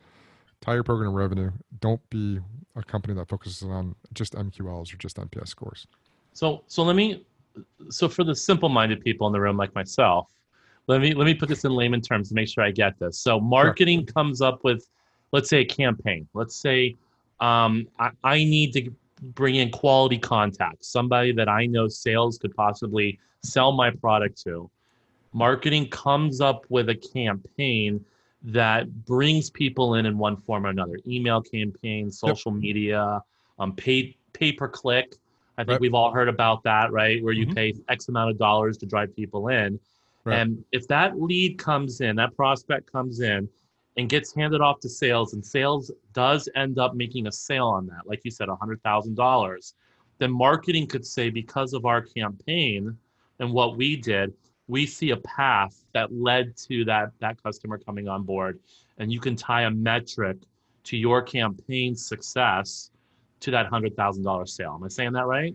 Your 0.72 0.82
program 0.82 1.12
revenue. 1.12 1.50
Don't 1.80 2.00
be 2.10 2.40
a 2.76 2.82
company 2.82 3.14
that 3.14 3.28
focuses 3.28 3.62
on 3.62 3.94
just 4.14 4.34
MQLs 4.34 4.92
or 4.92 4.96
just 4.96 5.16
NPS 5.16 5.48
scores. 5.48 5.86
So, 6.32 6.64
so 6.66 6.82
let 6.82 6.96
me, 6.96 7.24
so 7.90 8.08
for 8.08 8.24
the 8.24 8.34
simple-minded 8.34 9.02
people 9.02 9.26
in 9.26 9.32
the 9.32 9.40
room 9.40 9.56
like 9.56 9.74
myself, 9.74 10.28
let 10.86 11.00
me 11.00 11.14
let 11.14 11.24
me 11.24 11.32
put 11.32 11.48
this 11.48 11.64
in 11.64 11.72
layman 11.72 12.02
terms 12.02 12.28
to 12.28 12.34
make 12.34 12.48
sure 12.48 12.62
I 12.62 12.70
get 12.70 12.98
this. 12.98 13.18
So, 13.18 13.40
marketing 13.40 14.00
sure. 14.00 14.12
comes 14.12 14.42
up 14.42 14.64
with, 14.64 14.86
let's 15.32 15.48
say, 15.48 15.60
a 15.60 15.64
campaign. 15.64 16.28
Let's 16.34 16.56
say 16.56 16.96
um, 17.40 17.86
I, 17.98 18.10
I 18.22 18.36
need 18.36 18.72
to 18.74 18.90
bring 19.34 19.56
in 19.56 19.70
quality 19.70 20.18
contacts, 20.18 20.88
somebody 20.88 21.32
that 21.32 21.48
I 21.48 21.66
know 21.66 21.88
sales 21.88 22.38
could 22.38 22.54
possibly 22.54 23.18
sell 23.42 23.72
my 23.72 23.90
product 23.90 24.42
to. 24.44 24.70
Marketing 25.32 25.88
comes 25.88 26.40
up 26.40 26.64
with 26.68 26.88
a 26.90 26.94
campaign 26.94 28.04
that 28.44 29.04
brings 29.06 29.50
people 29.50 29.94
in 29.94 30.06
in 30.06 30.18
one 30.18 30.36
form 30.36 30.66
or 30.66 30.70
another 30.70 30.98
email 31.06 31.40
campaign, 31.40 32.10
social 32.10 32.52
yep. 32.52 32.60
media, 32.60 33.22
um, 33.58 33.74
pay, 33.74 34.16
pay 34.32 34.52
per 34.52 34.68
click. 34.68 35.16
I 35.56 35.62
think 35.62 35.70
right. 35.70 35.80
we've 35.80 35.94
all 35.94 36.10
heard 36.10 36.28
about 36.28 36.62
that, 36.64 36.92
right? 36.92 37.22
Where 37.22 37.32
you 37.32 37.46
mm-hmm. 37.46 37.54
pay 37.54 37.74
X 37.88 38.08
amount 38.08 38.30
of 38.30 38.38
dollars 38.38 38.76
to 38.78 38.86
drive 38.86 39.14
people 39.14 39.48
in. 39.48 39.78
Right. 40.24 40.38
And 40.38 40.64
if 40.72 40.88
that 40.88 41.20
lead 41.20 41.58
comes 41.58 42.00
in, 42.00 42.16
that 42.16 42.34
prospect 42.36 42.90
comes 42.90 43.20
in, 43.20 43.48
and 43.96 44.08
gets 44.08 44.34
handed 44.34 44.60
off 44.60 44.80
to 44.80 44.88
sales 44.88 45.34
and 45.34 45.44
sales 45.44 45.90
does 46.12 46.48
end 46.54 46.78
up 46.78 46.94
making 46.94 47.26
a 47.26 47.32
sale 47.32 47.68
on 47.68 47.86
that 47.86 48.06
like 48.06 48.20
you 48.24 48.30
said 48.30 48.48
$100000 48.48 49.72
then 50.18 50.32
marketing 50.32 50.86
could 50.86 51.04
say 51.04 51.30
because 51.30 51.72
of 51.72 51.86
our 51.86 52.02
campaign 52.02 52.96
and 53.40 53.52
what 53.52 53.76
we 53.76 53.96
did 53.96 54.32
we 54.68 54.86
see 54.86 55.10
a 55.10 55.16
path 55.18 55.84
that 55.92 56.12
led 56.12 56.56
to 56.56 56.84
that 56.84 57.10
that 57.20 57.42
customer 57.42 57.78
coming 57.78 58.08
on 58.08 58.22
board 58.22 58.58
and 58.98 59.12
you 59.12 59.20
can 59.20 59.36
tie 59.36 59.62
a 59.62 59.70
metric 59.70 60.38
to 60.84 60.96
your 60.96 61.22
campaign 61.22 61.94
success 61.94 62.90
to 63.40 63.50
that 63.50 63.70
$100000 63.70 64.48
sale 64.48 64.74
am 64.74 64.84
i 64.84 64.88
saying 64.88 65.12
that 65.12 65.26
right 65.26 65.54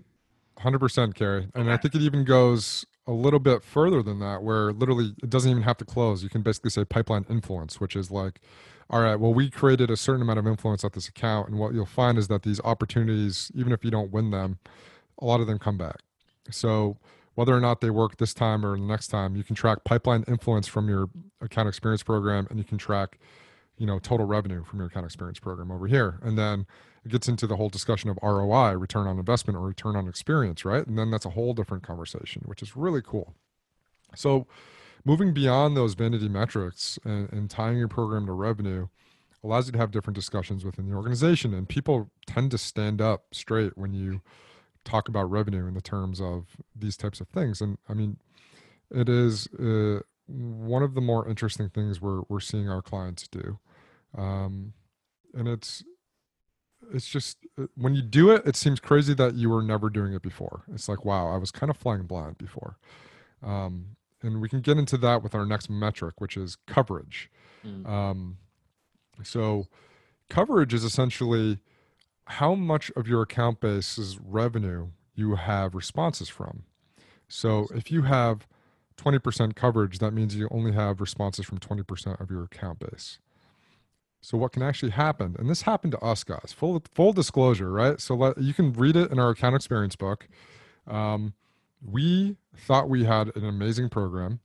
100% 0.60 1.16
Carrie. 1.16 1.48
And 1.56 1.64
okay. 1.64 1.74
I 1.74 1.78
think 1.78 1.96
it 1.96 2.02
even 2.02 2.24
goes 2.24 2.86
a 3.08 3.12
little 3.12 3.40
bit 3.40 3.64
further 3.64 4.04
than 4.04 4.20
that, 4.20 4.44
where 4.44 4.72
literally 4.74 5.14
it 5.24 5.30
doesn't 5.30 5.50
even 5.50 5.64
have 5.64 5.78
to 5.78 5.86
close. 5.86 6.22
You 6.22 6.30
can 6.30 6.42
basically 6.42 6.70
say 6.70 6.86
pipeline 6.86 7.26
influence, 7.30 7.80
which 7.80 7.96
is 7.96 8.12
like, 8.12 8.42
all 8.90 9.02
right, 9.02 9.16
well, 9.16 9.34
we 9.34 9.50
created 9.50 9.90
a 9.90 9.98
certain 9.98 10.22
amount 10.22 10.40
of 10.40 10.48
influence 10.48 10.84
at 10.84 10.94
this 10.94 11.08
account. 11.08 11.50
And 11.50 11.58
what 11.58 11.74
you'll 11.74 11.86
find 11.86 12.18
is 12.18 12.28
that 12.28 12.44
these 12.44 12.60
opportunities, 12.62 13.52
even 13.56 13.72
if 13.72 13.86
you 13.86 13.92
don't 13.92 14.12
win 14.12 14.32
them, 14.32 14.60
a 15.20 15.26
lot 15.26 15.42
of 15.42 15.48
them 15.48 15.60
come 15.60 15.78
back. 15.78 16.00
So 16.52 16.98
whether 17.40 17.56
or 17.56 17.62
not 17.62 17.80
they 17.80 17.90
work 17.90 18.18
this 18.18 18.34
time 18.34 18.66
or 18.66 18.76
the 18.76 18.84
next 18.84 19.08
time, 19.08 19.34
you 19.38 19.46
can 19.46 19.56
track 19.56 19.86
pipeline 19.86 20.26
influence 20.28 20.68
from 20.68 20.90
your 20.90 21.10
account 21.40 21.70
experience 21.70 22.04
program 22.04 22.46
and 22.50 22.60
you 22.60 22.66
can 22.66 22.78
track, 22.78 23.18
you 23.78 23.86
know, 23.86 23.98
total 23.98 24.26
revenue 24.26 24.62
from 24.66 24.80
your 24.80 24.90
account 24.90 25.06
experience 25.06 25.40
program 25.40 25.72
over 25.72 25.88
here. 25.88 26.20
And 26.22 26.38
then 26.38 26.68
it 27.06 27.14
gets 27.14 27.30
into 27.30 27.48
the 27.48 27.56
whole 27.56 27.70
discussion 27.70 28.10
of 28.10 28.20
ROI, 28.22 28.74
return 28.74 29.08
on 29.08 29.18
investment 29.18 29.56
or 29.56 29.62
return 29.62 29.96
on 29.96 30.06
experience, 30.06 30.66
right? 30.66 30.86
And 30.86 31.00
then 31.00 31.12
that's 31.12 31.26
a 31.26 31.30
whole 31.30 31.54
different 31.54 31.82
conversation, 31.82 32.42
which 32.44 32.62
is 32.62 32.76
really 32.76 33.02
cool. 33.02 33.34
So, 34.18 34.46
moving 35.06 35.34
beyond 35.34 35.78
those 35.78 35.94
vanity 35.94 36.28
metrics 36.28 37.00
and, 37.06 37.32
and 37.32 37.50
tying 37.50 37.78
your 37.78 37.88
program 37.88 38.26
to 38.26 38.34
revenue 38.34 38.90
allows 39.46 39.68
you 39.68 39.72
to 39.72 39.78
have 39.78 39.92
different 39.92 40.16
discussions 40.16 40.66
within 40.66 40.90
the 40.90 40.94
organization. 40.94 41.54
And 41.54 41.70
people 41.70 42.12
tend 42.28 42.52
to 42.52 42.58
stand 42.58 43.00
up 43.00 43.28
straight 43.32 43.78
when 43.78 43.94
you 43.94 44.20
talk 44.86 45.08
about 45.08 45.30
revenue 45.30 45.68
in 45.68 45.74
the 45.74 45.82
terms 45.82 46.22
of 46.22 46.58
these 46.76 46.98
types 46.98 47.22
of 47.22 47.28
things. 47.28 47.62
And 47.62 47.78
I 47.88 47.94
mean, 47.94 48.18
it 48.92 49.10
is 49.10 49.48
uh, 49.54 50.00
one 50.28 50.84
of 50.84 50.96
the 50.96 51.02
more 51.02 51.28
interesting 51.28 51.70
things 51.70 52.02
we're, 52.02 52.22
we're 52.30 52.40
seeing 52.40 52.70
our 52.70 52.82
clients 52.82 53.28
do. 53.28 53.60
Um, 54.18 54.74
and 55.34 55.48
it's 55.48 55.84
it's 56.94 57.08
just 57.08 57.38
uh, 57.60 57.68
when 57.76 57.94
you 57.94 58.02
do 58.02 58.32
it, 58.32 58.46
it 58.46 58.56
seems 58.56 58.80
crazy 58.80 59.14
that 59.14 59.36
you 59.36 59.50
were 59.50 59.62
never 59.62 59.90
doing 59.90 60.14
it 60.14 60.22
before. 60.22 60.64
It's 60.74 60.90
like, 60.90 61.06
wow, 61.06 61.32
I 61.34 61.38
was 61.38 61.52
kind 61.52 61.70
of 61.70 61.78
flying 61.78 62.04
blind 62.04 62.38
before. 62.38 62.78
Um, 63.44 63.98
and 64.22 64.42
we 64.42 64.50
can 64.50 64.62
get 64.62 64.78
into 64.78 64.98
that 64.98 65.24
with 65.24 65.36
our 65.36 65.46
next 65.46 65.70
metric, 65.70 66.20
which 66.20 66.36
is 66.36 66.58
coverage. 66.68 67.30
Mm. 67.66 67.88
Um, 67.88 68.38
so, 69.24 69.68
coverage 70.30 70.74
is 70.74 70.84
essentially 70.84 71.60
how 72.30 72.56
much 72.56 72.92
of 72.96 73.08
your 73.08 73.22
account 73.22 73.60
base's 73.60 74.20
revenue 74.20 74.90
you 75.16 75.36
have 75.36 75.76
responses 75.76 76.30
from. 76.30 76.64
So, 77.28 77.68
if 77.76 77.92
you 77.92 78.04
have 78.04 78.48
20% 78.98 79.56
coverage, 79.56 80.00
that 80.00 80.12
means 80.12 80.36
you 80.36 80.48
only 80.52 80.74
have 80.74 81.00
responses 81.02 81.46
from 81.46 81.60
20% 81.60 82.20
of 82.20 82.32
your 82.32 82.44
account 82.44 82.80
base. 82.80 83.20
So 84.22 84.38
what 84.38 84.52
can 84.52 84.62
actually 84.64 84.92
happen, 84.92 85.36
and 85.40 85.50
this 85.50 85.62
happened 85.62 85.94
to 85.94 86.00
us 86.00 86.24
guys. 86.24 86.54
Full 86.56 86.84
full 86.94 87.14
disclosure, 87.14 87.72
right? 87.72 88.00
So 88.02 88.16
let, 88.16 88.38
you 88.38 88.54
can 88.54 88.74
read 88.74 88.96
it 88.96 89.12
in 89.12 89.20
our 89.20 89.30
account 89.30 89.56
experience 89.56 89.96
book. 89.96 90.28
Um, 90.88 91.34
we 91.82 92.36
thought 92.58 92.90
we 92.90 93.06
had 93.06 93.34
an 93.36 93.46
amazing 93.46 93.90
program. 93.90 94.42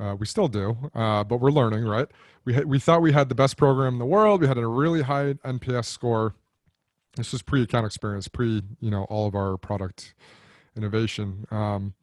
Uh, 0.00 0.16
we 0.18 0.24
still 0.24 0.48
do, 0.48 0.90
uh, 0.94 1.22
but 1.24 1.36
we're 1.36 1.50
learning, 1.50 1.84
right? 1.84 2.08
We 2.46 2.58
we 2.64 2.78
thought 2.78 3.02
we 3.02 3.12
had 3.12 3.28
the 3.28 3.34
best 3.34 3.58
program 3.58 3.94
in 3.94 3.98
the 3.98 4.06
world. 4.06 4.40
We 4.40 4.48
had 4.48 4.56
a 4.56 4.66
really 4.66 5.02
high 5.02 5.34
NPS 5.44 5.84
score. 5.84 6.34
This 7.16 7.32
was 7.32 7.42
pre 7.42 7.62
account 7.62 7.86
experience, 7.86 8.28
pre 8.28 8.62
you 8.80 8.90
know 8.90 9.04
all 9.04 9.26
of 9.26 9.34
our 9.34 9.56
product 9.56 10.14
innovation. 10.76 11.46
Um, 11.50 11.94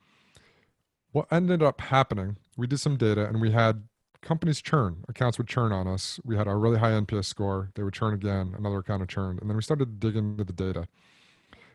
what 1.11 1.27
ended 1.31 1.63
up 1.63 1.81
happening? 1.81 2.37
We 2.55 2.67
did 2.67 2.79
some 2.79 2.97
data, 2.97 3.25
and 3.25 3.41
we 3.41 3.51
had 3.51 3.83
companies 4.21 4.61
churn. 4.61 5.03
Accounts 5.07 5.37
would 5.37 5.47
churn 5.47 5.71
on 5.71 5.87
us. 5.87 6.19
We 6.23 6.35
had 6.37 6.47
a 6.47 6.55
really 6.55 6.77
high 6.77 6.91
NPS 6.91 7.25
score. 7.25 7.71
They 7.75 7.83
would 7.83 7.93
churn 7.93 8.13
again. 8.13 8.53
Another 8.57 8.77
account 8.77 9.01
had 9.01 9.09
churned, 9.09 9.39
and 9.41 9.49
then 9.49 9.57
we 9.57 9.63
started 9.63 9.85
to 10.01 10.07
dig 10.07 10.15
into 10.15 10.43
the 10.43 10.53
data. 10.53 10.87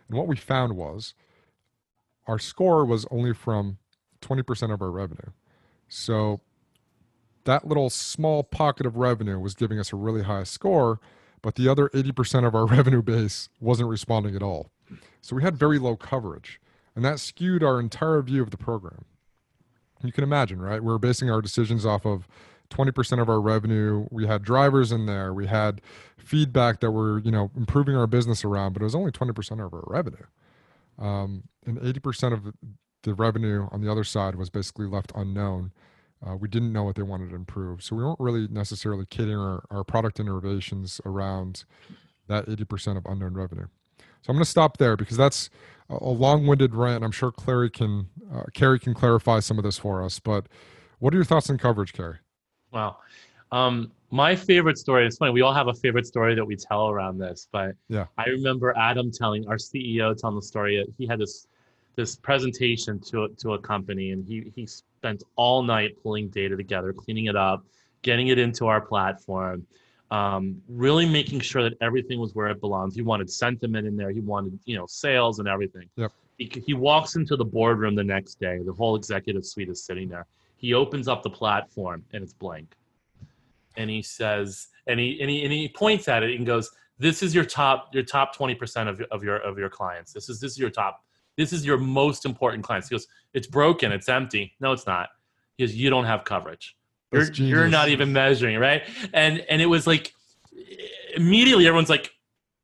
And 0.08 0.18
what 0.18 0.26
we 0.26 0.36
found 0.36 0.76
was 0.76 1.14
our 2.26 2.38
score 2.38 2.84
was 2.84 3.06
only 3.10 3.34
from 3.34 3.78
20% 4.22 4.72
of 4.72 4.80
our 4.80 4.90
revenue. 4.90 5.32
So 5.88 6.40
that 7.44 7.66
little 7.66 7.90
small 7.90 8.42
pocket 8.42 8.86
of 8.86 8.96
revenue 8.96 9.38
was 9.38 9.54
giving 9.54 9.78
us 9.78 9.92
a 9.92 9.96
really 9.96 10.22
high 10.22 10.44
score, 10.44 11.00
but 11.44 11.56
the 11.56 11.68
other 11.68 11.90
80% 11.90 12.46
of 12.46 12.54
our 12.54 12.64
revenue 12.76 13.02
base 13.02 13.50
wasn't 13.60 13.90
responding 13.90 14.34
at 14.34 14.42
all. 14.42 14.70
So 15.20 15.36
we 15.36 15.42
had 15.42 15.58
very 15.58 15.78
low 15.78 15.94
coverage, 15.94 16.58
and 16.96 17.04
that 17.04 17.20
skewed 17.20 17.62
our 17.62 17.78
entire 17.78 18.22
view 18.22 18.42
of 18.42 18.50
the 18.50 18.56
program. 18.56 19.04
You 20.02 20.10
can 20.10 20.24
imagine, 20.24 20.60
right? 20.60 20.82
We 20.82 20.90
were 20.90 20.98
basing 20.98 21.30
our 21.30 21.42
decisions 21.42 21.84
off 21.84 22.06
of 22.06 22.26
20% 22.70 23.20
of 23.20 23.28
our 23.28 23.42
revenue. 23.42 24.06
We 24.10 24.26
had 24.26 24.42
drivers 24.42 24.90
in 24.90 25.04
there. 25.04 25.34
We 25.34 25.46
had 25.46 25.82
feedback 26.16 26.80
that 26.80 26.92
we're, 26.92 27.18
you 27.18 27.30
know, 27.30 27.50
improving 27.54 27.94
our 27.94 28.06
business 28.06 28.42
around, 28.42 28.72
but 28.72 28.80
it 28.80 28.86
was 28.86 28.94
only 28.94 29.12
20% 29.12 29.64
of 29.64 29.72
our 29.74 29.84
revenue. 29.86 30.24
Um, 30.98 31.44
and 31.66 31.78
80% 31.78 32.32
of 32.32 32.54
the 33.02 33.12
revenue 33.12 33.68
on 33.70 33.82
the 33.82 33.90
other 33.90 34.04
side 34.04 34.36
was 34.36 34.48
basically 34.48 34.86
left 34.86 35.12
unknown. 35.14 35.72
Uh, 36.26 36.36
we 36.36 36.48
didn't 36.48 36.72
know 36.72 36.84
what 36.84 36.96
they 36.96 37.02
wanted 37.02 37.30
to 37.30 37.36
improve. 37.36 37.82
So 37.82 37.96
we 37.96 38.04
weren't 38.04 38.20
really 38.20 38.48
necessarily 38.48 39.04
kidding 39.06 39.36
our, 39.36 39.64
our 39.70 39.84
product 39.84 40.20
innovations 40.20 41.00
around 41.04 41.64
that 42.28 42.46
80% 42.46 42.96
of 42.96 43.04
unknown 43.06 43.34
revenue. 43.34 43.66
So 43.98 44.30
I'm 44.30 44.36
going 44.36 44.44
to 44.44 44.50
stop 44.50 44.78
there 44.78 44.96
because 44.96 45.18
that's 45.18 45.50
a, 45.90 45.98
a 46.00 46.08
long-winded 46.08 46.74
rant. 46.74 47.04
I'm 47.04 47.12
sure 47.12 47.30
Clary 47.30 47.68
can, 47.68 48.08
uh, 48.32 48.44
Carrie 48.54 48.78
can 48.78 48.94
clarify 48.94 49.40
some 49.40 49.58
of 49.58 49.64
this 49.64 49.76
for 49.76 50.02
us. 50.02 50.18
But 50.18 50.46
what 50.98 51.12
are 51.12 51.16
your 51.16 51.24
thoughts 51.26 51.50
on 51.50 51.58
coverage, 51.58 51.92
Carrie? 51.92 52.18
Wow. 52.72 52.98
Um, 53.52 53.92
my 54.10 54.34
favorite 54.34 54.78
story, 54.78 55.06
it's 55.06 55.18
funny, 55.18 55.32
we 55.32 55.42
all 55.42 55.52
have 55.52 55.68
a 55.68 55.74
favorite 55.74 56.06
story 56.06 56.34
that 56.34 56.44
we 56.44 56.56
tell 56.56 56.88
around 56.88 57.18
this, 57.18 57.48
but 57.52 57.74
yeah. 57.88 58.06
I 58.16 58.26
remember 58.26 58.72
Adam 58.76 59.10
telling 59.10 59.46
our 59.48 59.56
CEO 59.56 60.16
telling 60.16 60.36
the 60.36 60.42
story. 60.42 60.84
He 60.96 61.06
had 61.06 61.18
this 61.18 61.46
this 61.96 62.16
presentation 62.16 62.98
to 63.00 63.24
a, 63.24 63.28
to 63.30 63.54
a 63.54 63.58
company 63.58 64.10
and 64.10 64.24
he, 64.26 64.52
he 64.54 64.66
spent 64.66 65.22
all 65.36 65.62
night 65.62 65.96
pulling 66.02 66.28
data 66.28 66.56
together, 66.56 66.92
cleaning 66.92 67.26
it 67.26 67.36
up, 67.36 67.64
getting 68.02 68.28
it 68.28 68.38
into 68.38 68.66
our 68.66 68.80
platform, 68.80 69.66
um, 70.10 70.60
really 70.68 71.06
making 71.06 71.40
sure 71.40 71.62
that 71.62 71.74
everything 71.80 72.20
was 72.20 72.34
where 72.34 72.48
it 72.48 72.60
belongs. 72.60 72.94
He 72.94 73.02
wanted 73.02 73.30
sentiment 73.30 73.86
in 73.86 73.96
there. 73.96 74.10
He 74.10 74.20
wanted, 74.20 74.58
you 74.64 74.76
know, 74.76 74.86
sales 74.86 75.38
and 75.38 75.48
everything. 75.48 75.88
Yep. 75.96 76.12
He, 76.38 76.62
he 76.66 76.74
walks 76.74 77.16
into 77.16 77.36
the 77.36 77.44
boardroom 77.44 77.94
the 77.94 78.04
next 78.04 78.40
day. 78.40 78.60
The 78.64 78.72
whole 78.72 78.96
executive 78.96 79.44
suite 79.44 79.68
is 79.68 79.82
sitting 79.82 80.08
there. 80.08 80.26
He 80.56 80.74
opens 80.74 81.08
up 81.08 81.22
the 81.22 81.30
platform 81.30 82.04
and 82.12 82.22
it's 82.22 82.32
blank. 82.32 82.74
And 83.76 83.90
he 83.90 84.02
says, 84.02 84.68
and 84.86 85.00
he, 85.00 85.18
and 85.20 85.30
he, 85.30 85.42
and 85.42 85.52
he 85.52 85.68
points 85.68 86.08
at 86.08 86.22
it 86.22 86.36
and 86.36 86.46
goes, 86.46 86.70
this 86.98 87.22
is 87.22 87.34
your 87.34 87.44
top, 87.44 87.88
your 87.92 88.04
top 88.04 88.36
20% 88.36 88.88
of, 88.88 89.00
of 89.10 89.24
your, 89.24 89.38
of 89.38 89.58
your 89.58 89.68
clients. 89.68 90.12
This 90.12 90.28
is, 90.28 90.38
this 90.38 90.52
is 90.52 90.58
your 90.58 90.70
top 90.70 91.04
this 91.36 91.52
is 91.52 91.64
your 91.64 91.78
most 91.78 92.24
important 92.24 92.64
client. 92.64 92.86
He 92.88 92.94
goes, 92.94 93.06
it's 93.32 93.46
broken, 93.46 93.92
it's 93.92 94.08
empty. 94.08 94.52
No, 94.60 94.72
it's 94.72 94.86
not. 94.86 95.08
He 95.56 95.64
goes, 95.64 95.74
you 95.74 95.90
don't 95.90 96.04
have 96.04 96.24
coverage. 96.24 96.76
You're, 97.12 97.32
you're 97.32 97.68
not 97.68 97.88
even 97.88 98.12
measuring, 98.12 98.58
right? 98.58 98.82
And 99.12 99.44
and 99.48 99.62
it 99.62 99.66
was 99.66 99.86
like 99.86 100.12
immediately 101.14 101.66
everyone's 101.66 101.88
like, 101.88 102.10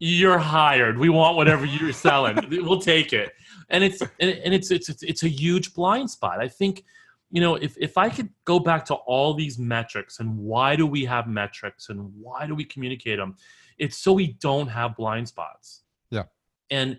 you're 0.00 0.38
hired. 0.38 0.98
We 0.98 1.09
want 1.09 1.37
whatever 1.37 1.64
you're 1.64 1.92
selling. 1.92 2.37
we'll 2.50 2.80
take 2.80 3.12
it. 3.12 3.33
And 3.68 3.85
it's 3.85 4.00
and, 4.00 4.30
and 4.30 4.52
it's, 4.52 4.70
it's 4.70 4.88
it's 4.88 5.02
it's 5.02 5.22
a 5.22 5.28
huge 5.28 5.74
blind 5.74 6.11
spot. 6.11 6.40
I 6.40 6.48
think, 6.48 6.85
you 7.30 7.40
know, 7.40 7.54
if 7.54 7.76
if 7.78 7.96
I 7.96 8.09
could 8.09 8.30
go 8.44 8.59
back 8.59 8.85
to 8.87 8.94
all 8.94 9.35
these 9.35 9.59
metrics 9.59 10.18
and 10.18 10.37
why 10.37 10.74
do 10.74 10.87
we 10.87 11.04
have 11.04 11.28
metrics 11.28 11.90
and 11.90 12.11
why 12.18 12.46
do 12.46 12.54
we 12.54 12.64
communicate 12.64 13.18
them? 13.18 13.37
It's 13.78 13.98
so 13.98 14.12
we 14.12 14.33
don't 14.40 14.66
have 14.66 14.96
blind 14.96 15.28
spots. 15.28 15.83
Yeah. 16.11 16.24
And 16.70 16.98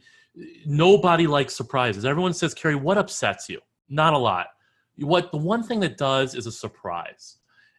nobody 0.65 1.27
likes 1.27 1.55
surprises. 1.55 2.05
Everyone 2.05 2.33
says, 2.33 2.53
Carrie, 2.53 2.75
what 2.75 2.97
upsets 2.97 3.49
you? 3.49 3.59
Not 3.89 4.13
a 4.13 4.17
lot. 4.17 4.47
What 4.97 5.31
the 5.31 5.37
one 5.37 5.63
thing 5.63 5.79
that 5.81 5.97
does 5.97 6.35
is 6.35 6.47
a 6.47 6.51
surprise. 6.51 7.37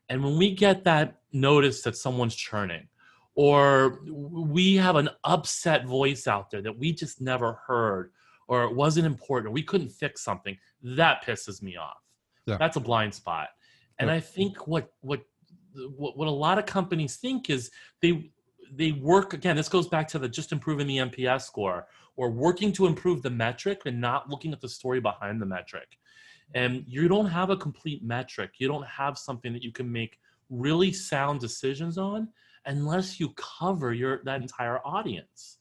And 0.08 0.22
when 0.22 0.36
we 0.36 0.54
get 0.54 0.84
that 0.84 1.20
notice 1.32 1.82
that 1.82 1.96
someone's 1.96 2.34
churning, 2.34 2.88
or 3.34 4.00
we 4.04 4.76
have 4.76 4.96
an 4.96 5.08
upset 5.24 5.86
voice 5.86 6.26
out 6.26 6.50
there 6.50 6.60
that 6.62 6.78
we 6.78 6.92
just 6.92 7.20
never 7.20 7.60
heard, 7.66 8.10
or 8.48 8.64
it 8.64 8.74
wasn't 8.74 9.06
important, 9.06 9.48
or 9.48 9.52
we 9.52 9.62
couldn't 9.62 9.88
fix 9.88 10.22
something, 10.22 10.56
that 10.82 11.24
pisses 11.24 11.62
me 11.62 11.76
off. 11.76 11.96
Yeah. 12.46 12.56
That's 12.58 12.76
a 12.76 12.80
blind 12.80 13.14
spot. 13.14 13.48
And 13.98 14.08
yeah. 14.08 14.16
I 14.16 14.20
think 14.20 14.66
what 14.66 14.92
what 15.00 15.22
what, 15.74 16.18
what 16.18 16.28
a 16.28 16.30
lot 16.30 16.58
of 16.58 16.66
companies 16.66 17.16
think 17.16 17.48
is 17.48 17.70
they 18.02 18.30
they 18.74 18.92
work 18.92 19.32
again 19.32 19.56
this 19.56 19.68
goes 19.68 19.88
back 19.88 20.08
to 20.08 20.18
the 20.18 20.28
just 20.28 20.52
improving 20.52 20.86
the 20.86 20.98
NPS 20.98 21.42
score 21.42 21.86
or 22.16 22.30
working 22.30 22.72
to 22.72 22.86
improve 22.86 23.22
the 23.22 23.30
metric 23.30 23.82
and 23.86 24.00
not 24.00 24.28
looking 24.28 24.52
at 24.52 24.60
the 24.60 24.68
story 24.68 25.00
behind 25.00 25.40
the 25.40 25.46
metric. 25.46 25.98
And 26.54 26.84
you 26.86 27.08
don't 27.08 27.26
have 27.26 27.50
a 27.50 27.56
complete 27.56 28.04
metric. 28.04 28.52
You 28.58 28.68
don't 28.68 28.86
have 28.86 29.16
something 29.16 29.52
that 29.52 29.62
you 29.62 29.72
can 29.72 29.90
make 29.90 30.18
really 30.50 30.92
sound 30.92 31.40
decisions 31.40 31.96
on 31.96 32.28
unless 32.66 33.18
you 33.18 33.30
cover 33.36 33.94
your 33.94 34.20
that 34.24 34.42
entire 34.42 34.80
audience. 34.86 35.58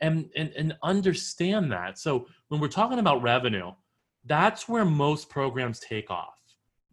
And 0.00 0.28
and, 0.36 0.52
and 0.56 0.76
understand 0.82 1.72
that. 1.72 1.98
So 1.98 2.26
when 2.48 2.60
we're 2.60 2.68
talking 2.68 2.98
about 2.98 3.22
revenue 3.22 3.72
that's 4.26 4.68
where 4.68 4.84
most 4.84 5.28
programs 5.28 5.78
take 5.78 6.10
off. 6.10 6.34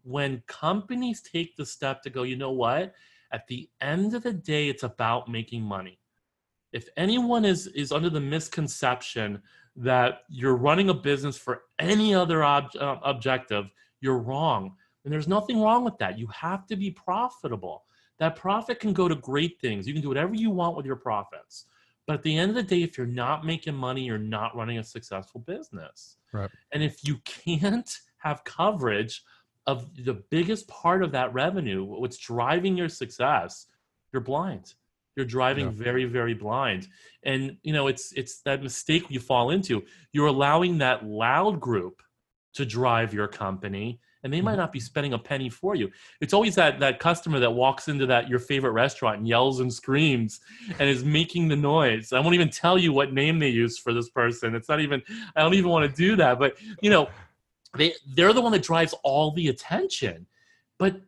When 0.04 0.42
companies 0.46 1.20
take 1.20 1.56
the 1.56 1.66
step 1.66 2.02
to 2.02 2.10
go 2.10 2.22
you 2.22 2.36
know 2.36 2.52
what? 2.52 2.94
At 3.32 3.48
the 3.48 3.68
end 3.80 4.14
of 4.14 4.22
the 4.22 4.32
day, 4.32 4.68
it's 4.68 4.84
about 4.84 5.28
making 5.28 5.62
money. 5.62 5.98
If 6.74 6.88
anyone 6.96 7.44
is 7.44 7.68
is 7.68 7.92
under 7.92 8.10
the 8.10 8.20
misconception 8.20 9.40
that 9.76 10.22
you're 10.28 10.56
running 10.56 10.90
a 10.90 10.94
business 10.94 11.38
for 11.38 11.62
any 11.78 12.14
other 12.14 12.44
ob- 12.44 12.76
uh, 12.78 12.96
objective, 13.04 13.70
you're 14.00 14.18
wrong. 14.18 14.74
And 15.04 15.12
there's 15.12 15.28
nothing 15.28 15.60
wrong 15.60 15.84
with 15.84 15.96
that. 15.98 16.18
You 16.18 16.26
have 16.28 16.66
to 16.66 16.76
be 16.76 16.90
profitable. 16.90 17.84
That 18.18 18.36
profit 18.36 18.80
can 18.80 18.92
go 18.92 19.08
to 19.08 19.14
great 19.14 19.60
things. 19.60 19.86
You 19.86 19.92
can 19.92 20.02
do 20.02 20.08
whatever 20.08 20.34
you 20.34 20.50
want 20.50 20.76
with 20.76 20.84
your 20.84 20.96
profits. 20.96 21.66
But 22.06 22.14
at 22.14 22.22
the 22.22 22.36
end 22.36 22.50
of 22.50 22.56
the 22.56 22.62
day, 22.62 22.82
if 22.82 22.98
you're 22.98 23.06
not 23.06 23.46
making 23.46 23.74
money, 23.74 24.02
you're 24.02 24.18
not 24.18 24.54
running 24.56 24.78
a 24.78 24.84
successful 24.84 25.40
business. 25.40 26.16
Right. 26.32 26.50
And 26.72 26.82
if 26.82 27.06
you 27.06 27.18
can't 27.24 27.90
have 28.18 28.44
coverage 28.44 29.22
of 29.66 29.94
the 30.04 30.14
biggest 30.30 30.68
part 30.68 31.02
of 31.02 31.12
that 31.12 31.32
revenue, 31.32 31.84
what's 31.84 32.18
driving 32.18 32.76
your 32.76 32.88
success, 32.88 33.66
you're 34.12 34.22
blind. 34.22 34.74
You're 35.16 35.26
driving 35.26 35.66
yeah. 35.66 35.72
very, 35.72 36.04
very 36.04 36.34
blind. 36.34 36.88
And 37.22 37.56
you 37.62 37.72
know, 37.72 37.86
it's 37.86 38.12
it's 38.12 38.40
that 38.42 38.62
mistake 38.62 39.04
you 39.08 39.20
fall 39.20 39.50
into. 39.50 39.84
You're 40.12 40.26
allowing 40.26 40.78
that 40.78 41.04
loud 41.04 41.60
group 41.60 42.02
to 42.54 42.64
drive 42.64 43.12
your 43.12 43.26
company 43.26 44.00
and 44.22 44.32
they 44.32 44.40
might 44.40 44.52
mm-hmm. 44.52 44.60
not 44.60 44.72
be 44.72 44.80
spending 44.80 45.12
a 45.12 45.18
penny 45.18 45.50
for 45.50 45.74
you. 45.74 45.90
It's 46.20 46.32
always 46.32 46.54
that 46.54 46.80
that 46.80 46.98
customer 46.98 47.38
that 47.40 47.50
walks 47.50 47.88
into 47.88 48.06
that 48.06 48.28
your 48.28 48.38
favorite 48.38 48.72
restaurant 48.72 49.18
and 49.18 49.28
yells 49.28 49.60
and 49.60 49.72
screams 49.72 50.40
and 50.78 50.88
is 50.88 51.04
making 51.04 51.48
the 51.48 51.56
noise. 51.56 52.12
I 52.12 52.20
won't 52.20 52.34
even 52.34 52.50
tell 52.50 52.78
you 52.78 52.92
what 52.92 53.12
name 53.12 53.38
they 53.38 53.50
use 53.50 53.78
for 53.78 53.92
this 53.92 54.08
person. 54.10 54.54
It's 54.54 54.68
not 54.68 54.80
even 54.80 55.02
I 55.36 55.42
don't 55.42 55.54
even 55.54 55.70
want 55.70 55.90
to 55.90 55.96
do 55.96 56.16
that. 56.16 56.38
But 56.38 56.56
you 56.80 56.90
know, 56.90 57.08
they 57.76 57.94
they're 58.14 58.32
the 58.32 58.40
one 58.40 58.52
that 58.52 58.62
drives 58.62 58.94
all 59.02 59.30
the 59.30 59.48
attention 59.48 60.26
but 60.78 61.00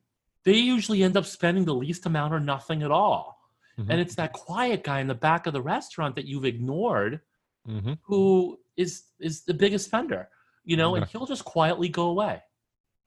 they 0.45 0.57
usually 0.57 1.03
end 1.03 1.17
up 1.17 1.27
spending 1.27 1.65
the 1.65 1.75
least 1.75 2.07
amount 2.07 2.33
or 2.33 2.41
nothing 2.41 2.83
at 2.83 2.91
all 2.91 3.36
mm-hmm. 3.79 3.91
and 3.91 4.01
it's 4.01 4.15
that 4.15 4.33
quiet 4.33 4.85
guy 4.85 5.01
in 5.01 5.07
the 5.07 5.15
back 5.15 5.47
of 5.47 5.53
the 5.53 5.63
restaurant 5.63 6.15
that 6.17 6.27
you've 6.27 6.45
ignored 6.45 7.21
mm-hmm. 7.69 7.95
who 8.03 8.59
is 8.77 9.05
is 9.21 9.45
the 9.45 9.55
biggest 9.55 9.87
spender 9.87 10.29
you 10.65 10.77
know 10.77 10.95
and 10.95 11.07
he'll 11.07 11.27
just 11.27 11.45
quietly 11.45 11.89
go 11.89 12.09
away 12.09 12.43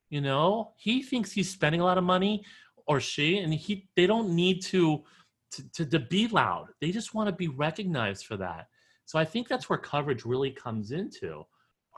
you 0.09 0.21
know 0.21 0.71
he 0.77 1.01
thinks 1.01 1.31
he's 1.31 1.49
spending 1.49 1.81
a 1.81 1.85
lot 1.85 1.97
of 1.97 2.03
money 2.03 2.43
or 2.87 2.99
she 2.99 3.37
and 3.39 3.53
he 3.53 3.87
they 3.95 4.07
don't 4.07 4.29
need 4.29 4.61
to 4.61 5.03
to, 5.51 5.71
to, 5.71 5.85
to 5.85 5.99
be 5.99 6.27
loud 6.27 6.67
they 6.81 6.91
just 6.91 7.13
want 7.13 7.27
to 7.27 7.33
be 7.33 7.47
recognized 7.47 8.25
for 8.25 8.37
that 8.37 8.67
so 9.05 9.17
i 9.17 9.25
think 9.25 9.47
that's 9.47 9.69
where 9.69 9.79
coverage 9.79 10.25
really 10.25 10.51
comes 10.51 10.91
into 10.91 11.43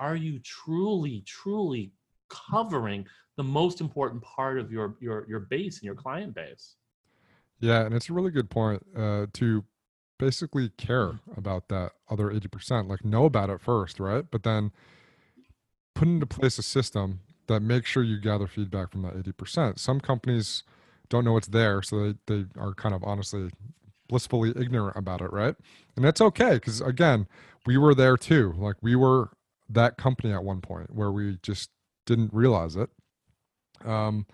are 0.01 0.15
you 0.15 0.39
truly, 0.39 1.23
truly 1.27 1.93
covering 2.29 3.05
the 3.37 3.43
most 3.43 3.81
important 3.81 4.21
part 4.23 4.59
of 4.59 4.71
your 4.71 4.95
your 4.99 5.25
your 5.29 5.41
base 5.41 5.77
and 5.77 5.83
your 5.83 5.95
client 5.95 6.33
base? 6.33 6.75
Yeah, 7.61 7.85
and 7.85 7.93
it's 7.93 8.09
a 8.09 8.13
really 8.13 8.31
good 8.31 8.49
point 8.49 8.85
uh, 8.97 9.27
to 9.33 9.63
basically 10.17 10.69
care 10.77 11.19
about 11.37 11.69
that 11.69 11.93
other 12.09 12.25
80%, 12.25 12.89
like 12.89 13.05
know 13.05 13.25
about 13.25 13.49
it 13.49 13.61
first, 13.61 13.99
right? 13.99 14.25
But 14.29 14.43
then 14.43 14.71
put 15.95 16.07
into 16.07 16.25
place 16.25 16.57
a 16.57 16.63
system 16.63 17.19
that 17.47 17.61
makes 17.61 17.89
sure 17.89 18.03
you 18.03 18.19
gather 18.19 18.47
feedback 18.47 18.91
from 18.91 19.03
that 19.03 19.15
80%. 19.15 19.77
Some 19.79 19.99
companies 19.99 20.63
don't 21.09 21.23
know 21.25 21.37
it's 21.37 21.47
there, 21.47 21.81
so 21.83 22.13
they, 22.13 22.15
they 22.27 22.45
are 22.59 22.73
kind 22.73 22.95
of 22.95 23.03
honestly 23.03 23.51
blissfully 24.09 24.53
ignorant 24.55 24.97
about 24.97 25.21
it, 25.21 25.31
right? 25.31 25.55
And 25.95 26.03
that's 26.03 26.21
okay 26.21 26.55
because 26.55 26.81
again, 26.81 27.27
we 27.65 27.77
were 27.77 27.93
there 27.93 28.17
too. 28.17 28.53
Like 28.57 28.77
we 28.81 28.95
were 28.95 29.29
that 29.69 29.97
company 29.97 30.33
at 30.33 30.43
one 30.43 30.61
point 30.61 30.93
where 30.93 31.11
we 31.11 31.37
just 31.43 31.69
didn't 32.05 32.33
realize 32.33 32.75
it. 32.75 32.89
Um, 33.85 34.25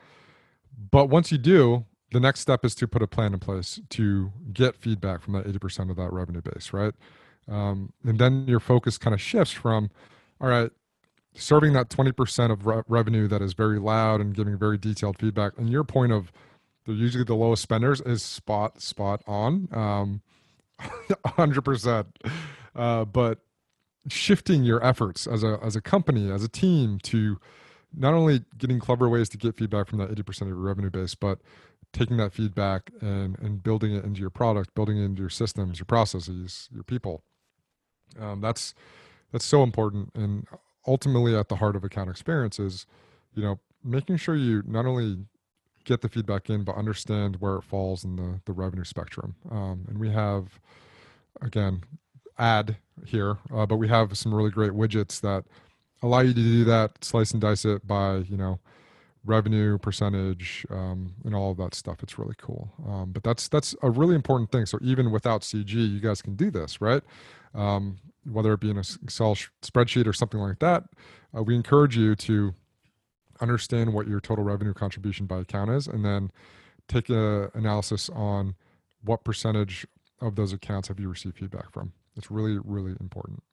but 0.92 1.10
once 1.10 1.32
you 1.32 1.38
do, 1.38 1.86
the 2.12 2.20
next 2.20 2.40
step 2.40 2.64
is 2.64 2.74
to 2.76 2.88
put 2.88 3.02
a 3.02 3.08
plan 3.08 3.34
in 3.34 3.40
place 3.40 3.80
to 3.90 4.32
get 4.54 4.76
feedback 4.76 5.22
from 5.22 5.34
that 5.34 5.46
80% 5.46 5.90
of 5.90 5.98
that 5.98 6.12
revenue 6.14 6.42
base, 6.42 6.72
right? 6.72 6.94
Um, 7.50 7.94
and 8.04 8.20
then 8.20 8.48
your 8.48 8.60
focus 8.60 8.98
kind 8.98 9.14
of 9.14 9.22
shifts 9.22 9.54
from, 9.54 9.90
all 10.40 10.48
right, 10.48 10.72
serving 11.34 11.74
that 11.74 11.90
20% 11.90 12.52
of 12.52 12.66
re- 12.66 12.82
revenue 12.88 13.28
that 13.28 13.42
is 13.42 13.54
very 13.54 13.80
loud 13.80 14.22
and 14.22 14.34
giving 14.34 14.58
very 14.58 14.78
detailed 14.78 15.20
feedback. 15.20 15.54
And 15.58 15.70
your 15.70 15.84
point 15.84 16.12
of 16.12 16.32
they're 16.86 16.96
usually 16.96 17.26
the 17.26 17.36
lowest 17.36 17.62
spenders 17.62 18.00
is 18.02 18.24
spot, 18.24 18.82
spot 18.82 19.22
on, 19.28 19.68
um, 19.74 20.22
100%. 20.80 22.06
Uh, 22.74 23.06
but 23.06 23.40
shifting 24.08 24.64
your 24.64 24.84
efforts 24.84 25.28
as 25.28 25.44
a, 25.44 25.60
as 25.62 25.76
a 25.76 25.82
company, 25.82 26.32
as 26.32 26.44
a 26.44 26.48
team 26.48 26.98
to 27.04 27.38
not 27.94 28.14
only 28.14 28.46
getting 28.58 28.80
clever 28.80 29.10
ways 29.10 29.28
to 29.30 29.38
get 29.38 29.58
feedback 29.58 29.88
from 29.88 30.00
that 30.00 30.10
80% 30.10 30.44
of 30.44 30.48
your 30.48 30.58
revenue 30.58 30.90
base, 30.90 31.14
but 31.14 31.40
taking 31.94 32.18
that 32.18 32.34
feedback 32.34 32.92
and, 33.02 33.38
and 33.40 33.64
building 33.64 33.96
it 33.96 34.04
into 34.04 34.22
your 34.22 34.30
product, 34.30 34.76
building 34.76 34.98
it 34.98 35.06
into 35.06 35.22
your 35.22 35.30
systems, 35.30 35.80
your 35.80 35.86
processes, 35.86 36.70
your 36.74 36.84
people. 36.84 37.24
Um, 38.20 38.42
that's 38.42 38.74
that's 39.32 39.46
so 39.46 39.64
important. 39.64 40.12
And 40.16 40.48
ultimately, 40.86 41.36
at 41.36 41.50
the 41.50 41.58
heart 41.58 41.76
of 41.76 41.84
account 41.84 42.10
experience 42.10 42.60
is, 42.60 42.86
you 43.34 43.44
know, 43.44 43.60
making 43.84 44.18
sure 44.18 44.36
you 44.36 44.64
not 44.66 44.86
only 44.86 45.18
get 45.84 46.02
the 46.02 46.10
feedback 46.10 46.50
in, 46.50 46.64
but 46.64 46.76
understand 46.76 47.38
where 47.40 47.56
it 47.56 47.64
falls 47.64 48.04
in 48.04 48.16
the 48.16 48.42
the 48.46 48.54
revenue 48.54 48.84
spectrum. 48.84 49.36
Um, 49.50 49.86
and 49.88 49.98
we 49.98 50.12
have, 50.12 50.60
again, 51.42 51.82
ad 52.38 52.78
here, 53.06 53.38
uh, 53.54 53.66
but 53.66 53.78
we 53.78 53.88
have 53.88 54.18
some 54.18 54.34
really 54.34 54.52
great 54.52 54.72
widgets 54.72 55.20
that 55.22 55.44
allow 56.02 56.20
you 56.20 56.34
to 56.34 56.42
do 56.42 56.64
that, 56.66 57.04
slice 57.04 57.32
and 57.32 57.42
dice 57.42 57.66
it 57.66 57.86
by 57.88 58.18
you 58.18 58.38
know 58.38 58.60
revenue 59.28 59.78
percentage 59.78 60.66
um, 60.72 61.14
and 61.26 61.36
all 61.36 61.52
of 61.52 61.58
that 61.58 61.76
stuff. 61.76 62.02
It's 62.02 62.18
really 62.18 62.36
cool. 62.38 62.72
Um, 62.88 63.12
but 63.12 63.24
that's 63.24 63.48
that's 63.48 63.76
a 63.84 63.90
really 63.90 64.16
important 64.16 64.52
thing. 64.52 64.66
So 64.66 64.80
even 64.82 65.12
without 65.12 65.42
CG, 65.42 65.74
you 65.74 66.00
guys 66.00 66.22
can 66.22 66.36
do 66.36 66.50
this, 66.50 66.82
right? 66.82 67.04
Um, 67.54 68.00
whether 68.24 68.54
it 68.54 68.60
be 68.60 68.70
in 68.70 68.78
a 68.78 68.84
Excel 69.04 69.36
spreadsheet 69.62 70.08
or 70.08 70.14
something 70.14 70.40
like 70.40 70.60
that, 70.60 70.86
uh, 71.36 71.44
we 71.44 71.56
encourage 71.56 71.98
you 71.98 72.16
to 72.16 72.56
understand 73.40 73.94
what 73.94 74.08
your 74.08 74.20
total 74.20 74.44
revenue 74.44 74.74
contribution 74.74 75.26
by 75.26 75.40
account 75.40 75.70
is, 75.70 75.88
and 75.88 76.04
then 76.04 76.32
take 76.88 77.10
an 77.10 77.50
analysis 77.54 78.10
on 78.10 78.56
what 79.04 79.24
percentage 79.24 79.86
of 80.22 80.36
those 80.36 80.54
accounts 80.54 80.88
have 80.88 81.00
you 81.00 81.10
received 81.10 81.38
feedback 81.38 81.72
from. 81.72 81.92
It's 82.16 82.32
really 82.32 82.58
really 82.64 82.96
important. 83.00 83.44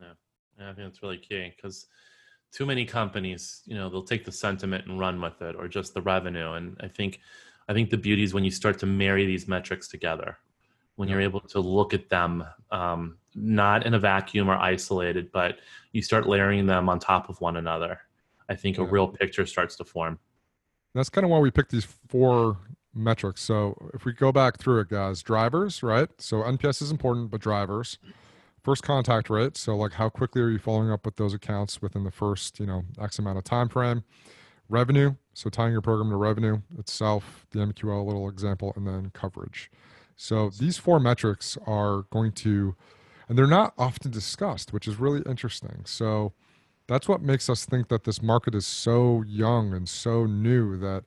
Yeah, 0.00 0.12
yeah 0.58 0.70
I 0.70 0.74
think 0.74 0.88
it's 0.88 1.02
really 1.02 1.18
key 1.18 1.52
because 1.56 1.86
too 2.52 2.66
many 2.66 2.84
companies, 2.84 3.62
you 3.66 3.74
know, 3.74 3.88
they'll 3.88 4.02
take 4.02 4.24
the 4.24 4.32
sentiment 4.32 4.86
and 4.86 5.00
run 5.00 5.20
with 5.20 5.40
it, 5.40 5.56
or 5.56 5.66
just 5.66 5.94
the 5.94 6.02
revenue. 6.02 6.52
And 6.52 6.76
I 6.80 6.88
think, 6.88 7.20
I 7.68 7.72
think 7.72 7.90
the 7.90 7.96
beauty 7.96 8.22
is 8.22 8.34
when 8.34 8.44
you 8.44 8.50
start 8.50 8.78
to 8.80 8.86
marry 8.86 9.24
these 9.24 9.48
metrics 9.48 9.88
together, 9.88 10.36
when 10.96 11.08
you're 11.08 11.20
able 11.20 11.40
to 11.40 11.60
look 11.60 11.94
at 11.94 12.10
them 12.10 12.44
um, 12.70 13.16
not 13.34 13.86
in 13.86 13.94
a 13.94 13.98
vacuum 13.98 14.50
or 14.50 14.56
isolated, 14.56 15.32
but 15.32 15.58
you 15.92 16.02
start 16.02 16.28
layering 16.28 16.66
them 16.66 16.90
on 16.90 16.98
top 16.98 17.30
of 17.30 17.40
one 17.40 17.56
another. 17.56 17.98
I 18.50 18.54
think 18.54 18.76
a 18.76 18.84
real 18.84 19.08
picture 19.08 19.46
starts 19.46 19.76
to 19.76 19.84
form. 19.84 20.18
That's 20.94 21.08
kind 21.08 21.24
of 21.24 21.30
why 21.30 21.38
we 21.38 21.50
picked 21.50 21.72
these 21.72 21.86
four 22.08 22.58
metrics. 22.94 23.40
So 23.40 23.90
if 23.94 24.04
we 24.04 24.12
go 24.12 24.30
back 24.30 24.58
through 24.58 24.80
it, 24.80 24.90
guys, 24.90 25.22
drivers, 25.22 25.82
right? 25.82 26.10
So 26.18 26.42
NPS 26.42 26.82
is 26.82 26.90
important, 26.90 27.30
but 27.30 27.40
drivers 27.40 27.96
first 28.62 28.82
contact 28.82 29.28
rate. 29.30 29.56
So 29.56 29.76
like 29.76 29.94
how 29.94 30.08
quickly 30.08 30.42
are 30.42 30.48
you 30.48 30.58
following 30.58 30.90
up 30.90 31.04
with 31.04 31.16
those 31.16 31.34
accounts 31.34 31.82
within 31.82 32.04
the 32.04 32.10
first 32.10 32.60
you 32.60 32.66
know 32.66 32.84
x 33.00 33.18
amount 33.18 33.38
of 33.38 33.44
time 33.44 33.68
frame? 33.68 34.04
Revenue. 34.68 35.16
So 35.34 35.50
tying 35.50 35.72
your 35.72 35.80
program 35.80 36.10
to 36.10 36.16
revenue 36.16 36.60
itself 36.78 37.46
the 37.50 37.60
mql 37.60 38.04
little 38.06 38.28
example 38.28 38.72
and 38.76 38.86
then 38.86 39.10
coverage. 39.12 39.70
So 40.16 40.50
these 40.50 40.78
four 40.78 41.00
metrics 41.00 41.58
are 41.66 42.02
going 42.10 42.32
to 42.32 42.74
and 43.28 43.38
they're 43.38 43.46
not 43.46 43.74
often 43.78 44.10
discussed 44.10 44.72
which 44.72 44.86
is 44.86 44.96
really 44.96 45.22
interesting. 45.26 45.82
So 45.84 46.32
that's 46.86 47.08
what 47.08 47.22
makes 47.22 47.48
us 47.48 47.64
think 47.64 47.88
that 47.88 48.04
this 48.04 48.22
market 48.22 48.54
is 48.54 48.66
so 48.66 49.22
young 49.26 49.72
and 49.72 49.88
so 49.88 50.26
new 50.26 50.76
that 50.78 51.04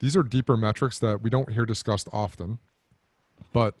these 0.00 0.16
are 0.16 0.22
deeper 0.22 0.56
metrics 0.56 0.98
that 0.98 1.22
we 1.22 1.30
don't 1.30 1.52
hear 1.52 1.64
discussed 1.64 2.08
often. 2.12 2.58
But 3.52 3.76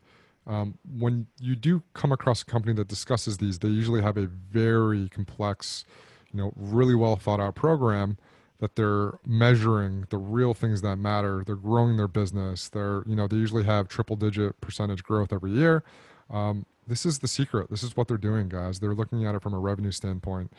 um, 0.46 0.78
when 0.98 1.26
you 1.40 1.54
do 1.54 1.82
come 1.94 2.12
across 2.12 2.42
a 2.42 2.44
company 2.44 2.74
that 2.74 2.88
discusses 2.88 3.38
these, 3.38 3.58
they 3.58 3.68
usually 3.68 4.02
have 4.02 4.16
a 4.16 4.26
very 4.26 5.08
complex, 5.08 5.84
you 6.32 6.38
know, 6.38 6.52
really 6.56 6.94
well 6.94 7.16
thought 7.16 7.40
out 7.40 7.54
program 7.54 8.18
that 8.58 8.76
they're 8.76 9.18
measuring 9.26 10.06
the 10.10 10.18
real 10.18 10.54
things 10.54 10.82
that 10.82 10.96
matter. 10.96 11.42
They're 11.44 11.56
growing 11.56 11.96
their 11.96 12.08
business. 12.08 12.68
They're, 12.68 13.02
you 13.06 13.16
know, 13.16 13.26
they 13.26 13.36
usually 13.36 13.64
have 13.64 13.88
triple 13.88 14.16
digit 14.16 14.60
percentage 14.60 15.02
growth 15.02 15.32
every 15.32 15.50
year. 15.50 15.82
Um, 16.30 16.66
this 16.86 17.04
is 17.04 17.20
the 17.20 17.28
secret. 17.28 17.70
This 17.70 17.82
is 17.82 17.96
what 17.96 18.08
they're 18.08 18.16
doing, 18.16 18.48
guys. 18.48 18.80
They're 18.80 18.94
looking 18.94 19.24
at 19.26 19.34
it 19.34 19.42
from 19.42 19.54
a 19.54 19.58
revenue 19.58 19.90
standpoint 19.90 20.52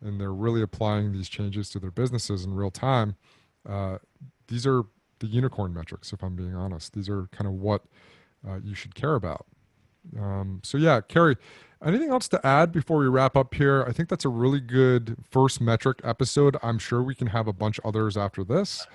and 0.00 0.20
they're 0.20 0.32
really 0.32 0.62
applying 0.62 1.12
these 1.12 1.28
changes 1.28 1.68
to 1.70 1.78
their 1.78 1.90
businesses 1.90 2.44
in 2.44 2.54
real 2.54 2.70
time. 2.70 3.16
Uh, 3.68 3.98
these 4.46 4.66
are 4.66 4.84
the 5.18 5.26
unicorn 5.26 5.74
metrics, 5.74 6.12
if 6.12 6.22
I'm 6.22 6.36
being 6.36 6.54
honest. 6.54 6.92
These 6.94 7.08
are 7.08 7.26
kind 7.32 7.46
of 7.46 7.54
what 7.54 7.82
uh, 8.46 8.58
you 8.62 8.74
should 8.74 8.94
care 8.94 9.14
about. 9.14 9.46
Um, 10.18 10.60
so 10.62 10.78
yeah, 10.78 11.00
Carrie, 11.00 11.36
anything 11.84 12.10
else 12.10 12.28
to 12.28 12.46
add 12.46 12.72
before 12.72 12.98
we 12.98 13.06
wrap 13.06 13.36
up 13.36 13.54
here? 13.54 13.84
I 13.86 13.92
think 13.92 14.08
that's 14.08 14.24
a 14.24 14.28
really 14.28 14.60
good 14.60 15.16
first 15.30 15.60
metric 15.60 16.00
episode. 16.04 16.56
I'm 16.62 16.78
sure 16.78 17.02
we 17.02 17.14
can 17.14 17.28
have 17.28 17.48
a 17.48 17.52
bunch 17.52 17.78
others 17.84 18.16
after 18.16 18.44
this, 18.44 18.86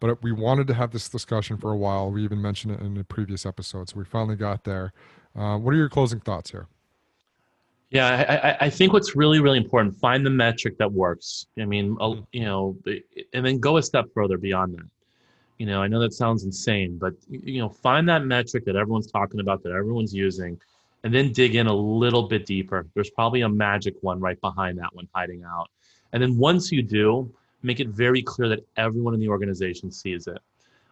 but 0.00 0.22
we 0.22 0.32
wanted 0.32 0.66
to 0.68 0.74
have 0.74 0.90
this 0.90 1.08
discussion 1.08 1.56
for 1.56 1.72
a 1.72 1.76
while. 1.76 2.10
We 2.10 2.24
even 2.24 2.40
mentioned 2.40 2.74
it 2.74 2.80
in 2.80 2.96
a 2.96 3.04
previous 3.04 3.46
episode, 3.46 3.88
so 3.88 3.98
we 3.98 4.04
finally 4.04 4.36
got 4.36 4.64
there. 4.64 4.92
Uh, 5.36 5.58
what 5.58 5.74
are 5.74 5.78
your 5.78 5.88
closing 5.88 6.20
thoughts 6.20 6.50
here? 6.50 6.66
Yeah, 7.90 8.56
I, 8.60 8.66
I, 8.66 8.70
think 8.70 8.94
what's 8.94 9.14
really, 9.14 9.40
really 9.40 9.58
important: 9.58 9.94
find 9.98 10.24
the 10.24 10.30
metric 10.30 10.78
that 10.78 10.90
works. 10.90 11.46
I 11.60 11.66
mean, 11.66 11.96
hmm. 12.00 12.20
you 12.32 12.44
know, 12.44 12.76
and 13.34 13.44
then 13.44 13.58
go 13.58 13.76
a 13.76 13.82
step 13.82 14.06
further 14.14 14.38
beyond 14.38 14.74
that. 14.74 14.86
You 15.58 15.66
know, 15.66 15.82
I 15.82 15.86
know 15.86 16.00
that 16.00 16.12
sounds 16.12 16.44
insane, 16.44 16.98
but 16.98 17.14
you 17.28 17.60
know, 17.60 17.68
find 17.68 18.08
that 18.08 18.24
metric 18.24 18.64
that 18.64 18.76
everyone's 18.76 19.10
talking 19.10 19.40
about, 19.40 19.62
that 19.62 19.72
everyone's 19.72 20.14
using, 20.14 20.58
and 21.04 21.14
then 21.14 21.32
dig 21.32 21.54
in 21.54 21.66
a 21.66 21.74
little 21.74 22.24
bit 22.28 22.46
deeper. 22.46 22.86
There's 22.94 23.10
probably 23.10 23.42
a 23.42 23.48
magic 23.48 23.94
one 24.00 24.20
right 24.20 24.40
behind 24.40 24.78
that 24.78 24.94
one 24.94 25.08
hiding 25.14 25.44
out. 25.44 25.70
And 26.12 26.22
then 26.22 26.36
once 26.36 26.72
you 26.72 26.82
do, 26.82 27.32
make 27.62 27.80
it 27.80 27.88
very 27.88 28.22
clear 28.22 28.48
that 28.48 28.66
everyone 28.76 29.14
in 29.14 29.20
the 29.20 29.28
organization 29.28 29.90
sees 29.90 30.26
it. 30.26 30.38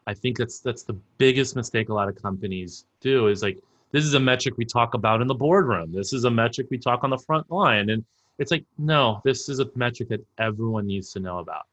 I 0.07 0.15
think 0.15 0.39
that's 0.39 0.61
that's 0.61 0.83
the 0.83 0.95
biggest 1.19 1.57
mistake 1.57 1.89
a 1.89 1.95
lot 1.95 2.09
of 2.09 2.21
companies 2.21 2.85
do 3.01 3.29
is 3.29 3.43
like 3.43 3.59
this 3.93 4.05
is 4.05 4.15
a 4.15 4.21
metric 4.21 4.55
we 4.57 4.65
talk 4.65 4.95
about 4.95 5.21
in 5.21 5.27
the 5.27 5.35
boardroom. 5.35 5.93
This 5.93 6.13
is 6.13 6.25
a 6.25 6.31
metric 6.31 6.69
we 6.71 6.79
talk 6.79 7.05
on 7.05 7.11
the 7.11 7.19
front 7.19 7.51
line, 7.51 7.91
and 7.91 8.05
it's 8.39 8.51
like 8.51 8.65
no, 8.79 9.21
this 9.25 9.49
is 9.49 9.61
a 9.61 9.69
metric 9.75 10.09
that 10.09 10.25
everyone 10.39 10.87
needs 10.87 11.13
to 11.13 11.21
know 11.21 11.39
about. 11.39 11.67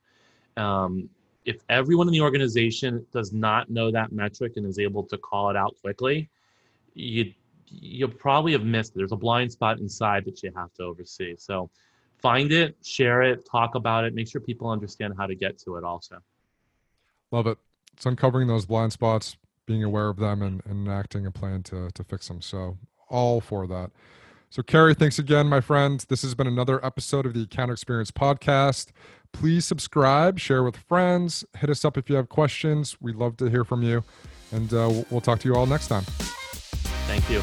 Um, 0.57 1.09
if 1.47 1.63
everyone 1.69 2.07
in 2.07 2.11
the 2.11 2.19
organization 2.21 3.03
does 3.13 3.31
not 3.31 3.69
know 3.69 3.89
that 3.89 4.11
metric 4.11 4.53
and 4.57 4.65
is 4.65 4.77
able 4.77 5.01
to 5.03 5.17
call 5.17 5.49
it 5.49 5.55
out 5.55 5.73
quickly, 5.81 6.29
you 6.93 7.33
you'll 7.69 8.09
probably 8.09 8.51
have 8.51 8.63
missed 8.63 8.91
it. 8.91 8.97
There's 8.97 9.11
a 9.13 9.17
blind 9.17 9.51
spot 9.51 9.79
inside 9.79 10.25
that 10.25 10.43
you 10.43 10.51
have 10.55 10.73
to 10.75 10.83
oversee. 10.83 11.35
So 11.37 11.69
find 12.17 12.51
it, 12.51 12.77
share 12.83 13.23
it, 13.23 13.45
talk 13.49 13.75
about 13.75 14.03
it, 14.05 14.13
make 14.13 14.29
sure 14.29 14.39
people 14.39 14.69
understand 14.69 15.15
how 15.17 15.25
to 15.25 15.35
get 15.35 15.57
to 15.59 15.75
it 15.75 15.83
also. 15.83 16.17
Love 17.31 17.47
it. 17.47 17.57
It's 17.93 18.05
uncovering 18.05 18.47
those 18.47 18.65
blind 18.65 18.93
spots, 18.93 19.37
being 19.65 19.83
aware 19.83 20.07
of 20.09 20.17
them 20.17 20.41
and, 20.41 20.61
and 20.65 20.87
enacting 20.87 21.25
a 21.25 21.31
plan 21.31 21.63
to 21.63 21.89
to 21.91 22.03
fix 22.03 22.27
them. 22.27 22.41
So 22.41 22.77
all 23.09 23.39
for 23.39 23.67
that. 23.67 23.91
So, 24.49 24.63
Carrie, 24.63 24.95
thanks 24.95 25.19
again, 25.19 25.47
my 25.47 25.61
friend. 25.61 26.03
This 26.07 26.21
has 26.21 26.33
been 26.33 26.47
another 26.47 26.83
episode 26.85 27.25
of 27.25 27.33
the 27.33 27.43
Account 27.43 27.71
Experience 27.71 28.11
Podcast. 28.11 28.91
Please 29.33 29.65
subscribe, 29.65 30.39
share 30.39 30.63
with 30.63 30.77
friends, 30.77 31.43
hit 31.57 31.69
us 31.69 31.83
up 31.83 31.97
if 31.97 32.09
you 32.09 32.15
have 32.15 32.29
questions. 32.29 32.97
We'd 33.01 33.15
love 33.15 33.37
to 33.37 33.49
hear 33.49 33.63
from 33.63 33.83
you. 33.83 34.03
And 34.51 34.73
uh, 34.73 35.03
we'll 35.11 35.21
talk 35.21 35.39
to 35.39 35.49
you 35.49 35.55
all 35.55 35.65
next 35.65 35.89
time. 35.89 36.03
Thank 37.07 37.29
you. 37.29 37.41